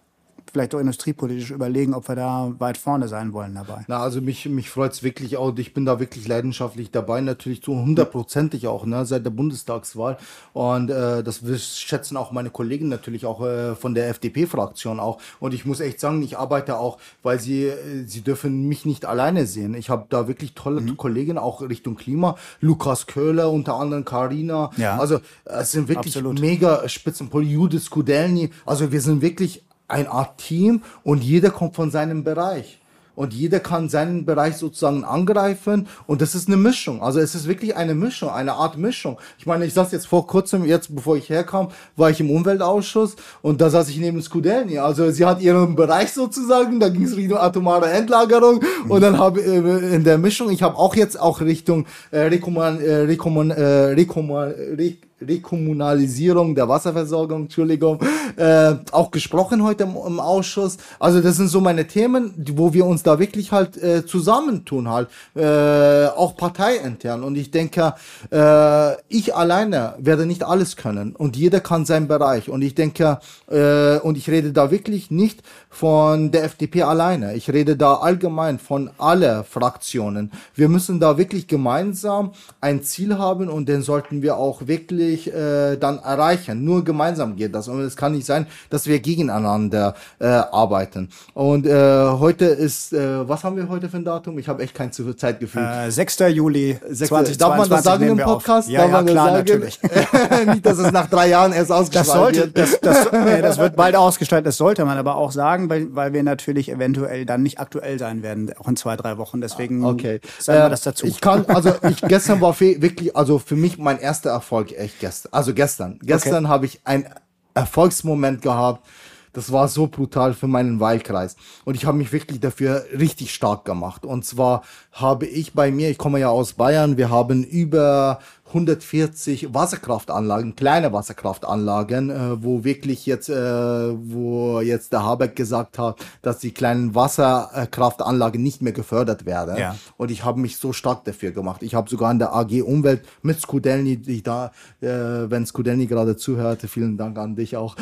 vielleicht 0.53 0.75
auch 0.75 0.81
industriepolitisch 0.81 1.51
überlegen, 1.51 1.95
ob 1.95 2.09
wir 2.09 2.17
da 2.17 2.53
weit 2.59 2.77
vorne 2.77 3.09
sein 3.09 3.33
wollen 3.33 3.55
dabei. 3.55 3.85
Na, 3.89 4.01
also 4.01 4.21
mich, 4.21 4.47
mich 4.47 4.71
freut 4.71 4.93
es 4.93 5.03
wirklich 5.03 5.37
auch. 5.37 5.57
Ich 5.57 5.75
bin 5.75 5.85
da 5.85 6.01
wirklich 6.01 6.27
leidenschaftlich 6.27 6.91
dabei, 6.91 7.21
natürlich 7.21 7.63
zu 7.63 7.75
hundertprozentig 7.75 8.67
auch, 8.67 8.87
ne, 8.87 9.05
seit 9.05 9.25
der 9.25 9.31
Bundestagswahl. 9.31 10.17
Und 10.53 10.91
äh, 10.91 11.23
das 11.23 11.79
schätzen 11.79 12.17
auch 12.17 12.33
meine 12.33 12.51
Kollegen 12.51 12.89
natürlich 12.89 13.27
auch 13.27 13.45
äh, 13.45 13.75
von 13.75 13.95
der 13.95 14.09
FDP-Fraktion 14.09 15.01
auch. 15.01 15.21
Und 15.39 15.55
ich 15.55 15.65
muss 15.65 15.81
echt 15.81 16.01
sagen, 16.01 16.23
ich 16.23 16.39
arbeite 16.39 16.79
auch, 16.79 16.99
weil 17.23 17.39
sie, 17.41 17.65
äh, 17.65 18.05
sie 18.07 18.23
dürfen 18.23 18.69
mich 18.69 18.85
nicht 18.85 19.05
alleine 19.05 19.47
sehen. 19.47 19.75
Ich 19.75 19.91
habe 19.91 20.07
da 20.09 20.29
wirklich 20.29 20.55
tolle 20.55 20.81
mhm. 20.81 20.97
Kollegen, 20.97 21.39
auch 21.39 21.63
Richtung 21.63 21.97
Klima. 21.97 22.37
Lukas 22.61 23.07
Köhler, 23.07 23.51
unter 23.51 23.75
anderem 23.75 24.05
Karina. 24.05 24.71
Ja. 24.77 24.99
Also 24.99 25.21
es 25.45 25.73
sind 25.73 25.89
wirklich 25.89 26.17
Absolut. 26.17 26.41
mega 26.41 26.89
Spitzenpol. 26.89 27.45
Judith 27.45 27.85
Skudelny. 27.85 28.51
Also 28.67 28.93
wir 28.93 29.01
sind 29.01 29.23
wirklich 29.23 29.63
eine 29.91 30.11
Art 30.11 30.39
Team 30.39 30.83
und 31.05 31.23
jeder 31.23 31.51
kommt 31.51 31.77
von 31.77 31.91
seinem 31.91 32.25
Bereich. 32.25 32.81
Und 33.17 33.35
jeder 33.35 33.61
kann 33.61 33.91
seinen 33.91 34.25
Bereich 34.25 34.57
sozusagen 34.57 35.05
angreifen. 35.05 35.89
Und 36.07 36.23
das 36.23 36.35
ist 36.35 36.49
eine 36.49 36.57
Mischung. 36.57 37.03
Also 37.03 37.21
es 37.21 37.35
ist 37.35 37.47
wirklich 37.47 37.77
eine 37.77 37.95
Mischung, 37.95 38.31
eine 38.31 38.55
Art 38.55 38.79
Mischung. 38.79 39.19
Ich 39.37 39.45
meine, 39.45 39.67
ich 39.67 39.75
saß 39.75 39.93
jetzt 39.93 40.07
vor 40.07 40.27
kurzem, 40.27 40.65
jetzt 40.65 40.95
bevor 40.95 41.19
ich 41.19 41.29
herkam, 41.29 41.69
war 41.97 42.09
ich 42.09 42.21
im 42.21 42.31
Umweltausschuss 42.31 43.17
und 43.43 43.61
da 43.61 43.69
saß 43.69 43.91
ich 43.91 43.99
neben 43.99 44.23
Skudelny. 44.23 44.79
Also 44.79 45.11
sie 45.11 45.27
hat 45.27 45.43
ihren 45.43 45.77
Bereich 45.77 46.13
sozusagen, 46.13 46.81
da 46.81 46.89
ging 46.89 47.05
es 47.05 47.15
Richtung 47.15 47.37
atomare 47.37 47.91
Endlagerung. 47.91 48.63
Und 48.89 49.03
dann 49.03 49.19
habe 49.19 49.43
äh, 49.43 49.95
in 49.95 50.05
der 50.05 50.17
Mischung, 50.17 50.51
ich 50.51 50.63
habe 50.63 50.79
auch 50.79 50.95
jetzt 50.95 51.21
auch 51.21 51.43
Richtung 51.43 51.85
äh, 52.13 52.21
Rekomman, 52.21 52.81
äh, 52.81 53.01
Rekomman, 53.01 53.51
äh, 53.51 53.63
Rekomman, 53.63 54.53
Rekomman 54.53 55.10
Rekommunalisierung 55.21 56.55
der 56.55 56.69
Wasserversorgung, 56.69 57.43
Entschuldigung, 57.43 58.01
äh, 58.37 58.75
auch 58.93 59.11
gesprochen 59.11 59.63
heute 59.63 59.85
im, 59.85 59.97
im, 60.07 60.21
Ausschuss. 60.21 60.79
Also 60.99 61.21
das 61.21 61.37
sind 61.37 61.49
so 61.49 61.61
meine 61.61 61.87
Themen, 61.87 62.35
wo 62.55 62.73
wir 62.73 62.87
uns 62.87 63.03
da 63.03 63.19
wirklich 63.19 63.53
halt 63.53 63.77
äh, 63.77 64.05
zusammentun 64.07 64.89
halt, 64.89 65.09
äh, 65.35 66.07
auch 66.07 66.37
parteiintern. 66.37 67.23
Und 67.23 67.37
ich 67.37 67.51
denke, 67.51 67.95
äh, 68.31 68.95
ich 69.09 69.35
alleine 69.35 69.95
werde 69.99 70.27
nicht 70.27 70.45
alles 70.45 70.77
können 70.77 71.15
und 71.17 71.37
jeder 71.37 71.61
kann 71.61 71.85
seinen 71.85 72.09
Bereich. 72.09 72.49
Und 72.49 72.63
ich 72.63 72.75
denke, 72.75 73.21
äh, 73.51 73.99
und 73.99 74.17
ich 74.17 74.29
rede 74.29 74.53
da 74.53 74.71
wirklich 74.71 75.11
nicht 75.11 75.43
von 75.71 76.33
der 76.33 76.45
FDP 76.45 76.83
alleine. 76.83 77.35
Ich 77.35 77.51
rede 77.51 77.77
da 77.77 77.95
allgemein 77.95 78.59
von 78.59 78.91
alle 78.99 79.45
Fraktionen. 79.45 80.33
Wir 80.55 80.69
müssen 80.69 81.01
da 81.01 81.17
wirklich 81.17 81.47
gemeinsam 81.47 82.33
ein 82.61 82.83
Ziel 82.83 83.17
haben 83.17 83.49
und 83.49 83.69
den 83.69 83.83
sollten 83.83 84.21
wir 84.21 84.37
auch 84.37 84.67
wirklich 84.67 85.33
äh, 85.33 85.77
dann 85.77 85.99
erreichen. 85.99 86.65
Nur 86.65 86.85
gemeinsam 86.85 87.37
geht 87.37 87.55
das. 87.55 87.69
Und 87.69 87.81
es 87.81 87.97
kann 87.97 88.13
nicht 88.13 88.27
sein, 88.27 88.47
dass 88.69 88.87
wir 88.87 88.99
gegeneinander 88.99 89.95
äh, 90.19 90.27
arbeiten. 90.27 91.09
Und 91.35 91.67
äh, 91.67 91.73
heute 91.73 92.47
ist, 92.47 92.93
äh, 92.93 93.29
was 93.29 93.45
haben 93.45 93.57
wir 93.57 93.69
heute 93.69 93.89
für 93.89 93.97
ein 93.97 94.05
Datum? 94.05 94.39
Ich 94.39 94.49
habe 94.49 94.63
echt 94.63 94.75
kein 94.75 94.91
Zeitgefühl. 94.93 95.63
Äh, 95.63 95.91
6. 95.91 96.19
Juli 96.31 96.79
2022 96.81 97.39
Darf 97.39 97.57
man 97.57 97.69
das 97.69 97.85
sagen 97.85 98.09
im 98.09 98.19
Podcast? 98.19 98.69
Ja, 98.69 98.81
Darf 98.81 98.91
ja, 98.91 98.97
man 98.97 99.07
klar, 99.07 99.43
das 99.43 99.49
sagen? 99.49 99.61
natürlich. 99.61 100.47
nicht, 100.47 100.67
dass 100.67 100.79
es 100.79 100.93
nach 100.93 101.09
drei 101.09 101.29
Jahren 101.29 101.53
erst 101.53 101.71
ausgestrahlt 101.71 102.09
das 102.09 102.15
sollte, 102.15 102.39
wird. 102.41 102.59
Das, 102.59 102.81
das, 102.81 103.13
nee, 103.13 103.41
das 103.41 103.59
wird 103.59 103.77
bald 103.77 103.95
ausgestaltet. 103.95 104.49
Das 104.49 104.57
sollte 104.57 104.85
man 104.85 104.99
aber 104.99 105.15
auch 105.15 105.31
sagen, 105.31 105.60
weil, 105.69 105.95
weil 105.95 106.13
wir 106.13 106.23
natürlich 106.23 106.71
eventuell 106.71 107.27
dann 107.27 107.43
nicht 107.43 107.59
aktuell 107.59 107.99
sein 107.99 108.23
werden, 108.23 108.53
auch 108.59 108.69
in 108.69 108.77
zwei, 108.77 108.97
drei 108.97 109.19
Wochen. 109.19 109.41
Deswegen 109.41 109.85
okay. 109.85 110.21
sagen 110.39 110.61
wir 110.61 110.67
äh, 110.67 110.71
das 110.71 110.83
dazu. 110.83 111.07
Ich 111.07 111.21
kann, 111.21 111.45
also 111.49 111.75
ich 111.89 112.01
gestern 112.03 112.41
war 112.41 112.59
wirklich, 112.59 113.17
also 113.17 113.39
für 113.39 113.57
mich 113.57 113.79
mein 113.79 113.99
erster 113.99 114.31
Erfolg 114.31 114.73
echt 114.73 115.01
gestern. 115.01 115.33
Also 115.33 115.53
gestern. 115.55 115.99
Gestern 116.03 116.45
okay. 116.45 116.53
habe 116.53 116.67
ich 116.67 116.81
einen 116.85 117.07
Erfolgsmoment 117.55 118.43
gehabt. 118.43 118.87
Das 119.33 119.53
war 119.53 119.69
so 119.69 119.87
brutal 119.87 120.35
für 120.35 120.49
meinen 120.49 120.81
Wahlkreis. 120.81 121.37
Und 121.65 121.77
ich 121.77 121.85
habe 121.85 121.97
mich 121.97 122.13
wirklich 122.13 122.41
dafür 122.41 122.85
richtig 122.99 123.33
stark 123.33 123.65
gemacht. 123.65 124.05
Und 124.05 124.25
zwar 124.25 124.63
habe 124.93 125.27
ich 125.27 125.53
bei 125.53 125.71
mir, 125.71 125.89
ich 125.89 125.99
komme 125.99 126.19
ja 126.19 126.31
aus 126.31 126.55
Bayern, 126.55 126.97
wir 126.97 127.11
haben 127.11 127.45
über 127.45 128.19
140 128.53 129.55
Wasserkraftanlagen, 129.55 130.57
kleine 130.57 130.93
Wasserkraftanlagen, 130.93 132.11
äh, 132.11 132.43
wo 132.43 132.65
wirklich 132.65 133.07
jetzt, 133.07 133.29
äh, 133.29 133.35
wo 133.35 134.61
jetzt 134.61 134.93
der 134.93 135.05
Habeck 135.05 135.37
gesagt 135.37 135.79
hat, 135.79 135.97
dass 136.23 136.39
die 136.39 136.53
kleinen 136.53 136.95
Wasserkraftanlagen 136.95 138.43
nicht 138.43 138.63
mehr 138.63 138.73
gefördert 138.73 139.25
werden. 139.27 139.57
Ja. 139.57 139.77
Und 139.97 140.11
ich 140.11 140.25
habe 140.25 140.41
mich 140.41 140.57
so 140.57 140.73
stark 140.73 141.05
dafür 141.05 141.31
gemacht. 141.31 141.63
Ich 141.63 141.75
habe 141.75 141.89
sogar 141.89 142.11
in 142.11 142.19
der 142.19 142.35
AG 142.35 142.63
Umwelt 142.63 143.03
mit 143.23 143.41
Skudelny, 143.41 143.97
die 143.97 144.23
da, 144.23 144.53
äh, 144.81 144.89
wenn 144.89 145.47
Skudelny 145.47 145.87
gerade 145.87 146.17
zuhörte, 146.17 146.69
vielen 146.69 146.97
Dank 146.97 147.19
an 147.19 147.37
dich 147.37 147.57
auch. 147.57 147.77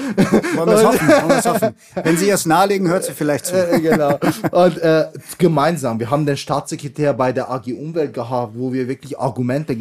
Wollen 0.55 0.69
wir 0.69 0.77
es 0.77 0.85
hoffen, 0.85 1.09
wollen 1.09 1.29
wir 1.29 1.39
es 1.39 1.47
hoffen. 1.51 1.75
Wenn 1.95 2.17
Sie 2.17 2.29
es 2.29 2.47
nahelegen, 2.47 2.89
hört 2.89 3.05
sie 3.05 3.13
vielleicht 3.13 3.47
zu. 3.47 3.55
Äh, 3.55 3.81
genau. 3.81 4.19
Und 4.51 4.79
äh, 4.79 5.07
gemeinsam, 5.39 5.99
wir 5.99 6.11
haben 6.11 6.27
den 6.27 6.37
Staatssekretär 6.37 7.15
bei 7.15 7.33
der 7.33 7.51
AG 7.51 7.73
Umwelt 7.73 8.13
gehabt, 8.13 8.53
wo 8.57 8.73
wir 8.73 8.89
wirklich 8.89 9.19
Argumente, 9.19 9.77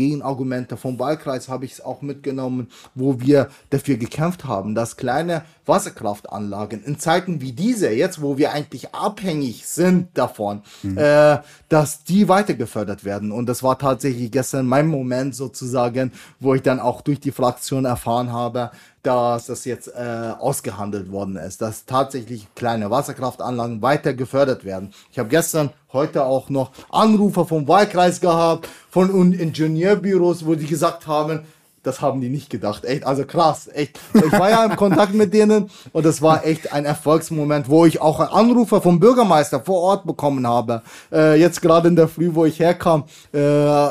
Gegenargumente 0.78 0.88
vom 0.88 1.00
Wahlkreis 1.00 1.50
habe 1.50 1.66
ich 1.66 1.74
es 1.74 1.82
auch 1.82 2.02
mitgenommen, 2.02 2.70
wo 2.96 3.20
wir 3.20 3.50
dafür 3.70 3.98
gekämpft 3.98 4.46
haben, 4.46 4.76
dass 4.76 4.98
kleine 4.98 5.44
Wasserkraftanlagen 5.66 6.84
in 6.84 7.00
Zeiten 7.00 7.42
wie 7.42 7.52
diese, 7.52 7.90
jetzt 7.92 8.22
wo 8.22 8.38
wir 8.38 8.54
eigentlich 8.54 8.94
abhängig 8.94 9.68
sind 9.68 10.18
davon, 10.18 10.62
mhm. 10.84 10.98
äh, 10.98 11.40
dass 11.70 12.04
die 12.04 12.30
weiter 12.30 12.54
gefördert 12.54 13.04
werden. 13.04 13.32
Und 13.32 13.48
das 13.48 13.64
war 13.64 13.78
tatsächlich 13.78 14.32
gestern 14.32 14.66
mein 14.66 14.88
Moment 14.88 15.36
sozusagen, 15.36 16.12
wo 16.40 16.54
ich 16.54 16.62
dann 16.62 16.80
auch 16.80 17.02
durch 17.02 17.20
die 17.20 17.32
Fraktion 17.32 17.86
erfahren 17.86 18.32
habe, 18.32 18.72
dass 19.08 19.46
das 19.46 19.64
jetzt 19.64 19.88
äh, 19.88 20.34
ausgehandelt 20.38 21.12
worden 21.12 21.38
ist, 21.38 21.62
dass 21.62 21.86
tatsächlich 21.86 22.48
kleine 22.56 22.92
Wasserkraftanlagen 22.92 23.82
weiter 23.82 24.14
gefördert 24.14 24.66
werden. 24.66 24.94
Ich 25.12 25.18
habe 25.18 25.30
gestern, 25.30 25.70
heute 25.94 26.26
auch 26.26 26.50
noch 26.50 26.72
Anrufer 26.90 27.46
vom 27.46 27.68
Wahlkreis 27.70 28.20
gehabt, 28.20 28.68
von 28.90 29.32
Ingenieurbüros, 29.32 30.46
wo 30.46 30.56
die 30.56 30.66
gesagt 30.66 31.08
haben, 31.08 31.46
das 31.84 32.02
haben 32.02 32.20
die 32.20 32.28
nicht 32.28 32.50
gedacht. 32.50 32.84
Echt, 32.84 33.06
also 33.06 33.24
krass, 33.24 33.70
echt. 33.74 33.98
Ich 34.14 34.32
war 34.34 34.50
ja 34.50 34.66
im 34.66 34.76
Kontakt 34.76 35.14
mit 35.14 35.34
denen 35.34 35.70
und 35.94 36.06
das 36.06 36.22
war 36.22 36.46
echt 36.46 36.74
ein 36.74 36.84
Erfolgsmoment, 36.84 37.70
wo 37.70 37.86
ich 37.86 38.02
auch 38.02 38.20
einen 38.20 38.30
Anrufer 38.30 38.82
vom 38.82 39.00
Bürgermeister 39.00 39.62
vor 39.62 39.80
Ort 39.82 40.06
bekommen 40.06 40.46
habe. 40.46 40.82
Äh, 41.14 41.40
jetzt 41.40 41.62
gerade 41.62 41.88
in 41.88 41.96
der 41.96 42.10
Früh, 42.10 42.32
wo 42.34 42.44
ich 42.44 42.60
herkam, 42.60 43.06
äh, 43.32 43.88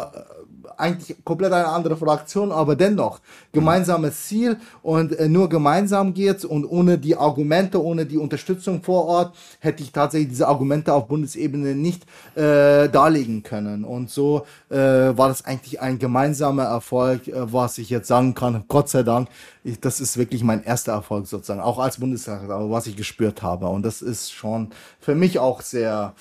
eigentlich 0.79 1.17
komplett 1.25 1.53
eine 1.53 1.69
andere 1.69 1.97
Fraktion, 1.97 2.53
aber 2.53 2.77
dennoch 2.77 3.21
gemeinsames 3.53 4.27
Ziel 4.27 4.59
und 4.83 5.19
äh, 5.19 5.29
nur 5.29 5.49
gemeinsam 5.49 6.15
geht's 6.15 6.45
und 6.45 6.65
ohne 6.65 6.99
die 6.99 7.17
Argumente, 7.17 7.83
ohne 7.83 8.07
die 8.07 8.19
Unterstützung 8.19 8.83
vor 8.83 9.07
Ort 9.07 9.37
hätte 9.61 9.83
ich 9.83 9.93
tatsächlich 9.93 10.31
diese 10.31 10.49
Argumente 10.49 10.93
auf 10.93 11.09
Bundesebene 11.09 11.75
nicht 11.75 12.05
äh, 12.35 12.89
darlegen 12.89 13.43
können. 13.43 13.85
Und 13.85 14.11
so 14.11 14.47
äh, 14.71 14.77
war 14.77 15.29
das 15.29 15.45
eigentlich 15.45 15.81
ein 15.81 15.99
gemeinsamer 15.99 16.65
Erfolg, 16.65 17.29
äh, 17.29 17.53
was 17.53 17.79
ich 17.79 17.91
jetzt 17.91 18.09
sagen 18.09 18.35
kann. 18.35 18.65
Gott 18.69 18.89
sei 18.89 19.03
Dank, 19.03 19.29
ich, 19.65 19.81
das 19.81 20.01
ist 20.01 20.17
wirklich 20.17 20.43
mein 20.45 20.63
erster 20.63 20.93
Erfolg 20.93 21.27
sozusagen, 21.27 21.61
auch 21.61 21.79
als 21.79 21.99
Bundestag, 21.99 22.43
was 22.49 22.87
ich 22.87 22.97
gespürt 22.97 23.43
habe. 23.43 23.67
Und 23.67 23.83
das 23.83 24.03
ist 24.03 24.33
schon 24.33 24.71
für 25.01 25.15
mich 25.15 25.39
auch 25.39 25.63
sehr 25.63 26.15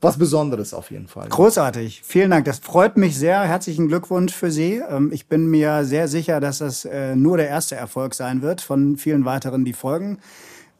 was 0.00 0.16
Besonderes 0.16 0.74
auf 0.74 0.90
jeden 0.90 1.08
Fall. 1.08 1.28
Großartig. 1.28 2.02
Vielen 2.04 2.30
Dank. 2.30 2.44
Das 2.44 2.60
freut 2.60 2.96
mich 2.96 3.18
sehr. 3.18 3.42
Herzlichen 3.42 3.88
Glückwunsch 3.88 4.32
für 4.32 4.50
Sie. 4.50 4.80
Ähm, 4.88 5.10
ich 5.12 5.26
bin 5.26 5.50
mir 5.50 5.84
sehr 5.84 6.06
sicher, 6.06 6.40
dass 6.40 6.58
das 6.58 6.84
äh, 6.84 7.16
nur 7.16 7.36
der 7.36 7.48
erste 7.48 7.74
Erfolg 7.74 8.14
sein 8.14 8.42
wird 8.42 8.60
von 8.60 8.96
vielen 8.96 9.24
weiteren, 9.24 9.64
die 9.64 9.72
folgen. 9.72 10.18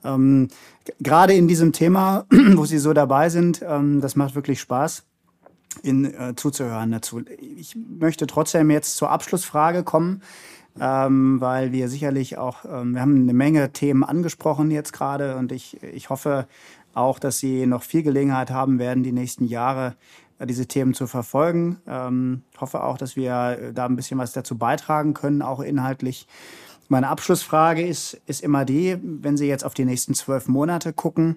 Ähm, 0.04 0.48
gerade 1.00 1.34
in 1.34 1.48
diesem 1.48 1.72
Thema, 1.72 2.26
wo 2.30 2.64
Sie 2.64 2.78
so 2.78 2.92
dabei 2.92 3.28
sind, 3.28 3.60
ähm, 3.66 4.00
das 4.00 4.14
macht 4.14 4.36
wirklich 4.36 4.60
Spaß, 4.60 5.02
Ihnen 5.82 6.04
äh, 6.04 6.34
zuzuhören 6.36 6.92
dazu. 6.92 7.22
Ich 7.56 7.76
möchte 7.76 8.26
trotzdem 8.28 8.70
jetzt 8.70 8.96
zur 8.96 9.10
Abschlussfrage 9.10 9.82
kommen. 9.82 10.22
Ähm, 10.80 11.40
weil 11.40 11.72
wir 11.72 11.88
sicherlich 11.88 12.38
auch, 12.38 12.64
ähm, 12.64 12.94
wir 12.94 13.00
haben 13.00 13.22
eine 13.22 13.32
Menge 13.32 13.72
Themen 13.72 14.04
angesprochen 14.04 14.70
jetzt 14.70 14.92
gerade 14.92 15.34
und 15.36 15.50
ich, 15.50 15.82
ich 15.82 16.08
hoffe, 16.08 16.46
auch, 16.98 17.18
dass 17.18 17.38
Sie 17.38 17.66
noch 17.66 17.82
viel 17.82 18.02
Gelegenheit 18.02 18.50
haben 18.50 18.78
werden, 18.78 19.02
die 19.02 19.12
nächsten 19.12 19.44
Jahre 19.44 19.96
äh, 20.38 20.46
diese 20.46 20.66
Themen 20.66 20.94
zu 20.94 21.06
verfolgen. 21.06 21.80
Ähm, 21.86 22.42
hoffe 22.60 22.82
auch, 22.82 22.98
dass 22.98 23.16
wir 23.16 23.58
äh, 23.60 23.72
da 23.72 23.86
ein 23.86 23.96
bisschen 23.96 24.18
was 24.18 24.32
dazu 24.32 24.58
beitragen 24.58 25.14
können, 25.14 25.42
auch 25.42 25.60
inhaltlich. 25.60 26.26
Meine 26.88 27.08
Abschlussfrage 27.08 27.86
ist, 27.86 28.14
ist 28.26 28.42
immer 28.42 28.64
die, 28.64 28.96
wenn 29.02 29.36
Sie 29.36 29.46
jetzt 29.46 29.64
auf 29.64 29.74
die 29.74 29.84
nächsten 29.84 30.14
zwölf 30.14 30.48
Monate 30.48 30.92
gucken, 30.92 31.36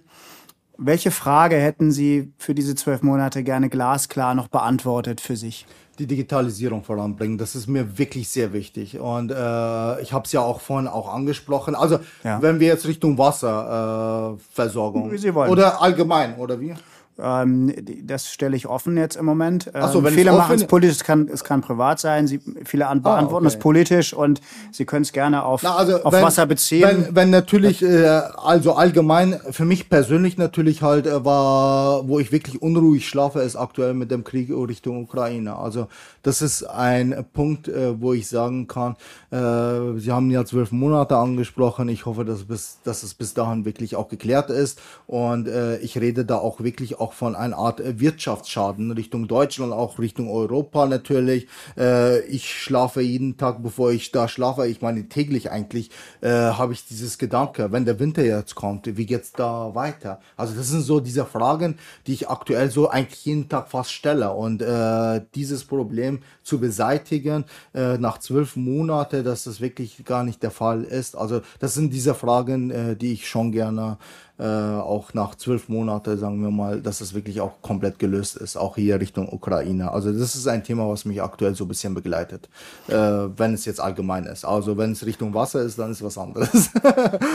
welche 0.84 1.12
Frage 1.12 1.56
hätten 1.56 1.92
Sie 1.92 2.34
für 2.38 2.54
diese 2.56 2.76
zwölf 2.76 3.02
Monate 3.04 3.44
gerne 3.44 3.70
glasklar 3.70 4.36
noch 4.36 4.48
beantwortet 4.48 5.22
für 5.22 5.36
sich? 5.36 5.66
die 6.00 6.08
Digitalisierung 6.08 6.84
voranbringen. 6.84 7.38
Das 7.38 7.54
ist 7.54 7.68
mir 7.68 8.00
wirklich 8.00 8.28
sehr 8.30 8.54
wichtig. 8.54 8.98
Und 9.00 9.30
äh, 9.30 10.02
ich 10.02 10.14
habe 10.14 10.26
es 10.26 10.32
ja 10.32 10.40
auch 10.42 10.60
vorhin 10.60 10.88
auch 10.88 11.14
angesprochen. 11.14 11.76
Also 11.76 12.00
Ja. 12.24 12.42
wenn 12.42 12.60
wir 12.60 12.68
jetzt 12.68 12.88
Richtung 12.88 13.20
Wasserversorgung 13.20 15.12
Wie 15.12 15.18
Sie 15.18 15.34
wollen. 15.36 15.52
oder 15.52 15.80
allgemein 15.82 16.36
oder 16.38 16.60
wie? 16.60 16.74
Ähm, 17.20 17.74
das 18.03 18.32
stelle 18.32 18.55
ich 18.55 18.68
offen 18.68 18.97
jetzt 18.97 19.16
im 19.16 19.26
Moment. 19.26 19.68
Ähm, 19.68 19.74
Ach 19.76 19.91
so, 19.91 20.03
wenn 20.03 20.09
es 20.09 20.16
viele 20.16 20.32
machen 20.32 20.55
es 20.55 20.66
politisch, 20.66 20.97
es 20.97 21.03
kann, 21.03 21.28
es 21.28 21.43
kann 21.43 21.62
privat 21.62 21.99
sein. 21.99 22.28
Sie, 22.28 22.39
viele 22.66 22.88
an, 22.88 23.01
beantworten 23.01 23.45
es 23.45 23.55
okay. 23.55 23.62
politisch 23.62 24.14
und 24.14 24.41
Sie 24.72 24.86
können 24.86 25.03
es 25.03 25.12
gerne 25.12 25.43
auf, 25.43 25.64
Na, 25.64 25.76
also 25.76 26.03
auf 26.03 26.14
wenn, 26.14 26.24
Wasser 26.24 26.45
beziehen. 26.45 26.84
Wenn, 26.84 27.16
wenn 27.16 27.30
natürlich, 27.30 27.84
äh, 27.84 28.05
also 28.07 28.74
allgemein, 28.74 29.39
für 29.51 29.66
mich 29.66 29.89
persönlich 29.89 30.38
natürlich 30.38 30.82
halt 30.82 31.05
äh, 31.05 31.24
war, 31.26 32.07
wo 32.07 32.20
ich 32.20 32.32
wirklich 32.32 32.62
unruhig 32.62 33.07
schlafe, 33.07 33.41
ist 33.41 33.55
aktuell 33.55 33.93
mit 33.93 34.12
dem 34.12 34.24
Krieg 34.24 34.49
Richtung 34.49 35.03
Ukraine. 35.03 35.55
Also 35.55 35.88
das 36.24 36.41
ist 36.41 36.64
ein 36.64 37.26
Punkt, 37.34 37.68
äh, 37.68 37.99
wo 37.99 38.14
ich 38.14 38.28
sagen 38.28 38.68
kann, 38.68 38.95
äh, 39.32 39.99
Sie 39.99 40.12
haben 40.12 40.30
ja 40.32 40.45
zwölf 40.45 40.72
Monate 40.72 41.18
angesprochen. 41.18 41.89
Ich 41.89 42.05
hoffe, 42.05 42.26
dass, 42.26 42.43
bis, 42.43 42.78
dass 42.84 43.03
es 43.03 43.14
bis 43.14 43.34
dahin 43.34 43.66
wirklich 43.66 43.95
auch 43.95 44.07
geklärt 44.07 44.49
ist. 44.49 44.80
Und 45.07 45.47
äh, 45.47 45.78
ich 45.78 45.97
rede 45.97 46.26
da 46.26 46.38
auch 46.38 46.62
wirklich 46.62 46.99
auch 47.02 47.14
von 47.14 47.36
einer 47.36 47.58
Art 47.58 47.80
äh, 47.80 47.99
Wirtschaftsschaden 47.99 48.91
Richtung 48.91 49.28
Deutschland, 49.28 49.74
auch 49.74 49.99
Richtung 49.99 50.30
Europa 50.30 50.86
natürlich. 50.86 51.47
Äh, 51.78 52.22
ich 52.28 52.54
schlafe 52.54 53.02
jeden 53.02 53.38
Tag, 53.38 53.64
bevor 53.64 53.91
ich 53.91 54.12
da 54.12 54.28
schlafe, 54.28 54.68
ich 54.68 54.82
meine 54.82 55.10
täglich 55.10 55.52
eigentlich, 55.52 55.89
äh, 56.22 56.30
habe 56.30 56.74
ich 56.74 56.86
dieses 56.86 57.18
Gedanke, 57.18 57.72
wenn 57.72 57.86
der 57.86 57.99
Winter 57.99 58.24
jetzt 58.24 58.56
kommt, 58.56 58.97
wie 58.97 59.06
geht's 59.06 59.32
da 59.34 59.74
weiter? 59.74 60.20
Also 60.38 60.54
das 60.54 60.70
sind 60.70 60.82
so 60.82 60.99
diese 60.99 61.26
Fragen, 61.26 61.78
die 62.08 62.14
ich 62.14 62.30
aktuell 62.30 62.70
so 62.70 62.89
eigentlich 62.89 63.26
jeden 63.26 63.49
Tag 63.49 63.70
fast 63.70 63.91
stelle. 63.91 64.32
Und 64.32 64.62
äh, 64.62 65.22
dieses 65.36 65.64
Problem 65.64 66.20
zu 66.43 66.60
beseitigen 66.60 67.45
äh, 67.74 67.97
nach 67.97 68.20
zwölf 68.20 68.56
Monaten, 68.56 69.24
dass 69.24 69.45
das 69.45 69.62
wirklich 69.62 70.04
gar 70.06 70.24
nicht 70.24 70.43
der 70.43 70.52
Fall 70.52 70.84
ist. 70.84 71.16
Also 71.18 71.41
das 71.60 71.74
sind 71.74 71.91
diese 71.91 72.14
Fragen, 72.14 72.72
äh, 72.72 72.95
die 72.95 73.14
ich 73.14 73.28
schon 73.28 73.52
gerne 73.52 73.97
äh, 74.42 74.44
auch 74.44 75.14
nach 75.14 75.36
zwölf 75.36 75.70
Monaten, 75.70 76.18
sagen 76.18 76.42
wir 76.42 76.50
mal, 76.50 76.82
dass 76.82 77.00
es 77.00 77.14
wirklich 77.14 77.42
auch 77.42 77.62
komplett 77.62 78.00
gelöst 78.00 78.38
ist, 78.38 78.58
auch 78.58 78.76
hier 78.76 79.00
Richtung 79.00 79.32
Ukraine. 79.32 79.92
Also 79.92 80.12
das 80.12 80.34
ist 80.34 80.48
ein 80.48 80.64
Thema, 80.64 80.89
was 80.89 81.06
mich 81.06 81.22
aktuell 81.22 81.54
so 81.54 81.66
ein 81.66 81.68
bisschen 81.68 81.94
begleitet, 81.94 82.50
äh, 82.88 82.96
wenn 82.96 83.54
es 83.54 83.66
jetzt 83.66 83.80
allgemein 83.80 84.26
ist. 84.26 84.44
Also 84.44 84.78
wenn 84.78 84.94
es 84.94 85.06
Richtung 85.06 85.36
Wasser 85.36 85.62
ist, 85.62 85.78
dann 85.78 85.92
ist 85.92 86.04
was 86.04 86.18
anderes. 86.18 86.72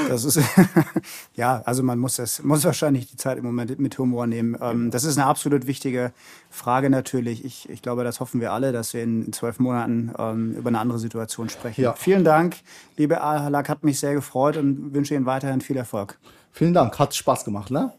Das 0.09 0.25
ist 0.25 0.41
ja, 1.37 1.63
also 1.65 1.83
man 1.83 1.99
muss 1.99 2.17
das 2.17 2.43
muss 2.43 2.65
wahrscheinlich 2.65 3.11
die 3.11 3.17
Zeit 3.17 3.39
im 3.39 3.45
Moment 3.45 3.79
mit 3.79 3.99
Humor 3.99 4.27
nehmen. 4.27 4.57
Ähm, 4.61 4.91
das 4.91 5.05
ist 5.05 5.17
eine 5.17 5.27
absolut 5.27 5.67
wichtige 5.67 6.13
Frage 6.51 6.91
natürlich. 6.91 7.45
Ich, 7.45 7.69
ich 7.69 7.83
glaube, 7.83 8.05
das 8.05 8.21
hoffen 8.21 8.41
wir 8.41 8.53
alle, 8.53 8.73
dass 8.73 8.95
wir 8.95 9.03
in, 9.03 9.33
zwölf 9.33 9.59
Monaten 9.59 10.13
ähm, 10.19 10.55
über 10.55 10.69
eine 10.69 10.79
andere 10.79 10.99
Situation 10.99 11.49
sprechen. 11.49 11.83
Ja. 11.83 11.93
Vielen 11.95 12.25
Dank, 12.25 12.57
liebe 12.97 13.21
Al-Halak, 13.21 13.69
hat 13.69 13.85
mich 13.85 14.01
sehr 14.01 14.15
gefreut 14.15 14.57
und 14.57 14.95
wünsche 14.95 15.15
Ihnen 15.15 15.27
weiterhin 15.27 15.61
viel 15.61 15.77
Erfolg. 15.77 16.19
Vielen 16.57 16.73
Dank, 16.73 16.99
hat 16.99 17.15
Spaß 17.15 17.45
gemacht, 17.45 17.71
ne? 17.71 17.93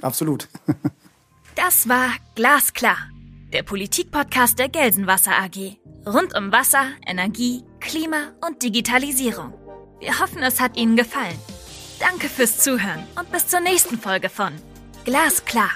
Absolut. 0.00 0.48
Das 1.56 1.88
war 1.88 2.08
Glasklar, 2.34 2.96
der 3.52 3.62
Politikpodcast 3.62 4.58
der 4.58 4.68
Gelsenwasser 4.68 5.30
AG. 5.30 5.76
Rund 6.04 6.36
um 6.36 6.50
Wasser, 6.50 6.86
Energie, 7.06 7.62
Klima 7.78 8.32
und 8.44 8.60
Digitalisierung. 8.60 9.54
Wir 10.00 10.18
hoffen, 10.18 10.42
es 10.42 10.60
hat 10.60 10.76
Ihnen 10.76 10.96
gefallen. 10.96 11.38
Danke 12.00 12.28
fürs 12.28 12.58
Zuhören 12.58 13.04
und 13.16 13.30
bis 13.30 13.46
zur 13.46 13.60
nächsten 13.60 13.98
Folge 13.98 14.30
von 14.30 14.52
Glasklar. 15.04 15.70